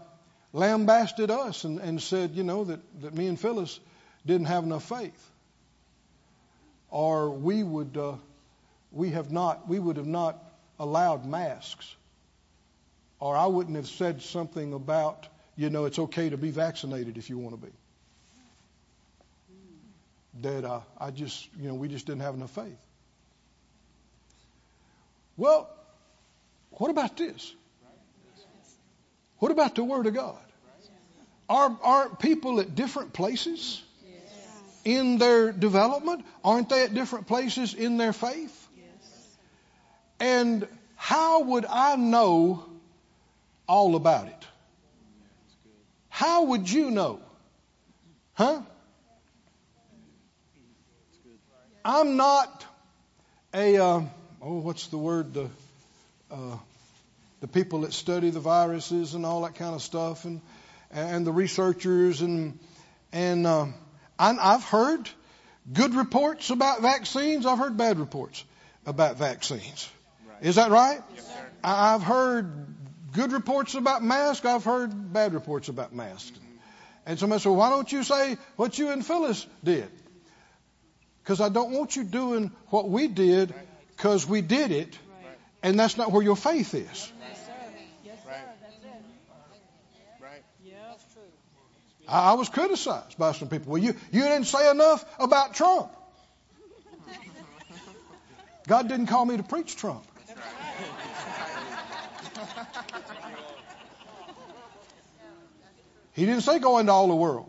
lambasted 0.58 1.30
us 1.30 1.64
and, 1.64 1.80
and 1.80 2.02
said, 2.02 2.32
you 2.34 2.42
know, 2.44 2.64
that, 2.64 2.80
that 3.02 3.14
me 3.14 3.26
and 3.28 3.38
Phyllis 3.40 3.80
didn't 4.26 4.46
have 4.46 4.64
enough 4.64 4.88
faith. 4.88 5.30
or 6.90 7.30
we 7.30 7.62
would 7.62 7.96
uh, 7.96 8.14
we 8.92 9.10
have 9.10 9.30
not 9.30 9.68
we 9.68 9.78
would 9.78 9.96
have 9.96 10.06
not 10.06 10.42
allowed 10.78 11.26
masks, 11.26 11.94
or 13.20 13.36
I 13.36 13.46
wouldn't 13.46 13.76
have 13.76 13.88
said 13.88 14.22
something 14.22 14.72
about 14.72 15.28
you 15.56 15.70
know 15.70 15.84
it's 15.84 15.98
okay 15.98 16.30
to 16.30 16.36
be 16.36 16.50
vaccinated 16.50 17.18
if 17.18 17.30
you 17.30 17.38
want 17.38 17.60
to 17.60 17.66
be. 17.66 17.72
That 20.42 20.64
uh, 20.64 20.80
I 20.98 21.10
just 21.10 21.48
you 21.60 21.68
know 21.68 21.74
we 21.74 21.88
just 21.88 22.06
didn't 22.06 22.22
have 22.22 22.34
enough 22.34 22.50
faith. 22.50 22.78
Well, 25.36 25.68
what 26.72 26.90
about 26.90 27.16
this? 27.16 27.54
What 29.38 29.52
about 29.52 29.74
the 29.74 29.84
Word 29.84 30.06
of 30.06 30.14
God? 30.14 30.38
Are, 31.48 31.76
aren't 31.82 32.18
people 32.18 32.60
at 32.60 32.74
different 32.74 33.12
places 33.12 33.82
in 34.84 35.18
their 35.18 35.52
development? 35.52 36.24
Aren't 36.44 36.68
they 36.68 36.84
at 36.84 36.94
different 36.94 37.26
places 37.26 37.74
in 37.74 37.96
their 37.96 38.12
faith? 38.12 38.66
And 40.20 40.66
how 40.96 41.42
would 41.42 41.64
I 41.64 41.96
know 41.96 42.64
all 43.68 43.96
about 43.96 44.26
it? 44.26 44.46
How 46.08 46.44
would 46.44 46.68
you 46.70 46.90
know? 46.90 47.20
Huh? 48.34 48.62
I'm 51.84 52.16
not 52.16 52.66
a, 53.54 53.78
uh, 53.78 54.02
oh, 54.42 54.58
what's 54.58 54.88
the 54.88 54.98
word? 54.98 55.32
The, 55.32 55.48
uh, 56.30 56.56
the 57.40 57.48
people 57.48 57.82
that 57.82 57.92
study 57.92 58.30
the 58.30 58.40
viruses 58.40 59.14
and 59.14 59.24
all 59.24 59.42
that 59.42 59.54
kind 59.54 59.74
of 59.74 59.82
stuff, 59.82 60.24
and 60.24 60.40
and 60.90 61.26
the 61.26 61.32
researchers 61.32 62.22
and 62.22 62.58
and 63.12 63.46
uh, 63.46 63.66
I've 64.18 64.64
heard 64.64 65.08
good 65.72 65.94
reports 65.94 66.50
about 66.50 66.82
vaccines. 66.82 67.46
I've 67.46 67.58
heard 67.58 67.76
bad 67.76 67.98
reports 67.98 68.44
about 68.86 69.16
vaccines. 69.16 69.88
Right. 70.28 70.42
Is 70.42 70.56
that 70.56 70.70
right? 70.70 71.00
Yes, 71.14 71.26
sir. 71.26 71.46
I've 71.64 72.02
heard 72.02 72.66
good 73.12 73.32
reports 73.32 73.74
about 73.74 74.02
masks. 74.02 74.44
I've 74.44 74.64
heard 74.64 75.12
bad 75.12 75.34
reports 75.34 75.68
about 75.68 75.94
masks. 75.94 76.30
Mm-hmm. 76.30 76.56
And 77.06 77.18
somebody 77.18 77.40
said, 77.40 77.50
"Why 77.52 77.70
don't 77.70 77.90
you 77.90 78.02
say 78.02 78.36
what 78.56 78.78
you 78.78 78.90
and 78.90 79.04
Phyllis 79.04 79.46
did?" 79.64 79.88
Because 81.22 81.40
I 81.40 81.48
don't 81.48 81.72
want 81.72 81.94
you 81.96 82.04
doing 82.04 82.50
what 82.68 82.88
we 82.88 83.06
did 83.08 83.54
because 83.96 84.26
we 84.26 84.40
did 84.40 84.70
it, 84.70 84.98
and 85.62 85.78
that's 85.78 85.96
not 85.96 86.10
where 86.12 86.22
your 86.22 86.36
faith 86.36 86.74
is. 86.74 87.12
I, 92.08 92.32
was 92.34 92.48
criticized 92.48 93.18
by 93.18 93.32
some 93.32 93.48
people. 93.48 93.72
Well, 93.72 93.82
you, 93.82 93.94
you 94.10 94.22
didn't 94.22 94.46
say 94.46 94.70
enough 94.70 95.04
about 95.18 95.54
Trump. 95.54 95.90
God 98.66 98.88
didn't 98.88 99.06
call 99.06 99.24
me 99.24 99.36
to 99.36 99.42
preach 99.42 99.76
Trump. 99.76 100.04
He 106.12 106.26
didn't 106.26 106.40
say 106.42 106.58
go 106.58 106.78
into 106.78 106.90
all 106.92 107.08
the 107.08 107.14
world. 107.14 107.48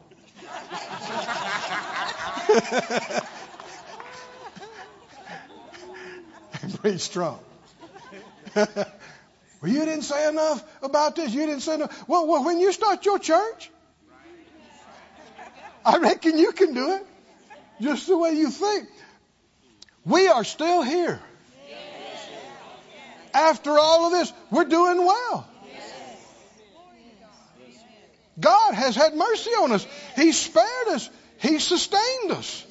preach 6.82 7.10
Trump. 7.12 7.42
well, 8.56 8.68
you 9.64 9.86
didn't 9.86 10.04
say 10.04 10.28
enough 10.30 10.64
about 10.82 11.16
this. 11.16 11.34
You 11.34 11.46
didn't 11.46 11.62
say 11.62 11.76
enough. 11.76 12.08
Well, 12.08 12.28
well, 12.28 12.46
when 12.46 12.60
you 12.60 12.72
start 12.72 13.06
your 13.06 13.20
church, 13.20 13.72
I 15.86 15.98
reckon 15.98 16.38
you 16.38 16.52
can 16.52 16.74
do 16.74 16.94
it. 16.94 17.06
Just 17.82 18.08
the 18.08 18.18
way 18.18 18.32
you 18.34 18.50
think. 18.50 18.88
We 20.06 20.28
are 20.28 20.44
still 20.44 20.84
here. 20.84 21.20
After 23.34 23.78
all 23.78 24.08
of 24.08 24.12
this, 24.12 24.34
we're 24.52 24.66
doing 24.66 25.06
well. 25.06 25.48
God 28.40 28.74
has 28.74 28.96
had 28.96 29.14
mercy 29.16 29.52
on 29.52 29.72
us. 29.72 29.86
He 30.16 30.32
spared 30.32 30.88
us. 30.90 31.10
He 31.38 31.60
sustained 31.60 32.32
us. 32.32 32.66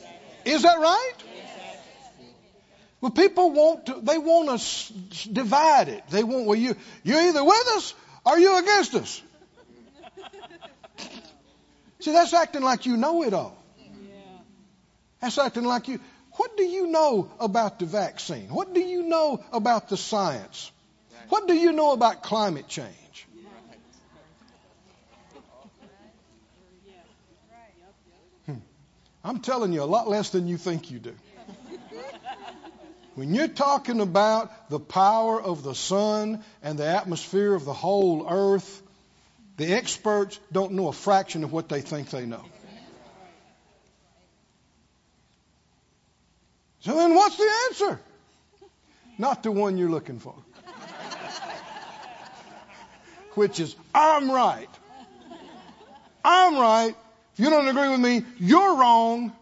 Is 0.44 0.62
that 0.62 0.78
right? 0.78 1.12
Well, 3.00 3.12
people 3.12 3.52
want 3.52 3.86
to, 3.86 4.00
they 4.02 4.18
want 4.18 4.48
us 4.48 4.88
divided. 5.30 6.02
They 6.10 6.24
want, 6.24 6.46
well, 6.46 6.58
you, 6.58 6.74
you're 7.04 7.20
either 7.20 7.44
with 7.44 7.68
us 7.76 7.94
or 8.24 8.38
you're 8.38 8.58
against 8.58 8.94
us. 8.94 9.22
See, 12.00 12.12
that's 12.12 12.32
acting 12.32 12.62
like 12.62 12.86
you 12.86 12.96
know 12.96 13.24
it 13.24 13.34
all. 13.34 13.56
That's 15.20 15.36
acting 15.38 15.64
like 15.64 15.88
you. 15.88 15.98
What 16.32 16.56
do 16.56 16.62
you 16.62 16.86
know 16.86 17.30
about 17.40 17.80
the 17.80 17.86
vaccine? 17.86 18.48
What 18.48 18.72
do 18.72 18.80
you 18.80 19.02
know 19.02 19.44
about 19.52 19.88
the 19.88 19.96
science? 19.96 20.70
What 21.28 21.48
do 21.48 21.54
you 21.54 21.72
know 21.72 21.92
about 21.92 22.22
climate 22.22 22.68
change? 22.68 23.26
Hmm. 28.46 28.54
I'm 29.24 29.40
telling 29.40 29.72
you 29.72 29.82
a 29.82 29.90
lot 29.96 30.08
less 30.08 30.30
than 30.30 30.46
you 30.46 30.56
think 30.56 30.92
you 30.92 31.00
do. 31.00 31.14
When 33.16 33.34
you're 33.34 33.48
talking 33.48 34.00
about 34.00 34.70
the 34.70 34.78
power 34.78 35.42
of 35.42 35.64
the 35.64 35.74
sun 35.74 36.44
and 36.62 36.78
the 36.78 36.86
atmosphere 36.86 37.52
of 37.52 37.64
the 37.64 37.72
whole 37.72 38.24
earth, 38.30 38.80
the 39.58 39.74
experts 39.74 40.38
don't 40.52 40.72
know 40.72 40.88
a 40.88 40.92
fraction 40.92 41.44
of 41.44 41.52
what 41.52 41.68
they 41.68 41.80
think 41.80 42.10
they 42.10 42.24
know. 42.24 42.44
So 46.80 46.94
then 46.94 47.14
what's 47.14 47.36
the 47.36 47.50
answer? 47.68 48.00
Not 49.18 49.42
the 49.42 49.50
one 49.50 49.76
you're 49.76 49.90
looking 49.90 50.20
for. 50.20 50.34
Which 53.34 53.58
is, 53.58 53.74
I'm 53.92 54.30
right. 54.30 54.68
I'm 56.24 56.56
right. 56.56 56.94
If 57.34 57.40
you 57.40 57.50
don't 57.50 57.66
agree 57.66 57.88
with 57.88 58.00
me, 58.00 58.24
you're 58.38 58.76
wrong. 58.76 59.32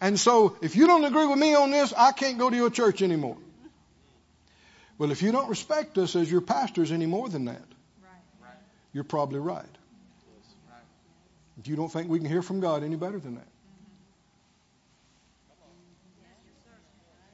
And 0.00 0.18
so 0.18 0.56
if 0.60 0.74
you 0.74 0.88
don't 0.88 1.04
agree 1.04 1.26
with 1.26 1.38
me 1.38 1.54
on 1.54 1.70
this, 1.70 1.92
I 1.96 2.10
can't 2.10 2.38
go 2.38 2.50
to 2.50 2.56
your 2.56 2.70
church 2.70 3.00
anymore. 3.00 3.36
Well, 4.98 5.12
if 5.12 5.22
you 5.22 5.30
don't 5.30 5.48
respect 5.48 5.98
us 5.98 6.16
as 6.16 6.30
your 6.30 6.40
pastors 6.40 6.90
any 6.90 7.06
more 7.06 7.28
than 7.28 7.44
that, 7.44 7.62
you're 8.92 9.04
probably 9.04 9.40
right. 9.40 9.64
You 11.64 11.76
don't 11.76 11.92
think 11.92 12.08
we 12.08 12.18
can 12.18 12.28
hear 12.28 12.42
from 12.42 12.60
God 12.60 12.82
any 12.82 12.96
better 12.96 13.18
than 13.18 13.34
that. 13.34 13.46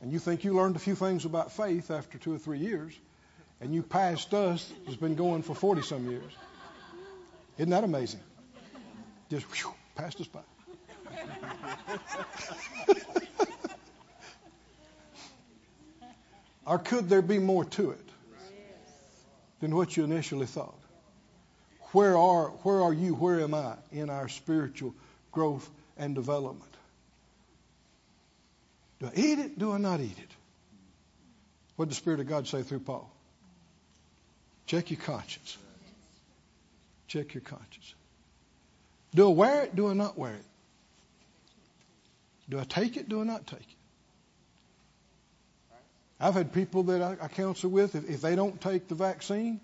And 0.03 0.13
you 0.13 0.19
think 0.19 0.45
you 0.45 0.55
learned 0.55 0.77
a 0.77 0.79
few 0.79 0.95
things 0.95 1.25
about 1.25 1.53
faith 1.53 1.91
after 1.91 2.19
two 2.19 2.35
or 2.35 2.39
three 2.39 2.59
years, 2.59 2.93
and 3.61 3.75
you 3.75 3.83
passed 3.83 4.35
us 4.35 4.71
who's 4.85 4.97
been 4.97 5.15
going 5.15 5.43
for 5.43 5.55
40 5.55 5.83
some 5.83 6.11
years. 6.11 6.33
Isn't 7.57 7.71
that 7.71 7.85
amazing? 7.85 8.21
Just 9.31 9.47
whew, 9.47 9.73
passed 9.95 10.21
us 10.21 10.27
by. 10.27 10.41
or 16.67 16.79
could 16.79 17.09
there 17.09 17.23
be 17.23 17.39
more 17.39 17.65
to 17.65 17.91
it 17.91 18.09
than 19.61 19.75
what 19.75 19.97
you 19.97 20.05
initially 20.05 20.47
thought? 20.47 20.79
Where 21.97 22.19
are, 22.19 22.49
where 22.63 22.83
are 22.83 22.93
you? 22.93 23.15
Where 23.15 23.41
am 23.41 23.55
I 23.55 23.73
in 23.91 24.11
our 24.11 24.29
spiritual 24.29 24.95
growth 25.33 25.67
and 25.97 26.15
development? 26.15 26.75
Do 29.01 29.07
I 29.07 29.13
eat 29.19 29.39
it? 29.39 29.59
Do 29.59 29.73
I 29.73 29.79
not 29.79 30.01
eat 30.01 30.19
it? 30.19 30.31
What 31.77 31.87
did 31.87 31.93
the 31.93 31.95
Spirit 31.95 32.21
of 32.21 32.29
God 32.29 32.49
say 32.49 32.63
through 32.63 32.81
Paul? 32.81 33.11
Check 34.67 34.91
your 34.91 35.01
conscience. 35.01 35.57
Check 37.09 37.33
your 37.33 37.41
conscience. 37.41 37.95
Do 39.15 39.31
I 39.31 39.33
wear 39.33 39.63
it? 39.63 39.75
Do 39.75 39.89
I 39.89 39.95
not 39.95 40.19
wear 40.19 40.35
it? 40.35 40.45
Do 42.51 42.61
I 42.61 42.65
take 42.65 42.99
it? 42.99 43.09
Do 43.09 43.23
I 43.23 43.25
not 43.25 43.47
take 43.47 43.61
it? 43.61 43.77
I've 46.21 46.35
had 46.35 46.53
people 46.53 46.83
that 46.83 47.01
I, 47.01 47.17
I 47.23 47.29
counsel 47.29 47.71
with, 47.71 47.95
if, 47.95 48.11
if 48.11 48.21
they 48.21 48.37
don't 48.37 48.61
take 48.61 48.87
the 48.87 48.95
vaccine, 48.95 49.61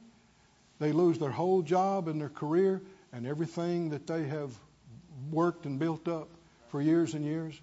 they 0.83 0.93
lose 0.93 1.19
their 1.19 1.31
whole 1.31 1.63
job 1.63 2.09
and 2.09 2.21
their 2.21 2.29
career 2.29 2.83
and 3.13 3.27
everything 3.27 3.91
that 3.91 4.07
they 4.07 4.25
have 4.25 4.51
worked 5.31 5.65
and 5.65 5.79
built 5.79 6.09
up 6.09 6.29
for 6.71 6.83
years 6.83 7.15
and 7.15 7.25
years. 7.25 7.59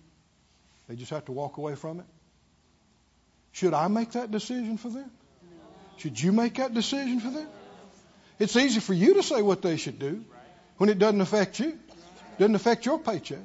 They 0.87 0.95
just 0.95 1.11
have 1.11 1.25
to 1.25 1.33
walk 1.33 1.57
away 1.57 1.75
from 1.75 1.99
it. 1.99 2.05
Should 3.51 3.73
I 3.73 3.87
make 3.89 4.13
that 4.13 4.31
decision 4.31 4.77
for 4.77 4.89
them? 4.89 5.11
Should 5.97 6.21
you 6.21 6.31
make 6.31 6.55
that 6.55 6.73
decision 6.73 7.19
for 7.19 7.29
them? 7.29 7.47
It's 8.39 8.55
easy 8.55 8.79
for 8.79 8.93
you 8.93 9.15
to 9.15 9.23
say 9.23 9.41
what 9.41 9.61
they 9.61 9.75
should 9.75 9.99
do 9.99 10.23
when 10.77 10.89
it 10.89 10.97
doesn't 10.97 11.19
affect 11.19 11.59
you. 11.59 11.77
Doesn't 12.37 12.55
affect 12.55 12.85
your 12.85 12.99
paycheck. 12.99 13.39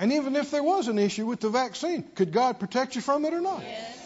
And 0.00 0.14
even 0.14 0.34
if 0.34 0.50
there 0.50 0.62
was 0.62 0.88
an 0.88 0.98
issue 0.98 1.26
with 1.26 1.40
the 1.40 1.50
vaccine, 1.50 2.02
could 2.14 2.32
God 2.32 2.58
protect 2.58 2.96
you 2.96 3.02
from 3.02 3.24
it 3.26 3.34
or 3.34 3.40
not? 3.40 3.62
Yes. 3.62 3.99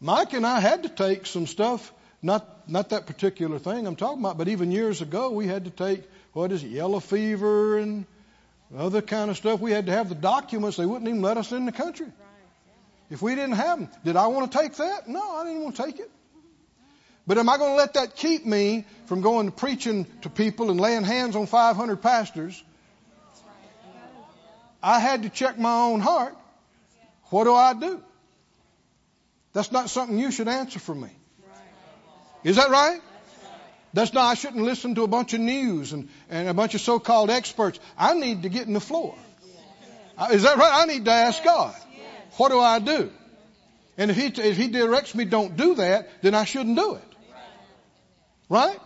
Mike 0.00 0.32
and 0.32 0.46
I 0.46 0.60
had 0.60 0.84
to 0.84 0.88
take 0.88 1.26
some 1.26 1.46
stuff 1.46 1.92
Not, 2.22 2.68
not 2.68 2.90
that 2.90 3.06
particular 3.06 3.58
thing 3.58 3.86
I'm 3.86 3.96
talking 3.96 4.20
about, 4.20 4.36
but 4.36 4.48
even 4.48 4.70
years 4.70 5.00
ago 5.00 5.30
we 5.30 5.46
had 5.46 5.64
to 5.64 5.70
take, 5.70 6.02
what 6.34 6.52
is 6.52 6.62
it, 6.62 6.68
yellow 6.68 7.00
fever 7.00 7.78
and 7.78 8.04
other 8.76 9.00
kind 9.00 9.30
of 9.30 9.36
stuff. 9.36 9.60
We 9.60 9.72
had 9.72 9.86
to 9.86 9.92
have 9.92 10.08
the 10.08 10.14
documents. 10.14 10.76
They 10.76 10.86
wouldn't 10.86 11.08
even 11.08 11.22
let 11.22 11.38
us 11.38 11.50
in 11.50 11.64
the 11.64 11.72
country. 11.72 12.06
If 13.10 13.22
we 13.22 13.34
didn't 13.34 13.56
have 13.56 13.80
them, 13.80 13.88
did 14.04 14.16
I 14.16 14.26
want 14.28 14.52
to 14.52 14.58
take 14.58 14.76
that? 14.76 15.08
No, 15.08 15.36
I 15.36 15.44
didn't 15.44 15.62
want 15.62 15.76
to 15.76 15.82
take 15.82 15.98
it. 15.98 16.10
But 17.26 17.38
am 17.38 17.48
I 17.48 17.56
going 17.56 17.72
to 17.72 17.76
let 17.76 17.94
that 17.94 18.16
keep 18.16 18.44
me 18.46 18.84
from 19.06 19.22
going 19.22 19.46
to 19.46 19.52
preaching 19.52 20.06
to 20.22 20.28
people 20.28 20.70
and 20.70 20.80
laying 20.80 21.04
hands 21.04 21.36
on 21.36 21.46
500 21.46 21.96
pastors? 22.02 22.62
I 24.82 25.00
had 25.00 25.24
to 25.24 25.30
check 25.30 25.58
my 25.58 25.74
own 25.74 26.00
heart. 26.00 26.36
What 27.30 27.44
do 27.44 27.54
I 27.54 27.74
do? 27.74 28.02
That's 29.52 29.72
not 29.72 29.90
something 29.90 30.18
you 30.18 30.30
should 30.30 30.48
answer 30.48 30.78
for 30.78 30.94
me. 30.94 31.10
Is 32.44 32.56
that 32.56 32.70
right? 32.70 33.00
That's 33.92 34.12
not, 34.12 34.26
I 34.26 34.34
shouldn't 34.34 34.62
listen 34.62 34.94
to 34.94 35.02
a 35.02 35.08
bunch 35.08 35.34
of 35.34 35.40
news 35.40 35.92
and, 35.92 36.08
and 36.28 36.48
a 36.48 36.54
bunch 36.54 36.74
of 36.74 36.80
so-called 36.80 37.28
experts. 37.28 37.80
I 37.98 38.14
need 38.14 38.44
to 38.44 38.48
get 38.48 38.66
in 38.66 38.72
the 38.72 38.80
floor. 38.80 39.16
Uh, 40.16 40.28
is 40.30 40.42
that 40.42 40.56
right? 40.56 40.70
I 40.72 40.84
need 40.84 41.06
to 41.06 41.10
ask 41.10 41.42
God. 41.42 41.74
What 42.36 42.50
do 42.50 42.60
I 42.60 42.78
do? 42.78 43.10
And 43.98 44.10
if 44.10 44.16
he, 44.16 44.26
if 44.26 44.56
he 44.56 44.68
directs 44.68 45.14
me 45.14 45.24
don't 45.24 45.56
do 45.56 45.74
that, 45.74 46.22
then 46.22 46.34
I 46.34 46.44
shouldn't 46.44 46.76
do 46.76 46.94
it. 46.94 47.04
Right? 48.48 48.78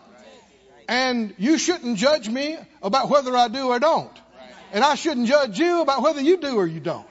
And 0.89 1.35
you 1.39 1.59
shouldn't 1.59 1.99
judge 1.99 2.29
me 2.29 2.57
about 2.83 3.11
whether 3.11 3.37
I 3.37 3.49
do 3.49 3.69
or 3.69 3.79
don't. 3.79 4.11
And 4.73 4.83
I 4.83 4.95
shouldn't 4.97 5.29
judge 5.29 5.59
you 5.59 5.83
about 5.83 6.03
whether 6.03 6.21
you 6.21 6.39
do 6.39 6.57
or 6.57 6.67
you 6.67 6.81
don't. 6.81 7.07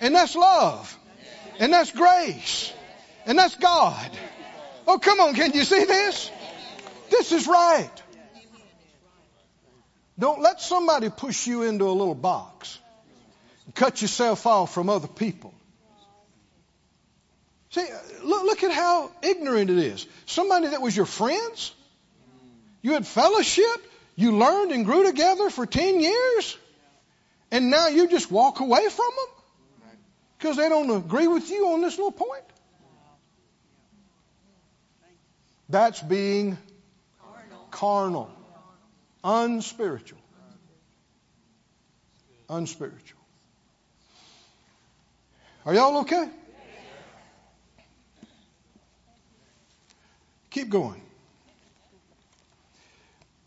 And 0.00 0.14
that's 0.14 0.34
love. 0.34 0.96
And 1.58 1.72
that's 1.72 1.90
grace. 1.90 2.72
And 3.26 3.38
that's 3.38 3.56
God. 3.56 4.10
Oh, 4.86 4.98
come 4.98 5.20
on. 5.20 5.34
Can 5.34 5.52
you 5.52 5.64
see 5.64 5.84
this? 5.84 6.30
This 7.10 7.32
is 7.32 7.46
right. 7.46 7.90
Don't 10.18 10.40
let 10.40 10.60
somebody 10.60 11.10
push 11.10 11.46
you 11.46 11.62
into 11.62 11.84
a 11.86 11.92
little 11.92 12.14
box. 12.14 12.78
Cut 13.74 14.02
yourself 14.02 14.46
off 14.46 14.74
from 14.74 14.88
other 14.88 15.08
people. 15.08 15.54
See, 17.70 17.86
look, 18.22 18.42
look 18.44 18.62
at 18.62 18.72
how 18.72 19.10
ignorant 19.22 19.70
it 19.70 19.78
is. 19.78 20.06
Somebody 20.26 20.68
that 20.68 20.82
was 20.82 20.94
your 20.94 21.06
friends, 21.06 21.72
you 22.82 22.92
had 22.92 23.06
fellowship, 23.06 23.64
you 24.14 24.36
learned 24.36 24.72
and 24.72 24.84
grew 24.84 25.04
together 25.04 25.48
for 25.48 25.64
10 25.64 26.00
years, 26.00 26.58
and 27.50 27.70
now 27.70 27.88
you 27.88 28.08
just 28.08 28.30
walk 28.30 28.60
away 28.60 28.88
from 28.90 29.10
them 29.16 29.90
because 30.38 30.56
they 30.56 30.68
don't 30.68 30.90
agree 30.90 31.28
with 31.28 31.50
you 31.50 31.68
on 31.68 31.80
this 31.80 31.96
little 31.96 32.12
point. 32.12 32.44
That's 35.72 36.02
being 36.02 36.58
carnal, 37.70 38.30
unspiritual. 39.24 40.20
Unspiritual. 42.50 43.18
Are 45.64 45.74
y'all 45.74 46.00
okay? 46.00 46.28
Keep 50.50 50.68
going. 50.68 51.00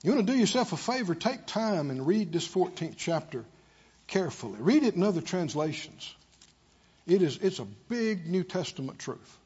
You 0.01 0.15
want 0.15 0.25
to 0.25 0.33
do 0.33 0.39
yourself 0.39 0.73
a 0.73 0.77
favor? 0.77 1.13
Take 1.13 1.45
time 1.45 1.91
and 1.91 2.07
read 2.07 2.33
this 2.33 2.47
14th 2.47 2.95
chapter 2.97 3.45
carefully. 4.07 4.57
Read 4.57 4.81
it 4.81 4.95
in 4.95 5.03
other 5.03 5.21
translations. 5.21 6.15
It 7.05 7.21
is, 7.21 7.37
it's 7.37 7.59
a 7.59 7.67
big 7.87 8.25
New 8.25 8.43
Testament 8.43 8.97
truth. 8.97 9.37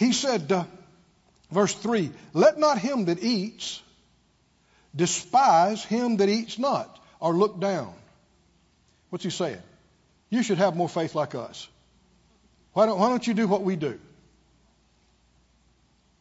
He 0.00 0.14
said, 0.14 0.50
uh, 0.50 0.64
verse 1.50 1.74
3, 1.74 2.10
let 2.32 2.58
not 2.58 2.78
him 2.78 3.04
that 3.04 3.22
eats 3.22 3.82
despise 4.96 5.84
him 5.84 6.16
that 6.16 6.28
eats 6.30 6.58
not 6.58 6.98
or 7.20 7.34
look 7.34 7.60
down. 7.60 7.92
What's 9.10 9.24
he 9.24 9.30
saying? 9.30 9.60
You 10.30 10.42
should 10.42 10.56
have 10.56 10.74
more 10.74 10.88
faith 10.88 11.14
like 11.14 11.34
us. 11.34 11.68
Why 12.72 12.86
don't, 12.86 12.98
why 12.98 13.10
don't 13.10 13.26
you 13.26 13.34
do 13.34 13.46
what 13.46 13.62
we 13.62 13.76
do? 13.76 14.00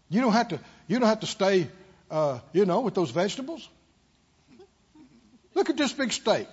You 0.10 0.20
don't 0.20 0.34
have 0.34 0.50
to, 0.50 0.60
you 0.90 1.00
don't 1.00 1.08
have 1.08 1.22
to 1.22 1.28
stay, 1.28 1.70
uh, 2.12 2.40
you 2.52 2.66
know, 2.66 2.82
with 2.82 2.96
those 2.96 3.12
vegetables. 3.12 3.66
Look 5.54 5.70
at 5.70 5.78
this 5.78 5.94
big 5.94 6.12
steak. 6.12 6.50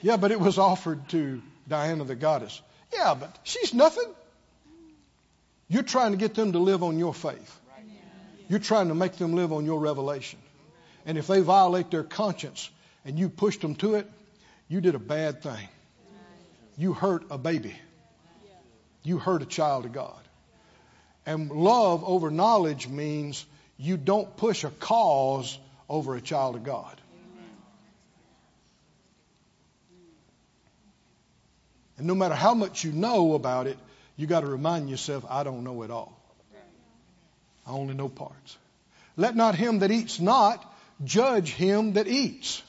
Yeah, 0.00 0.16
but 0.16 0.30
it 0.30 0.40
was 0.40 0.56
offered 0.56 1.10
to 1.10 1.42
Diana 1.68 2.04
the 2.04 2.16
goddess. 2.16 2.58
Yeah, 2.90 3.12
but 3.20 3.38
she's 3.42 3.74
nothing. 3.74 4.14
You're 5.68 5.82
trying 5.82 6.12
to 6.12 6.16
get 6.16 6.34
them 6.34 6.52
to 6.52 6.58
live 6.58 6.82
on 6.82 6.98
your 6.98 7.14
faith. 7.14 7.60
You're 8.48 8.58
trying 8.58 8.88
to 8.88 8.94
make 8.94 9.16
them 9.16 9.34
live 9.34 9.52
on 9.52 9.66
your 9.66 9.78
revelation. 9.78 10.38
And 11.04 11.18
if 11.18 11.26
they 11.26 11.40
violate 11.40 11.90
their 11.90 12.02
conscience 12.02 12.70
and 13.04 13.18
you 13.18 13.28
pushed 13.28 13.60
them 13.60 13.74
to 13.76 13.96
it, 13.96 14.10
you 14.68 14.80
did 14.80 14.94
a 14.94 14.98
bad 14.98 15.42
thing. 15.42 15.68
You 16.78 16.94
hurt 16.94 17.24
a 17.30 17.36
baby. 17.36 17.74
You 19.02 19.18
hurt 19.18 19.42
a 19.42 19.46
child 19.46 19.84
of 19.84 19.92
God. 19.92 20.20
And 21.26 21.50
love 21.50 22.04
over 22.04 22.30
knowledge 22.30 22.88
means 22.88 23.44
you 23.76 23.96
don't 23.96 24.34
push 24.36 24.64
a 24.64 24.70
cause 24.70 25.58
over 25.88 26.16
a 26.16 26.20
child 26.20 26.56
of 26.56 26.64
God. 26.64 26.98
And 31.98 32.06
no 32.06 32.14
matter 32.14 32.34
how 32.34 32.54
much 32.54 32.84
you 32.84 32.92
know 32.92 33.34
about 33.34 33.66
it, 33.66 33.76
you 34.18 34.26
got 34.26 34.40
to 34.40 34.46
remind 34.46 34.90
yourself, 34.90 35.24
I 35.30 35.44
don't 35.44 35.64
know 35.64 35.82
it 35.82 35.90
all. 35.90 36.12
I 37.66 37.70
only 37.70 37.94
know 37.94 38.08
parts. 38.08 38.58
Let 39.16 39.36
not 39.36 39.54
him 39.54 39.78
that 39.78 39.90
eats 39.90 40.20
not 40.20 40.64
judge 41.04 41.50
him 41.52 41.92
that 41.92 42.08
eats. 42.08 42.62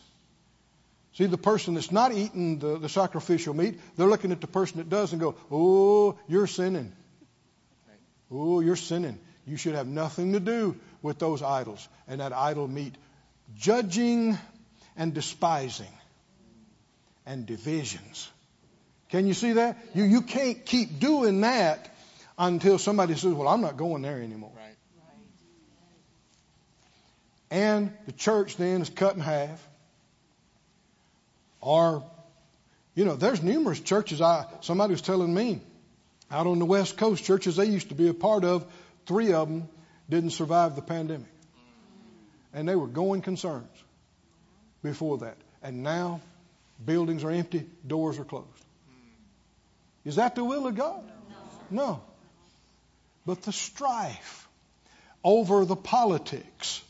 See, 1.13 1.25
the 1.25 1.37
person 1.37 1.73
that's 1.73 1.91
not 1.91 2.13
eating 2.13 2.59
the, 2.59 2.77
the 2.77 2.87
sacrificial 2.87 3.53
meat, 3.53 3.79
they're 3.97 4.07
looking 4.07 4.31
at 4.31 4.41
the 4.41 4.47
person 4.47 4.77
that 4.77 4.89
does 4.89 5.11
and 5.11 5.19
go, 5.19 5.35
Oh, 5.51 6.17
you're 6.27 6.47
sinning. 6.47 6.93
Oh, 8.31 8.59
you're 8.59 8.75
sinning. 8.75 9.19
You 9.47 9.57
should 9.57 9.73
have 9.73 9.87
nothing 9.87 10.33
to 10.33 10.39
do 10.39 10.77
with 11.01 11.17
those 11.17 11.41
idols 11.41 11.87
and 12.07 12.21
that 12.21 12.31
idol 12.31 12.67
meat. 12.67 12.93
Judging 13.57 14.37
and 14.95 15.13
despising 15.13 15.91
and 17.25 17.47
divisions. 17.47 18.29
Can 19.09 19.27
you 19.27 19.33
see 19.33 19.53
that? 19.53 19.77
You, 19.93 20.03
you 20.03 20.21
can't 20.21 20.65
keep 20.65 20.99
doing 20.99 21.41
that 21.41 21.89
until 22.37 22.77
somebody 22.77 23.15
says, 23.15 23.33
well, 23.33 23.47
I'm 23.47 23.61
not 23.61 23.75
going 23.75 24.01
there 24.01 24.21
anymore. 24.21 24.51
Right. 24.55 24.75
And 27.51 27.91
the 28.05 28.11
church 28.11 28.55
then 28.57 28.81
is 28.81 28.89
cut 28.89 29.15
in 29.15 29.21
half. 29.21 29.67
Or, 31.61 32.03
you 32.95 33.05
know, 33.05 33.15
there's 33.15 33.41
numerous 33.41 33.79
churches. 33.79 34.21
I 34.21 34.45
somebody 34.61 34.91
was 34.91 35.01
telling 35.01 35.33
me 35.33 35.61
out 36.31 36.47
on 36.47 36.59
the 36.59 36.65
West 36.65 36.97
Coast, 36.97 37.23
churches 37.23 37.55
they 37.55 37.65
used 37.65 37.89
to 37.89 37.95
be 37.95 38.07
a 38.07 38.13
part 38.13 38.43
of, 38.43 38.71
three 39.07 39.33
of 39.33 39.49
them 39.49 39.67
didn't 40.09 40.31
survive 40.31 40.75
the 40.75 40.81
pandemic, 40.81 41.27
and 42.53 42.67
they 42.69 42.75
were 42.75 42.87
going 42.87 43.21
concerns 43.21 43.67
before 44.83 45.19
that. 45.19 45.37
And 45.63 45.83
now, 45.83 46.21
buildings 46.83 47.23
are 47.23 47.31
empty, 47.31 47.65
doors 47.85 48.19
are 48.19 48.25
closed. 48.25 48.47
Is 50.05 50.15
that 50.15 50.35
the 50.35 50.43
will 50.43 50.67
of 50.67 50.75
God? 50.75 51.03
No. 51.69 51.83
no. 51.83 52.01
But 53.25 53.41
the 53.43 53.51
strife 53.51 54.47
over 55.23 55.65
the 55.65 55.75
politics 55.75 56.81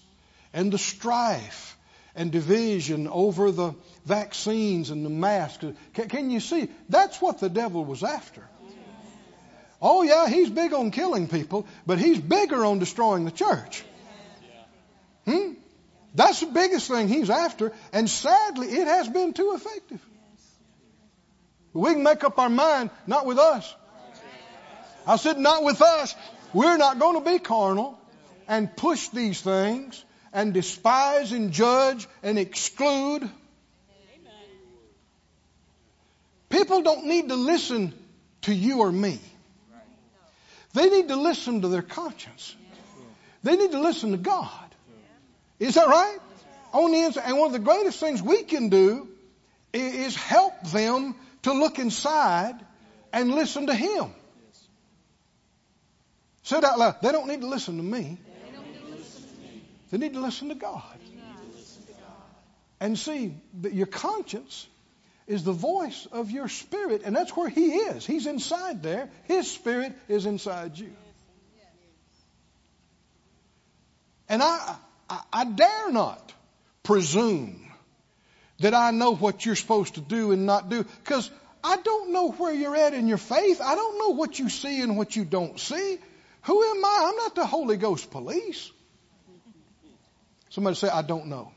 and 0.54 0.72
the 0.72 0.78
strife 0.78 1.78
and 2.16 2.32
division 2.32 3.08
over 3.08 3.52
the 3.52 3.74
vaccines 4.06 4.90
and 4.90 5.06
the 5.06 5.10
masks. 5.10 5.66
Can, 5.94 6.10
can, 6.10 6.30
you 6.30 6.40
see? 6.40 6.70
That's 6.90 7.22
what 7.22 7.40
the 7.40 7.50
devil 7.50 7.86
was 7.86 8.04
after. 8.04 8.44
Oh, 9.82 10.04
yeah, 10.04 10.28
he's 10.28 10.50
big 10.50 10.74
on 10.74 10.92
killing 10.92 11.30
people, 11.30 11.66
but 11.86 12.00
he's 12.00 12.20
bigger 12.20 12.66
on 12.66 12.80
destroying 12.80 13.24
the 13.24 13.32
church. 13.32 13.84
Hmm? 15.26 15.54
That's 16.14 16.42
the 16.42 16.48
biggest 16.48 16.90
thing 16.90 17.08
he's 17.08 17.30
after, 17.30 17.72
and 17.94 18.10
sadly, 18.10 18.68
it 18.68 18.88
has 18.88 19.08
been 19.08 19.32
too 19.34 19.54
effective. 19.56 20.02
We 21.74 21.94
can 21.94 22.04
make 22.04 22.24
up 22.24 22.40
our 22.40 22.50
mind, 22.50 22.90
not 23.06 23.26
with 23.26 23.38
us. 23.38 23.76
I 25.06 25.16
said, 25.16 25.38
not 25.38 25.64
with 25.64 25.82
us. 25.82 26.16
We're 26.54 26.78
not 26.78 27.00
going 27.00 27.24
to 27.24 27.32
be 27.32 27.40
carnal 27.40 28.00
and 28.48 28.76
push 28.76 29.10
these 29.10 29.42
things 29.42 30.04
and 30.34 30.54
despise 30.54 31.32
and 31.32 31.52
judge 31.52 32.08
and 32.24 32.38
exclude. 32.40 33.30
People 36.50 36.82
don't 36.82 37.06
need 37.06 37.30
to 37.30 37.36
listen 37.36 37.94
to 38.42 38.54
you 38.54 38.80
or 38.80 38.92
me. 38.92 39.20
They 40.74 40.90
need 40.90 41.08
to 41.08 41.16
listen 41.16 41.62
to 41.62 41.68
their 41.68 41.82
conscience. 41.82 42.56
They 43.44 43.56
need 43.56 43.72
to 43.72 43.80
listen 43.80 44.12
to 44.12 44.18
God. 44.18 44.76
Is 45.60 45.76
that 45.76 45.88
right? 45.88 46.18
On 46.74 46.92
the 46.92 47.00
inside. 47.00 47.24
And 47.26 47.38
one 47.38 47.48
of 47.48 47.54
the 47.54 47.60
greatest 47.60 48.00
things 48.00 48.22
we 48.22 48.44
can 48.44 48.70
do 48.70 49.08
is 49.74 50.16
help 50.16 50.62
them 50.68 51.16
to 51.44 51.54
look 51.54 51.80
inside 51.80 52.56
and 53.14 53.32
listen 53.32 53.68
to 53.68 53.74
Him. 53.74 54.14
Say 56.44 56.58
it 56.58 56.64
out 56.64 56.80
loud. 56.80 57.02
They 57.02 57.12
don't 57.12 57.28
need 57.28 57.42
to 57.42 57.48
listen 57.48 57.78
to 57.78 57.84
me. 57.84 58.18
They 59.92 59.98
need 59.98 60.14
to 60.14 60.20
listen 60.20 60.50
to 60.50 60.56
God. 60.56 60.84
And 62.80 62.98
see 62.98 63.36
that 63.62 63.74
your 63.74 63.88
conscience 63.88 64.68
is 65.28 65.44
the 65.44 65.52
voice 65.52 66.08
of 66.12 66.32
your 66.32 66.48
spirit, 66.48 67.02
and 67.06 67.16
that's 67.16 67.36
where 67.36 67.50
He 67.50 67.74
is. 67.74 68.06
He's 68.06 68.26
inside 68.26 68.82
there. 68.82 69.10
His 69.26 69.50
spirit 69.50 69.94
is 70.08 70.26
inside 70.26 70.78
you. 70.78 70.92
And 74.28 74.42
I, 74.42 74.76
I, 75.10 75.22
I 75.34 75.46
dare 75.46 75.92
not 75.92 76.34
presume 76.84 77.69
that 78.60 78.74
I 78.74 78.92
know 78.92 79.16
what 79.16 79.46
you're 79.46 79.56
supposed 79.56 79.96
to 79.96 80.02
do 80.02 80.32
and 80.32 80.46
not 80.46 80.70
do, 80.70 80.84
because 81.04 81.30
I 81.64 81.78
don't 81.78 82.12
know 82.12 82.32
where 82.32 82.54
you're 82.54 82.76
at 82.76 82.94
in 82.94 83.08
your 83.08 83.18
faith. 83.18 83.62
I 83.62 83.76
don't 83.76 84.00
know 84.00 84.10
what 84.10 84.40
you 84.40 84.50
see 84.50 84.82
and 84.82 84.98
what 84.98 85.16
you 85.16 85.26
don't 85.26 85.60
see. 85.60 85.98
Who 86.44 86.64
am 86.64 86.86
I? 86.86 87.10
I'm 87.10 87.16
not 87.18 87.36
the 87.36 87.46
Holy 87.46 87.78
Ghost 87.78 88.12
police. 88.12 88.72
Somebody 90.50 90.76
say, 90.76 90.90
I 90.90 91.02
don't 91.02 91.28
know. 91.28 91.52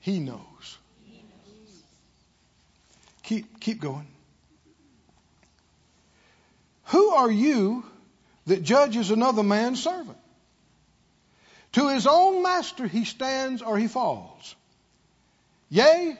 He 0.00 0.20
knows. 0.20 0.78
He 1.04 1.16
knows. 1.16 1.82
Keep, 3.24 3.60
keep 3.60 3.80
going. 3.80 4.06
Who 6.86 7.10
are 7.10 7.30
you 7.30 7.84
that 8.46 8.62
judges 8.62 9.10
another 9.10 9.42
man's 9.42 9.82
servant? 9.82 10.16
To 11.76 11.88
his 11.88 12.06
own 12.06 12.42
master 12.42 12.86
he 12.86 13.04
stands 13.04 13.60
or 13.60 13.76
he 13.76 13.86
falls. 13.86 14.56
Yea, 15.68 16.16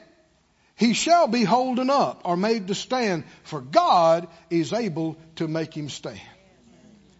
he 0.75 0.93
shall 0.93 1.27
be 1.27 1.43
holden 1.43 1.89
up 1.89 2.21
or 2.25 2.37
made 2.37 2.67
to 2.67 2.75
stand, 2.75 3.23
for 3.41 3.59
God 3.59 4.27
is 4.51 4.71
able 4.71 5.17
to 5.37 5.47
make 5.47 5.75
him 5.75 5.89
stand. 5.89 6.21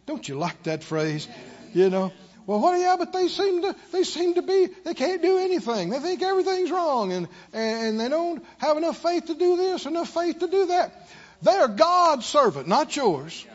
Don't 0.05 0.29
you 0.29 0.37
like 0.37 0.61
that 0.63 0.83
phrase? 0.83 1.27
You 1.73 1.89
know, 1.89 2.13
well, 2.45 2.59
what? 2.59 2.79
Yeah, 2.79 2.95
but 2.99 3.11
they 3.11 3.27
seem 3.27 3.63
to 3.63 3.75
they 3.91 4.03
seem 4.03 4.35
to 4.35 4.43
be 4.43 4.67
they 4.85 4.93
can't 4.93 5.23
do 5.23 5.39
anything. 5.39 5.89
They 5.89 5.99
think 5.99 6.21
everything's 6.21 6.69
wrong, 6.69 7.11
and 7.13 7.27
and 7.53 7.99
they 7.99 8.07
don't 8.07 8.45
have 8.59 8.77
enough 8.77 9.01
faith 9.01 9.25
to 9.25 9.33
do 9.33 9.57
this, 9.57 9.87
enough 9.87 10.09
faith 10.09 10.37
to 10.41 10.47
do 10.47 10.67
that. 10.67 11.09
They 11.41 11.57
are 11.57 11.67
God's 11.67 12.27
servant, 12.27 12.67
not 12.67 12.95
yours. 12.95 13.47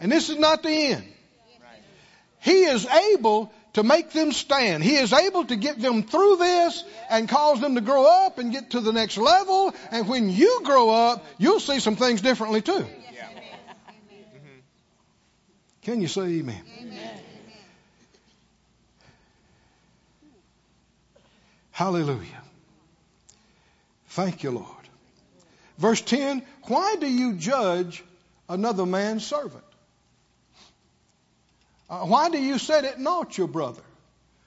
And 0.00 0.10
this 0.10 0.30
is 0.30 0.36
not 0.36 0.64
the 0.64 0.70
end. 0.70 1.04
He 2.40 2.64
is 2.64 2.84
able 2.86 3.52
to 3.74 3.82
make 3.82 4.10
them 4.10 4.32
stand. 4.32 4.82
He 4.82 4.96
is 4.96 5.12
able 5.12 5.44
to 5.44 5.56
get 5.56 5.80
them 5.80 6.02
through 6.02 6.36
this 6.36 6.84
and 7.10 7.28
cause 7.28 7.60
them 7.60 7.74
to 7.74 7.80
grow 7.80 8.26
up 8.26 8.38
and 8.38 8.52
get 8.52 8.70
to 8.70 8.80
the 8.80 8.92
next 8.92 9.18
level. 9.18 9.74
And 9.90 10.08
when 10.08 10.30
you 10.30 10.62
grow 10.64 10.90
up, 10.90 11.24
you'll 11.38 11.60
see 11.60 11.80
some 11.80 11.96
things 11.96 12.20
differently 12.20 12.62
too. 12.62 12.86
Can 15.88 16.02
you 16.02 16.08
say 16.08 16.22
amen? 16.22 16.62
amen? 16.82 17.20
Hallelujah. 21.70 22.42
Thank 24.08 24.42
you, 24.42 24.50
Lord. 24.50 24.66
Verse 25.78 26.02
10 26.02 26.42
Why 26.64 26.96
do 26.96 27.06
you 27.06 27.34
judge 27.34 28.04
another 28.50 28.84
man's 28.84 29.24
servant? 29.24 29.64
Uh, 31.88 32.00
why 32.00 32.28
do 32.28 32.38
you 32.38 32.58
set 32.58 32.84
it 32.84 32.98
not 32.98 33.36
your 33.38 33.48
brother? 33.48 33.82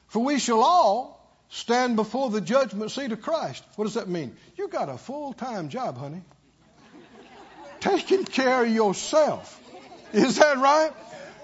For 0.07 0.23
we 0.23 0.39
shall 0.39 0.61
all 0.61 1.21
stand 1.49 1.95
before 1.95 2.29
the 2.29 2.41
judgment 2.41 2.91
seat 2.91 3.11
of 3.11 3.21
Christ. 3.21 3.63
What 3.75 3.85
does 3.85 3.95
that 3.95 4.07
mean? 4.07 4.35
You 4.57 4.67
got 4.67 4.89
a 4.89 4.97
full 4.97 5.33
time 5.33 5.69
job, 5.69 5.97
honey. 5.97 6.21
Taking 7.79 8.25
care 8.25 8.63
of 8.63 8.69
yourself. 8.69 9.59
Is 10.13 10.37
that 10.37 10.57
right? 10.57 10.91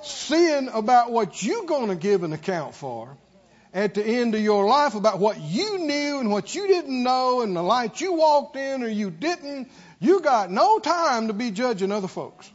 Seeing 0.04 0.70
about 0.70 1.12
what 1.12 1.41
you're 1.41 1.66
going 1.66 1.89
to 1.89 1.95
give 1.95 2.24
an 2.24 2.32
account 2.32 2.76
for 2.76 3.18
at 3.74 3.93
the 3.93 4.06
end 4.06 4.36
of 4.36 4.41
your 4.41 4.66
life 4.66 4.95
about 4.95 5.20
what 5.20 5.39
you 5.39 5.80
knew 5.80 6.20
and 6.20 6.32
what 6.32 6.54
you 6.54 6.68
didn't 6.68 7.04
know 7.04 7.41
and 7.41 7.56
the 7.56 7.62
light 7.62 8.00
you 8.00 8.14
walked 8.14 8.56
in 8.56 8.84
or 8.84 8.88
you 8.88 9.10
didn't. 9.10 9.70
You 10.00 10.22
got 10.22 10.52
no 10.52 10.80
time 10.80 11.28
to 11.28 11.34
be 11.34 11.52
judging 11.52 11.91
other 11.91 12.08
folks. 12.08 12.50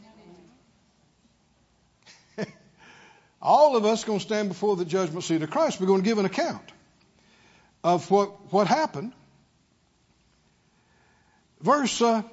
All 3.43 3.75
of 3.75 3.83
us 3.83 4.03
are 4.03 4.07
going 4.07 4.19
to 4.19 4.25
stand 4.25 4.47
before 4.47 4.77
the 4.77 4.85
judgment 4.85 5.25
seat 5.25 5.41
of 5.41 5.51
Christ. 5.51 5.81
We're 5.81 5.87
going 5.87 6.01
to 6.01 6.05
give 6.05 6.17
an 6.17 6.25
account 6.25 6.63
of 7.83 8.09
what, 8.09 8.53
what 8.53 8.67
happened. 8.67 9.11
Verse 11.59 12.01
uh, 12.01 12.23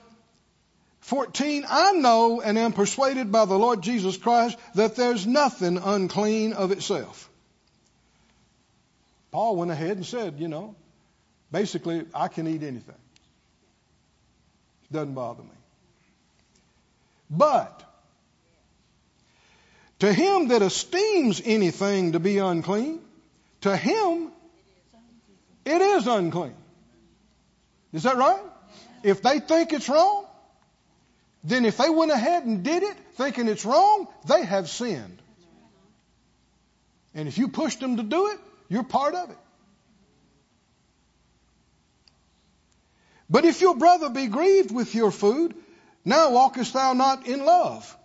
14, 1.01 1.67
I 1.69 1.93
know 1.93 2.41
and 2.41 2.57
am 2.57 2.73
persuaded 2.73 3.33
by 3.33 3.45
the 3.45 3.59
Lord 3.59 3.83
Jesus 3.83 4.17
Christ 4.17 4.57
that 4.77 4.95
there's 4.95 5.27
nothing 5.27 5.79
unclean 5.79 6.53
of 6.53 6.71
itself. 6.71 7.29
Paul 9.33 9.57
went 9.57 9.73
ahead 9.73 9.97
and 9.97 10.07
said, 10.07 10.39
you 10.39 10.47
know, 10.47 10.77
basically, 11.51 12.05
I 12.15 12.29
can 12.29 12.47
eat 12.47 12.63
anything. 12.63 12.95
Doesn't 14.93 15.15
bother 15.15 15.43
me. 15.43 15.49
But 17.29 17.83
to 20.01 20.13
him 20.13 20.49
that 20.49 20.63
esteems 20.63 21.41
anything 21.45 22.13
to 22.13 22.21
be 22.21 22.39
unclean, 22.39 23.01
to 23.63 23.77
him 23.77 24.33
it 25.65 25.81
is 25.81 26.07
unclean. 26.07 26.55
Is 27.93 28.05
that 28.05 28.17
right? 28.17 28.43
If 29.03 29.23
they 29.23 29.41
think 29.41 29.73
it's 29.73 29.89
wrong, 29.89 30.27
then 31.45 31.65
if 31.65 31.77
they 31.77 31.89
went 31.89 32.11
ahead 32.11 32.45
and 32.45 32.63
did 32.63 32.83
it 32.83 32.97
thinking 33.15 33.49
it's 33.49 33.65
wrong, 33.65 34.09
they 34.27 34.45
have 34.45 34.69
sinned. 34.69 35.21
And 37.15 37.29
if 37.29 37.39
you 37.39 37.49
pushed 37.49 37.81
them 37.81 37.97
to 37.97 38.03
do 38.03 38.29
it, 38.29 38.39
you're 38.69 38.85
part 38.85 39.15
of 39.15 39.31
it. 39.31 39.39
But 43.29 43.45
if 43.45 43.61
your 43.61 43.77
brother 43.77 44.11
be 44.11 44.27
grieved 44.27 44.73
with 44.73 44.95
your 44.95 45.11
food, 45.11 45.55
now 46.05 46.31
walkest 46.31 46.73
thou 46.73 46.95
not 46.95 47.27
in 47.27 47.45
love. 47.45 47.97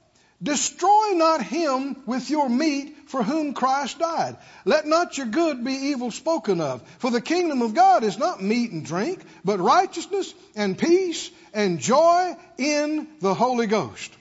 Destroy 0.44 1.12
not 1.14 1.42
him 1.42 2.04
with 2.06 2.30
your 2.30 2.50
meat 2.50 2.96
for 3.08 3.24
whom 3.24 3.54
Christ 3.54 4.00
died. 4.00 4.38
Let 4.66 4.86
not 4.86 5.18
your 5.18 5.28
good 5.28 5.64
be 5.64 5.74
evil 5.74 6.12
spoken 6.12 6.60
of. 6.60 6.82
For 7.00 7.10
the 7.10 7.22
kingdom 7.22 7.62
of 7.62 7.74
God 7.74 8.04
is 8.04 8.18
not 8.18 8.44
meat 8.44 8.72
and 8.72 8.86
drink, 8.86 9.22
but 9.46 9.60
righteousness 9.60 10.34
and 10.56 10.78
peace 10.78 11.32
and 11.54 11.80
joy 11.80 12.36
in 12.58 13.08
the 13.22 13.34
Holy 13.34 13.68
Ghost. 13.68 14.12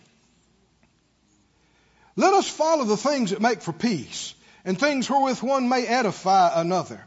Let 2.17 2.33
us 2.33 2.49
follow 2.49 2.85
the 2.85 2.97
things 2.97 3.31
that 3.31 3.41
make 3.43 3.61
for 3.61 3.73
peace 3.73 4.35
and 4.65 4.79
things 4.79 5.11
wherewith 5.11 5.43
one 5.43 5.69
may 5.69 5.85
edify 5.85 6.61
another. 6.61 7.05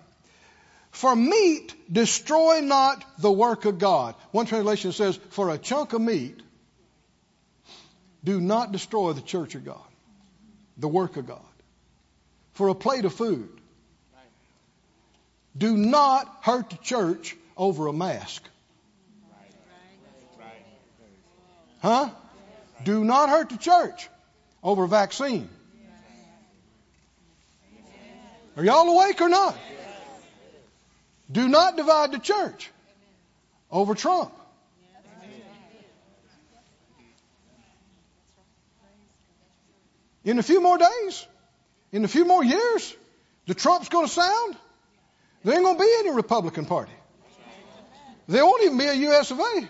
For 0.91 1.15
meat 1.15 1.73
destroy 1.91 2.59
not 2.59 3.03
the 3.19 3.31
work 3.31 3.65
of 3.65 3.79
God. 3.79 4.15
One 4.31 4.47
translation 4.47 4.91
says, 4.91 5.17
for 5.29 5.49
a 5.49 5.57
chunk 5.57 5.93
of 5.93 6.01
meat 6.01 6.41
do 8.27 8.41
not 8.41 8.73
destroy 8.73 9.13
the 9.13 9.21
church 9.21 9.55
of 9.55 9.63
God, 9.63 9.89
the 10.75 10.89
work 10.89 11.15
of 11.15 11.25
God. 11.25 11.53
For 12.55 12.67
a 12.67 12.75
plate 12.75 13.05
of 13.05 13.13
food, 13.13 13.47
do 15.57 15.77
not 15.77 16.39
hurt 16.41 16.69
the 16.69 16.75
church 16.75 17.37
over 17.55 17.87
a 17.87 17.93
mask. 17.93 18.43
Huh? 21.81 22.09
Do 22.83 23.05
not 23.05 23.29
hurt 23.29 23.49
the 23.49 23.57
church 23.57 24.09
over 24.61 24.83
a 24.83 24.89
vaccine. 24.89 25.47
Are 28.57 28.65
y'all 28.65 28.89
awake 28.89 29.21
or 29.21 29.29
not? 29.29 29.57
Do 31.31 31.47
not 31.47 31.77
divide 31.77 32.11
the 32.11 32.19
church 32.19 32.69
over 33.71 33.95
Trump. 33.95 34.36
In 40.27 40.39
a 40.39 40.43
few 40.43 40.59
more 40.59 40.77
days, 40.77 41.25
in 41.93 42.03
a 42.03 42.07
few 42.09 42.25
more 42.25 42.43
years, 42.43 42.93
the 43.45 43.53
Trump's 43.53 43.87
going 43.87 44.07
to 44.07 44.11
sound. 44.11 44.57
There 45.45 45.55
ain't 45.55 45.63
going 45.63 45.77
to 45.77 45.81
be 45.81 45.95
any 45.99 46.09
Republican 46.09 46.65
Party. 46.65 46.91
There 48.27 48.45
won't 48.45 48.61
even 48.65 48.77
be 48.77 48.87
a 48.87 48.93
U.S. 48.93 49.31
of 49.31 49.39
A. 49.39 49.69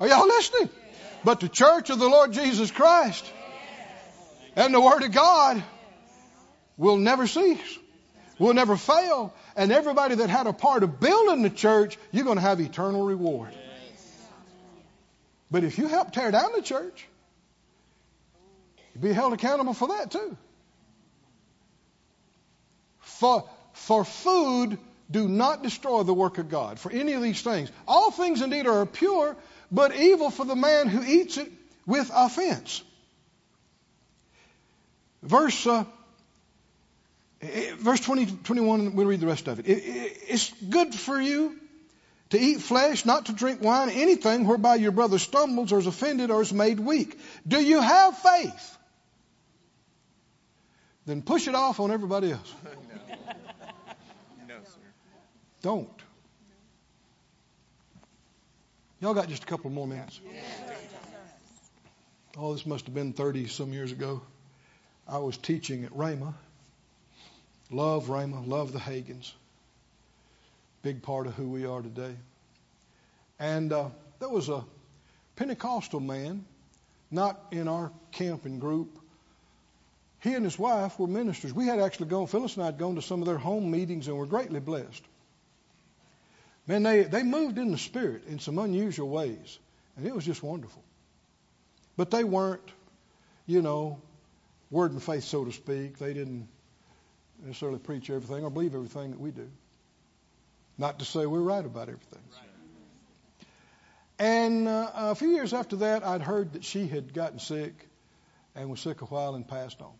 Are 0.00 0.08
y'all 0.08 0.26
listening? 0.26 0.68
But 1.22 1.38
the 1.38 1.48
church 1.48 1.90
of 1.90 2.00
the 2.00 2.08
Lord 2.08 2.32
Jesus 2.32 2.72
Christ 2.72 3.24
and 4.56 4.74
the 4.74 4.80
Word 4.80 5.04
of 5.04 5.12
God 5.12 5.62
will 6.76 6.96
never 6.96 7.28
cease, 7.28 7.78
will 8.40 8.52
never 8.52 8.76
fail. 8.76 9.32
And 9.54 9.70
everybody 9.70 10.16
that 10.16 10.28
had 10.28 10.48
a 10.48 10.52
part 10.52 10.82
of 10.82 10.98
building 10.98 11.42
the 11.42 11.50
church, 11.50 11.96
you're 12.10 12.24
going 12.24 12.38
to 12.38 12.42
have 12.42 12.58
eternal 12.60 13.04
reward. 13.04 13.54
But 15.52 15.62
if 15.62 15.78
you 15.78 15.86
help 15.86 16.10
tear 16.10 16.32
down 16.32 16.50
the 16.56 16.62
church, 16.62 17.06
You'd 18.94 19.02
be 19.02 19.12
held 19.12 19.32
accountable 19.32 19.74
for 19.74 19.88
that 19.88 20.10
too. 20.10 20.36
For, 23.00 23.48
for 23.72 24.04
food, 24.04 24.78
do 25.10 25.28
not 25.28 25.62
destroy 25.62 26.02
the 26.02 26.14
work 26.14 26.38
of 26.38 26.48
God. 26.48 26.78
For 26.78 26.90
any 26.90 27.12
of 27.12 27.22
these 27.22 27.42
things. 27.42 27.70
All 27.86 28.10
things 28.10 28.42
indeed 28.42 28.66
are 28.66 28.84
pure, 28.86 29.36
but 29.70 29.94
evil 29.94 30.30
for 30.30 30.44
the 30.44 30.56
man 30.56 30.88
who 30.88 31.02
eats 31.02 31.36
it 31.36 31.50
with 31.86 32.10
offense. 32.14 32.82
Verse 35.22 35.66
uh, 35.66 35.84
verse 37.78 38.00
20, 38.00 38.26
21, 38.44 38.94
we'll 38.94 39.06
read 39.06 39.20
the 39.20 39.26
rest 39.26 39.48
of 39.48 39.58
it. 39.58 39.66
it, 39.66 39.78
it 39.78 40.18
it's 40.28 40.52
good 40.62 40.94
for 40.94 41.20
you 41.20 41.56
to 42.30 42.38
eat 42.38 42.60
flesh, 42.60 43.04
not 43.04 43.26
to 43.26 43.32
drink 43.32 43.60
wine, 43.60 43.90
anything 43.90 44.46
whereby 44.46 44.76
your 44.76 44.92
brother 44.92 45.18
stumbles 45.18 45.72
or 45.72 45.78
is 45.78 45.86
offended 45.86 46.30
or 46.30 46.40
is 46.40 46.52
made 46.52 46.80
weak. 46.80 47.18
Do 47.46 47.60
you 47.60 47.80
have 47.80 48.16
faith? 48.16 48.78
Then 51.06 51.22
push 51.22 51.48
it 51.48 51.54
off 51.54 51.80
on 51.80 51.90
everybody 51.90 52.32
else. 52.32 52.54
no. 52.64 52.70
no, 54.48 54.54
sir. 54.64 54.78
Don't. 55.62 56.02
Y'all 59.00 59.14
got 59.14 59.28
just 59.28 59.42
a 59.42 59.46
couple 59.46 59.70
more 59.70 59.86
minutes. 59.86 60.20
Oh, 62.36 62.52
this 62.52 62.64
must 62.64 62.86
have 62.86 62.94
been 62.94 63.12
30 63.12 63.48
some 63.48 63.72
years 63.72 63.92
ago. 63.92 64.22
I 65.08 65.18
was 65.18 65.36
teaching 65.36 65.84
at 65.84 65.90
Rhema. 65.92 66.34
Love 67.70 68.06
Rhema, 68.06 68.46
love 68.46 68.72
the 68.72 68.78
Hagins 68.78 69.32
big 70.82 71.02
part 71.02 71.28
of 71.28 71.34
who 71.34 71.48
we 71.48 71.64
are 71.64 71.80
today. 71.80 72.14
And 73.38 73.72
uh, 73.72 73.88
there 74.18 74.28
was 74.28 74.48
a 74.48 74.64
Pentecostal 75.36 76.00
man, 76.00 76.44
not 77.10 77.40
in 77.52 77.68
our 77.68 77.92
camping 78.10 78.58
group. 78.58 78.98
He 80.22 80.34
and 80.34 80.44
his 80.44 80.56
wife 80.56 81.00
were 81.00 81.08
ministers. 81.08 81.52
We 81.52 81.66
had 81.66 81.80
actually 81.80 82.06
gone, 82.06 82.28
Phyllis 82.28 82.54
and 82.54 82.62
I 82.62 82.66
had 82.66 82.78
gone 82.78 82.94
to 82.94 83.02
some 83.02 83.20
of 83.22 83.26
their 83.26 83.38
home 83.38 83.70
meetings 83.70 84.06
and 84.06 84.16
were 84.16 84.26
greatly 84.26 84.60
blessed. 84.60 85.02
Man, 86.68 86.84
they, 86.84 87.02
they 87.02 87.24
moved 87.24 87.58
in 87.58 87.72
the 87.72 87.78
Spirit 87.78 88.26
in 88.28 88.38
some 88.38 88.58
unusual 88.58 89.08
ways, 89.08 89.58
and 89.96 90.06
it 90.06 90.14
was 90.14 90.24
just 90.24 90.40
wonderful. 90.40 90.82
But 91.96 92.12
they 92.12 92.22
weren't, 92.22 92.62
you 93.46 93.62
know, 93.62 94.00
word 94.70 94.92
and 94.92 95.02
faith, 95.02 95.24
so 95.24 95.44
to 95.44 95.50
speak. 95.50 95.98
They 95.98 96.14
didn't 96.14 96.46
necessarily 97.44 97.80
preach 97.80 98.08
everything 98.08 98.44
or 98.44 98.50
believe 98.50 98.76
everything 98.76 99.10
that 99.10 99.20
we 99.20 99.32
do. 99.32 99.50
Not 100.78 101.00
to 101.00 101.04
say 101.04 101.26
we're 101.26 101.40
right 101.40 101.64
about 101.64 101.88
everything. 101.88 102.22
And 104.20 104.68
uh, 104.68 104.90
a 104.94 105.14
few 105.16 105.30
years 105.30 105.52
after 105.52 105.76
that, 105.76 106.04
I'd 106.04 106.22
heard 106.22 106.52
that 106.52 106.62
she 106.62 106.86
had 106.86 107.12
gotten 107.12 107.40
sick 107.40 107.88
and 108.54 108.70
was 108.70 108.78
sick 108.78 109.00
a 109.02 109.06
while 109.06 109.34
and 109.34 109.46
passed 109.46 109.82
on. 109.82 109.92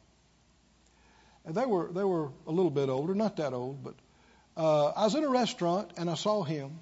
And 1.45 1.55
they 1.55 1.67
were 1.67 1.91
they 1.93 2.05
were 2.05 2.31
a 2.47 2.51
little 2.51 2.71
bit 2.71 2.89
older, 2.89 3.15
not 3.15 3.37
that 3.37 3.53
old, 3.53 3.83
but 3.83 3.95
uh, 4.57 4.89
I 4.89 5.05
was 5.05 5.15
in 5.15 5.25
a 5.25 5.29
restaurant 5.29 5.91
and 5.97 6.09
I 6.09 6.15
saw 6.15 6.43
him 6.43 6.79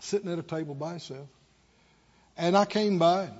sitting 0.00 0.30
at 0.30 0.38
a 0.38 0.42
table 0.42 0.74
by 0.74 0.90
himself. 0.90 1.28
And 2.36 2.56
I 2.56 2.64
came 2.64 2.98
by 2.98 3.24
and 3.24 3.34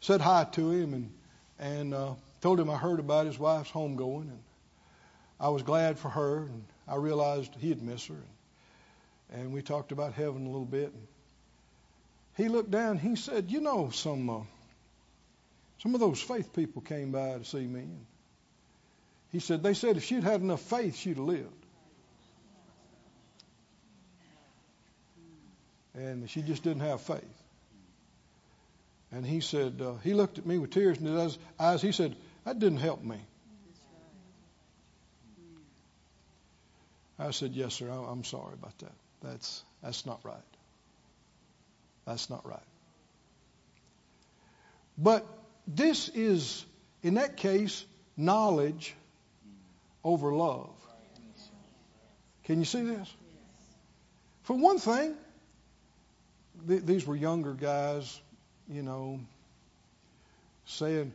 said 0.00 0.20
hi 0.20 0.44
to 0.52 0.70
him 0.70 0.94
and 0.94 1.12
and 1.58 1.94
uh, 1.94 2.14
told 2.40 2.58
him 2.58 2.70
I 2.70 2.76
heard 2.76 3.00
about 3.00 3.26
his 3.26 3.38
wife's 3.38 3.70
homegoing 3.70 4.28
and 4.30 4.42
I 5.38 5.48
was 5.48 5.62
glad 5.62 5.98
for 5.98 6.08
her 6.08 6.38
and 6.38 6.64
I 6.86 6.96
realized 6.96 7.54
he'd 7.56 7.82
miss 7.82 8.06
her. 8.06 8.14
And 8.14 8.24
and 9.32 9.52
we 9.52 9.62
talked 9.62 9.92
about 9.92 10.14
heaven 10.14 10.46
a 10.46 10.50
little 10.50 10.64
bit. 10.64 10.92
And 10.92 11.06
he 12.36 12.48
looked 12.48 12.70
down. 12.70 12.98
He 12.98 13.16
said, 13.16 13.50
"You 13.50 13.60
know, 13.60 13.90
some 13.90 14.28
uh, 14.28 14.40
some 15.78 15.94
of 15.94 16.00
those 16.00 16.20
faith 16.20 16.52
people 16.52 16.82
came 16.82 17.12
by 17.12 17.38
to 17.38 17.44
see 17.44 17.66
me." 17.66 17.80
And 17.80 18.06
he 19.32 19.40
said, 19.40 19.62
"They 19.62 19.74
said 19.74 19.96
if 19.96 20.04
she'd 20.04 20.24
had 20.24 20.40
enough 20.40 20.60
faith, 20.60 20.96
she'd 20.96 21.16
have 21.16 21.26
lived." 21.26 21.66
And 25.94 26.30
she 26.30 26.42
just 26.42 26.62
didn't 26.62 26.82
have 26.82 27.00
faith. 27.00 27.24
And 29.12 29.26
he 29.26 29.40
said, 29.40 29.82
uh, 29.82 29.94
he 30.04 30.14
looked 30.14 30.38
at 30.38 30.46
me 30.46 30.58
with 30.58 30.70
tears 30.70 30.98
in 30.98 31.06
his 31.06 31.36
eyes. 31.58 31.82
He 31.82 31.92
said, 31.92 32.14
that 32.44 32.58
didn't 32.58 32.78
help 32.78 33.02
me. 33.02 33.18
I 37.18 37.32
said, 37.32 37.52
yes, 37.52 37.74
sir. 37.74 37.88
I'm 37.88 38.24
sorry 38.24 38.54
about 38.54 38.78
that. 38.78 38.92
That's, 39.20 39.62
that's 39.82 40.06
not 40.06 40.20
right. 40.24 40.36
That's 42.06 42.30
not 42.30 42.46
right. 42.46 42.58
But 44.96 45.26
this 45.66 46.08
is, 46.08 46.64
in 47.02 47.14
that 47.14 47.36
case, 47.36 47.84
knowledge 48.16 48.94
over 50.04 50.32
love. 50.32 50.70
Can 52.44 52.58
you 52.58 52.64
see 52.64 52.82
this? 52.82 53.12
For 54.42 54.56
one 54.56 54.78
thing, 54.78 55.14
th- 56.66 56.82
these 56.82 57.06
were 57.06 57.16
younger 57.16 57.52
guys, 57.52 58.20
you 58.68 58.82
know, 58.82 59.20
saying 60.66 61.12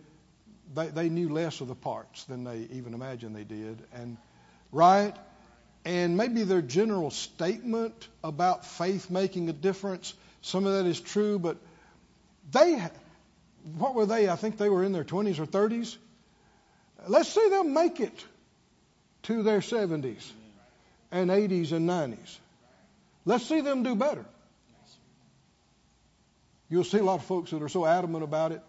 they, 0.73 0.87
they 0.87 1.09
knew 1.09 1.29
less 1.29 1.61
of 1.61 1.67
the 1.67 1.75
parts 1.75 2.23
than 2.25 2.43
they 2.43 2.67
even 2.71 2.93
imagined 2.93 3.35
they 3.35 3.43
did. 3.43 3.81
And, 3.93 4.17
right? 4.71 5.13
and 5.85 6.17
maybe 6.17 6.43
their 6.43 6.63
general 6.63 7.11
statement 7.11 8.07
about 8.23 8.65
faith 8.65 9.11
making 9.11 9.47
a 9.49 9.53
difference, 9.53 10.15
some 10.41 10.65
of 10.65 10.73
that 10.73 10.89
is 10.89 10.99
true, 10.99 11.37
but 11.37 11.57
they, 12.51 12.83
what 13.77 13.93
were 13.93 14.07
they? 14.07 14.27
I 14.27 14.35
think 14.35 14.57
they 14.57 14.69
were 14.69 14.83
in 14.83 14.91
their 14.91 15.03
20s 15.03 15.39
or 15.39 15.45
30s. 15.45 15.95
Let's 17.07 17.29
say 17.29 17.49
they'll 17.49 17.63
make 17.63 17.99
it 17.99 18.25
to 19.25 19.43
their 19.43 19.59
70s 19.59 20.31
and 21.11 21.29
80s 21.29 21.71
and 21.71 21.89
90s. 21.89 22.37
Let's 23.25 23.45
see 23.45 23.61
them 23.61 23.83
do 23.83 23.95
better. 23.95 24.25
You'll 26.69 26.83
see 26.83 26.97
a 26.97 27.03
lot 27.03 27.19
of 27.19 27.25
folks 27.25 27.51
that 27.51 27.61
are 27.61 27.69
so 27.69 27.85
adamant 27.85 28.23
about 28.23 28.51
it. 28.51 28.61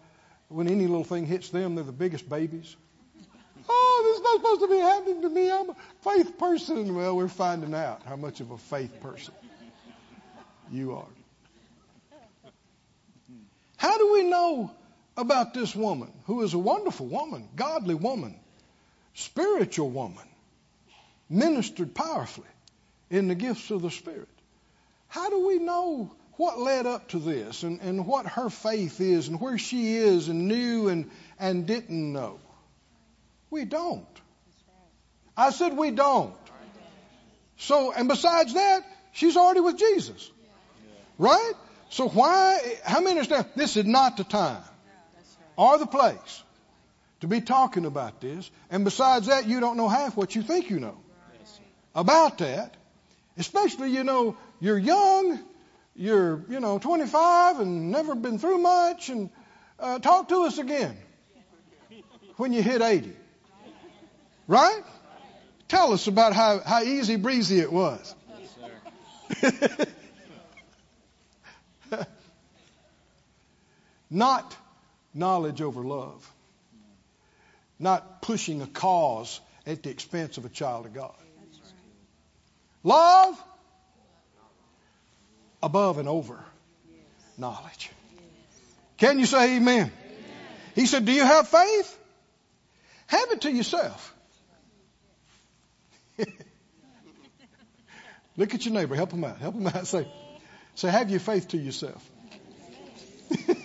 When 0.49 0.67
any 0.67 0.87
little 0.87 1.03
thing 1.03 1.25
hits 1.25 1.49
them, 1.49 1.75
they're 1.75 1.83
the 1.83 1.91
biggest 1.91 2.29
babies. 2.29 2.75
Oh, 3.67 4.01
this 4.05 4.17
is 4.17 4.23
not 4.23 4.35
supposed 4.37 4.61
to 4.61 4.67
be 4.67 4.79
happening 4.79 5.21
to 5.23 5.29
me. 5.29 5.51
I'm 5.51 5.69
a 5.69 5.75
faith 6.01 6.37
person. 6.37 6.95
Well, 6.95 7.15
we're 7.17 7.27
finding 7.27 7.73
out 7.73 8.03
how 8.05 8.15
much 8.15 8.39
of 8.39 8.51
a 8.51 8.57
faith 8.57 9.01
person 9.01 9.33
you 10.71 10.93
are. 10.93 11.07
How 13.77 13.97
do 13.97 14.13
we 14.13 14.23
know 14.23 14.71
about 15.17 15.53
this 15.53 15.75
woman 15.75 16.11
who 16.25 16.41
is 16.43 16.53
a 16.53 16.57
wonderful 16.57 17.07
woman, 17.07 17.47
godly 17.55 17.95
woman, 17.95 18.35
spiritual 19.13 19.89
woman, 19.89 20.23
ministered 21.29 21.93
powerfully 21.93 22.47
in 23.09 23.27
the 23.27 23.35
gifts 23.35 23.71
of 23.71 23.81
the 23.81 23.91
Spirit? 23.91 24.27
How 25.07 25.29
do 25.29 25.47
we 25.47 25.59
know 25.59 26.13
what 26.33 26.59
led 26.59 26.85
up 26.85 27.09
to 27.09 27.19
this 27.19 27.63
and, 27.63 27.81
and 27.81 28.05
what 28.05 28.25
her 28.27 28.49
faith 28.49 29.01
is 29.01 29.27
and 29.27 29.39
where 29.39 29.57
she 29.57 29.95
is 29.95 30.27
and 30.27 30.47
knew 30.47 30.87
and, 30.89 31.09
and 31.39 31.65
didn't 31.65 32.13
know? 32.13 32.39
We 33.49 33.65
don't. 33.65 34.05
I 35.35 35.51
said 35.51 35.75
we 35.77 35.91
don't. 35.91 36.33
So, 37.57 37.91
and 37.91 38.07
besides 38.07 38.53
that, 38.53 38.83
she's 39.13 39.37
already 39.37 39.61
with 39.61 39.77
Jesus. 39.77 40.29
Right? 41.17 41.53
So 41.89 42.07
why, 42.07 42.59
how 42.83 42.99
many 42.99 43.11
understand 43.11 43.45
this 43.55 43.77
is 43.77 43.85
not 43.85 44.17
the 44.17 44.23
time 44.23 44.61
or 45.55 45.77
the 45.77 45.87
place 45.87 46.43
to 47.21 47.27
be 47.27 47.41
talking 47.41 47.85
about 47.85 48.21
this? 48.21 48.51
And 48.69 48.83
besides 48.83 49.27
that, 49.27 49.47
you 49.47 49.59
don't 49.59 49.77
know 49.77 49.87
half 49.87 50.15
what 50.15 50.35
you 50.35 50.43
think 50.43 50.69
you 50.69 50.79
know 50.79 50.97
about 51.97 52.37
that. 52.37 52.77
Especially, 53.37 53.91
you 53.91 54.05
know, 54.05 54.37
you're 54.61 54.77
young, 54.77 55.39
you're, 55.95 56.43
you 56.49 56.59
know, 56.59 56.79
25 56.79 57.59
and 57.59 57.91
never 57.91 58.15
been 58.15 58.39
through 58.39 58.57
much 58.59 59.09
and 59.09 59.29
uh, 59.79 59.99
talk 59.99 60.29
to 60.29 60.43
us 60.43 60.57
again 60.57 60.95
when 62.37 62.53
you 62.53 62.63
hit 62.63 62.81
80. 62.81 63.11
Right? 64.47 64.81
Tell 65.67 65.91
us 65.91 66.07
about 66.07 66.31
how, 66.33 66.61
how 66.65 66.83
easy 66.83 67.17
breezy 67.17 67.59
it 67.59 67.69
was. 67.71 68.15
Not 74.09 74.55
knowledge 75.13 75.61
over 75.61 75.81
love. 75.81 76.31
Not 77.77 78.21
pushing 78.21 78.61
a 78.61 78.67
cause 78.67 79.41
at 79.65 79.83
the 79.83 79.89
expense 79.89 80.37
of 80.37 80.45
a 80.45 80.49
child 80.49 80.85
of 80.85 80.93
God. 80.93 81.13
Love 82.87 83.43
above 85.61 85.97
and 85.97 86.07
over 86.07 86.39
knowledge. 87.37 87.91
Can 88.95 89.19
you 89.19 89.25
say 89.25 89.57
amen? 89.57 89.91
He 90.73 90.85
said, 90.85 91.03
Do 91.03 91.11
you 91.11 91.25
have 91.25 91.49
faith? 91.49 91.99
Have 93.07 93.31
it 93.31 93.41
to 93.41 93.51
yourself. 93.51 94.15
Look 98.37 98.53
at 98.53 98.65
your 98.65 98.73
neighbor. 98.73 98.95
Help 98.95 99.11
him 99.11 99.25
out. 99.25 99.39
Help 99.39 99.55
him 99.55 99.67
out. 99.67 99.85
Say, 99.85 100.07
say, 100.75 100.89
have 100.89 101.09
your 101.09 101.19
faith 101.19 101.49
to 101.49 101.57
yourself. 101.57 102.09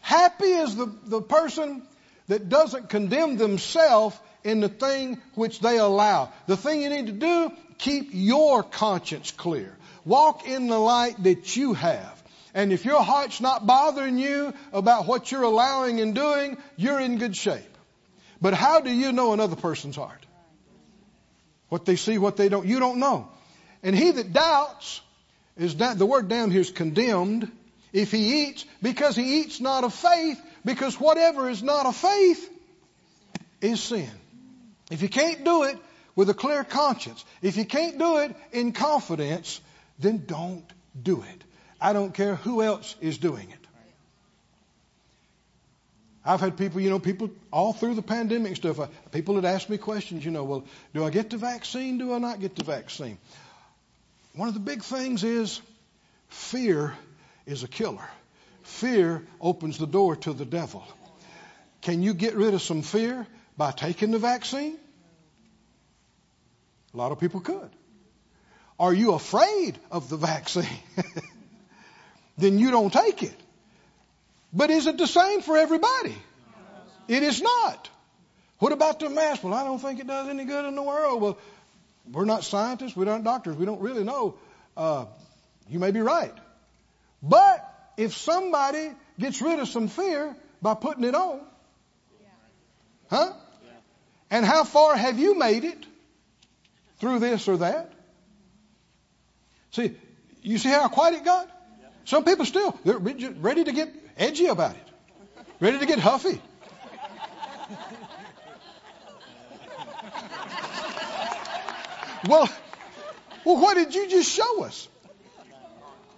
Happy 0.00 0.46
is 0.46 0.74
the, 0.74 0.86
the 1.04 1.20
person 1.20 1.86
that 2.28 2.48
doesn't 2.48 2.88
condemn 2.88 3.36
themselves 3.36 4.18
in 4.44 4.60
the 4.60 4.68
thing 4.68 5.20
which 5.34 5.60
they 5.60 5.78
allow. 5.78 6.32
The 6.46 6.56
thing 6.56 6.82
you 6.82 6.90
need 6.90 7.06
to 7.06 7.12
do, 7.12 7.52
keep 7.78 8.10
your 8.12 8.62
conscience 8.62 9.30
clear. 9.30 9.76
Walk 10.04 10.46
in 10.46 10.68
the 10.68 10.78
light 10.78 11.22
that 11.24 11.56
you 11.56 11.74
have. 11.74 12.22
And 12.54 12.72
if 12.72 12.84
your 12.84 13.02
heart's 13.02 13.40
not 13.40 13.66
bothering 13.66 14.18
you 14.18 14.54
about 14.72 15.06
what 15.06 15.30
you're 15.30 15.42
allowing 15.42 16.00
and 16.00 16.14
doing, 16.14 16.56
you're 16.76 16.98
in 16.98 17.18
good 17.18 17.36
shape. 17.36 17.76
But 18.40 18.54
how 18.54 18.80
do 18.80 18.90
you 18.90 19.12
know 19.12 19.32
another 19.32 19.56
person's 19.56 19.96
heart? 19.96 20.24
What 21.68 21.84
they 21.84 21.96
see, 21.96 22.18
what 22.18 22.36
they 22.36 22.48
don't, 22.48 22.66
you 22.66 22.78
don't 22.78 22.98
know. 22.98 23.28
And 23.82 23.94
he 23.94 24.10
that 24.10 24.32
doubts 24.32 25.00
is 25.56 25.76
that 25.76 25.98
the 25.98 26.06
word 26.06 26.28
down 26.28 26.50
here 26.50 26.60
is 26.60 26.70
condemned 26.70 27.50
if 27.92 28.10
he 28.10 28.44
eats 28.44 28.64
because 28.82 29.16
he 29.16 29.40
eats 29.40 29.60
not 29.60 29.84
of 29.84 29.92
faith 29.92 30.40
because 30.64 30.98
whatever 30.98 31.48
is 31.48 31.62
not 31.62 31.86
of 31.86 31.96
faith 31.96 32.50
is 33.60 33.82
sin. 33.82 34.10
If 34.90 35.02
you 35.02 35.08
can't 35.08 35.44
do 35.44 35.64
it 35.64 35.78
with 36.16 36.30
a 36.30 36.34
clear 36.34 36.64
conscience, 36.64 37.24
if 37.42 37.56
you 37.56 37.64
can't 37.64 37.98
do 37.98 38.18
it 38.18 38.34
in 38.52 38.72
confidence, 38.72 39.60
then 39.98 40.24
don't 40.26 40.64
do 41.00 41.22
it. 41.22 41.44
I 41.80 41.92
don't 41.92 42.12
care 42.12 42.34
who 42.34 42.62
else 42.62 42.96
is 43.00 43.18
doing 43.18 43.50
it. 43.50 43.58
I've 46.24 46.40
had 46.40 46.58
people, 46.58 46.80
you 46.80 46.90
know, 46.90 46.98
people 46.98 47.30
all 47.50 47.72
through 47.72 47.94
the 47.94 48.02
pandemic 48.02 48.56
stuff, 48.56 48.78
uh, 48.78 48.88
people 49.12 49.36
had 49.36 49.46
asked 49.46 49.70
me 49.70 49.78
questions, 49.78 50.24
you 50.24 50.30
know, 50.30 50.44
well, 50.44 50.64
do 50.92 51.04
I 51.04 51.10
get 51.10 51.30
the 51.30 51.38
vaccine? 51.38 51.96
Do 51.96 52.12
I 52.12 52.18
not 52.18 52.40
get 52.40 52.54
the 52.54 52.64
vaccine? 52.64 53.16
One 54.34 54.48
of 54.48 54.54
the 54.54 54.60
big 54.60 54.82
things 54.82 55.24
is 55.24 55.60
fear 56.28 56.94
is 57.46 57.62
a 57.62 57.68
killer. 57.68 58.06
Fear 58.62 59.22
opens 59.40 59.78
the 59.78 59.86
door 59.86 60.16
to 60.16 60.34
the 60.34 60.44
devil. 60.44 60.86
Can 61.80 62.02
you 62.02 62.12
get 62.12 62.34
rid 62.34 62.52
of 62.52 62.60
some 62.60 62.82
fear 62.82 63.26
by 63.58 63.72
taking 63.72 64.12
the 64.12 64.18
vaccine? 64.18 64.78
A 66.94 66.96
lot 66.96 67.12
of 67.12 67.20
people 67.20 67.40
could. 67.40 67.70
Are 68.78 68.94
you 68.94 69.12
afraid 69.12 69.76
of 69.90 70.08
the 70.08 70.16
vaccine? 70.16 70.64
then 72.38 72.58
you 72.58 72.70
don't 72.70 72.92
take 72.92 73.22
it. 73.24 73.34
But 74.52 74.70
is 74.70 74.86
it 74.86 74.96
the 74.96 75.08
same 75.08 75.42
for 75.42 75.58
everybody? 75.58 76.16
It 77.08 77.22
is 77.22 77.42
not. 77.42 77.90
What 78.60 78.72
about 78.72 79.00
the 79.00 79.10
mask? 79.10 79.42
Well, 79.42 79.52
I 79.52 79.64
don't 79.64 79.80
think 79.80 79.98
it 80.00 80.06
does 80.06 80.28
any 80.28 80.44
good 80.44 80.64
in 80.64 80.74
the 80.74 80.82
world. 80.82 81.20
Well, 81.20 81.38
we're 82.10 82.24
not 82.24 82.44
scientists. 82.44 82.96
We're 82.96 83.06
not 83.06 83.24
doctors. 83.24 83.56
We 83.56 83.66
don't 83.66 83.80
really 83.80 84.04
know. 84.04 84.36
Uh, 84.76 85.06
you 85.68 85.78
may 85.78 85.90
be 85.90 86.00
right. 86.00 86.34
But 87.22 87.92
if 87.96 88.16
somebody 88.16 88.90
gets 89.18 89.42
rid 89.42 89.58
of 89.58 89.68
some 89.68 89.88
fear 89.88 90.34
by 90.62 90.74
putting 90.74 91.04
it 91.04 91.14
on, 91.14 91.40
huh? 93.10 93.32
And 94.30 94.44
how 94.44 94.64
far 94.64 94.96
have 94.96 95.18
you 95.18 95.38
made 95.38 95.64
it 95.64 95.78
through 96.98 97.18
this 97.20 97.48
or 97.48 97.58
that? 97.58 97.92
See, 99.70 99.96
you 100.42 100.58
see 100.58 100.68
how 100.68 100.88
quiet 100.88 101.14
it 101.14 101.24
got? 101.24 101.48
Some 102.04 102.24
people 102.24 102.44
still, 102.44 102.78
they're 102.84 102.98
ready 102.98 103.64
to 103.64 103.72
get 103.72 103.94
edgy 104.16 104.46
about 104.46 104.74
it, 104.74 104.88
ready 105.60 105.78
to 105.78 105.86
get 105.86 105.98
huffy. 105.98 106.40
well, 112.26 112.48
well, 113.44 113.56
what 113.60 113.74
did 113.74 113.94
you 113.94 114.08
just 114.08 114.30
show 114.30 114.64
us? 114.64 114.88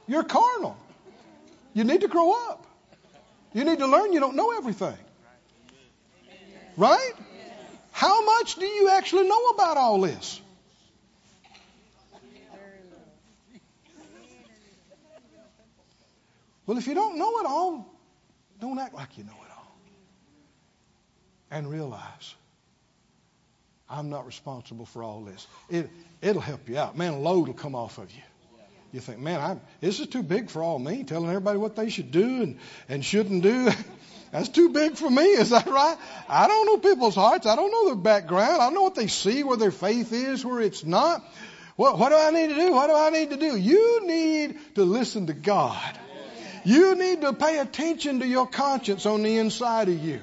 You're 0.06 0.24
carnal. 0.24 0.76
You 1.72 1.84
need 1.84 2.00
to 2.00 2.08
grow 2.08 2.32
up. 2.50 2.66
You 3.52 3.64
need 3.64 3.78
to 3.78 3.86
learn 3.86 4.12
you 4.12 4.20
don't 4.20 4.36
know 4.36 4.52
everything. 4.52 4.96
Right? 6.76 7.12
How 8.01 8.24
much 8.24 8.55
do 8.55 8.64
you 8.64 8.88
actually 8.88 9.28
know 9.28 9.48
about 9.48 9.76
all 9.76 10.01
this? 10.01 10.40
Well, 16.64 16.78
if 16.78 16.86
you 16.86 16.94
don't 16.94 17.18
know 17.18 17.40
it 17.40 17.46
all, 17.46 17.94
don't 18.59 18.78
act 18.78 18.94
like 18.94 19.18
you 19.18 19.24
know 19.24 19.36
it 19.44 19.51
all. 19.55 19.76
And 21.51 21.68
realize 21.68 22.34
I'm 23.86 24.09
not 24.09 24.24
responsible 24.24 24.86
for 24.86 25.03
all 25.03 25.22
this. 25.22 25.46
It, 25.68 25.90
it'll 26.22 26.40
help 26.40 26.70
you 26.70 26.78
out. 26.78 26.96
Man, 26.96 27.12
a 27.12 27.18
load 27.18 27.48
will 27.48 27.55
come 27.55 27.74
off 27.74 27.98
of 27.98 28.11
you. 28.11 28.22
You 28.92 29.01
think, 29.01 29.18
man, 29.18 29.40
I, 29.40 29.59
this 29.82 30.01
is 30.01 30.07
too 30.07 30.22
big 30.22 30.48
for 30.48 30.62
all 30.62 30.78
me, 30.78 31.05
telling 31.05 31.28
everybody 31.28 31.59
what 31.59 31.76
they 31.76 31.90
should 31.90 32.12
do 32.12 32.44
and, 32.44 32.59
and 32.88 33.05
shouldn't 33.05 33.42
do. 33.42 33.70
That's 34.33 34.49
too 34.49 34.68
big 34.68 34.97
for 34.97 35.11
me. 35.11 35.24
Is 35.24 35.51
that 35.51 35.66
right? 35.66 35.97
I 36.28 36.47
don't 36.47 36.66
know 36.66 36.78
people's 36.78 37.16
hearts. 37.16 37.47
I 37.47 37.57
don't 37.57 37.72
know 37.72 37.87
their 37.87 37.97
background. 37.97 38.62
I 38.62 38.66
don't 38.66 38.74
know 38.74 38.83
what 38.83 38.95
they 38.95 39.09
see, 39.09 39.43
where 39.43 39.57
their 39.57 39.72
faith 39.72 40.12
is, 40.12 40.45
where 40.45 40.61
it's 40.61 40.85
not. 40.85 41.24
What, 41.76 41.99
what 41.99 42.11
do 42.11 42.16
I 42.16 42.31
need 42.31 42.49
to 42.49 42.55
do? 42.55 42.72
What 42.72 42.87
do 42.89 42.95
I 42.95 43.11
need 43.11 43.31
to 43.31 43.37
do? 43.37 43.57
You 43.57 44.07
need 44.07 44.59
to 44.76 44.85
listen 44.85 45.26
to 45.26 45.33
God. 45.33 45.99
You 46.64 46.95
need 46.95 47.22
to 47.22 47.33
pay 47.33 47.59
attention 47.59 48.20
to 48.20 48.26
your 48.26 48.47
conscience 48.47 49.07
on 49.07 49.22
the 49.22 49.39
inside 49.39 49.89
of 49.89 49.99
you. 49.99 50.20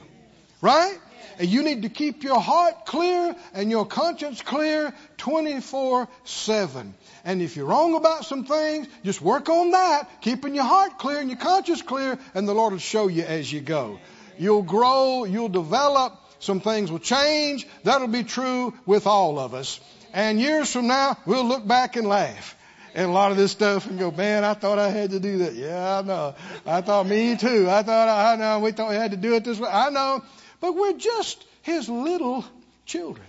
Right? 0.61 0.97
And 1.39 1.47
you 1.47 1.63
need 1.63 1.83
to 1.83 1.89
keep 1.89 2.23
your 2.23 2.39
heart 2.39 2.85
clear 2.85 3.35
and 3.53 3.69
your 3.69 3.85
conscience 3.85 4.41
clear 4.41 4.93
24 5.17 6.07
7. 6.23 6.93
And 7.27 7.41
if 7.41 7.57
you're 7.57 7.65
wrong 7.65 7.93
about 7.93 8.23
some 8.23 8.45
things, 8.45 8.87
just 9.03 9.21
work 9.21 9.49
on 9.49 9.71
that, 9.71 10.21
keeping 10.21 10.55
your 10.55 10.63
heart 10.63 10.97
clear 10.97 11.19
and 11.19 11.29
your 11.29 11.37
conscience 11.37 11.81
clear, 11.81 12.17
and 12.33 12.47
the 12.47 12.53
Lord 12.53 12.71
will 12.71 12.79
show 12.79 13.09
you 13.09 13.23
as 13.23 13.51
you 13.51 13.59
go. 13.59 13.99
You'll 14.39 14.63
grow, 14.63 15.25
you'll 15.25 15.49
develop, 15.49 16.17
some 16.39 16.61
things 16.61 16.89
will 16.89 16.99
change. 16.99 17.67
That'll 17.83 18.07
be 18.07 18.23
true 18.23 18.73
with 18.85 19.07
all 19.07 19.39
of 19.39 19.53
us. 19.53 19.81
And 20.13 20.39
years 20.39 20.71
from 20.71 20.87
now, 20.87 21.17
we'll 21.25 21.43
look 21.43 21.67
back 21.67 21.97
and 21.97 22.07
laugh 22.07 22.55
and 22.95 23.09
a 23.09 23.11
lot 23.11 23.31
of 23.31 23.37
this 23.37 23.51
stuff 23.51 23.87
and 23.87 23.99
go, 23.99 24.09
man, 24.09 24.45
I 24.45 24.53
thought 24.53 24.79
I 24.79 24.89
had 24.89 25.09
to 25.09 25.19
do 25.19 25.39
that. 25.39 25.53
Yeah, 25.53 25.99
I 25.99 26.01
know. 26.03 26.33
I 26.65 26.79
thought 26.79 27.07
me 27.07 27.35
too. 27.35 27.69
I 27.69 27.83
thought 27.83 28.07
I 28.07 28.37
know. 28.37 28.59
We 28.59 28.71
thought 28.71 28.89
we 28.89 28.95
had 28.95 29.11
to 29.11 29.17
do 29.17 29.35
it 29.35 29.43
this 29.43 29.59
way. 29.59 29.69
I 29.69 29.89
know. 29.89 30.23
But 30.61 30.77
we're 30.77 30.97
just 30.97 31.43
his 31.61 31.89
little 31.89 32.45
children. 32.85 33.27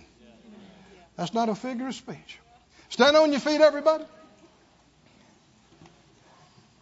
That's 1.16 1.34
not 1.34 1.48
a 1.48 1.56
figure 1.56 1.88
of 1.88 1.96
speech. 1.96 2.38
Stand 2.98 3.16
on 3.16 3.30
your 3.30 3.38
feet, 3.38 3.60
everybody. 3.60 4.02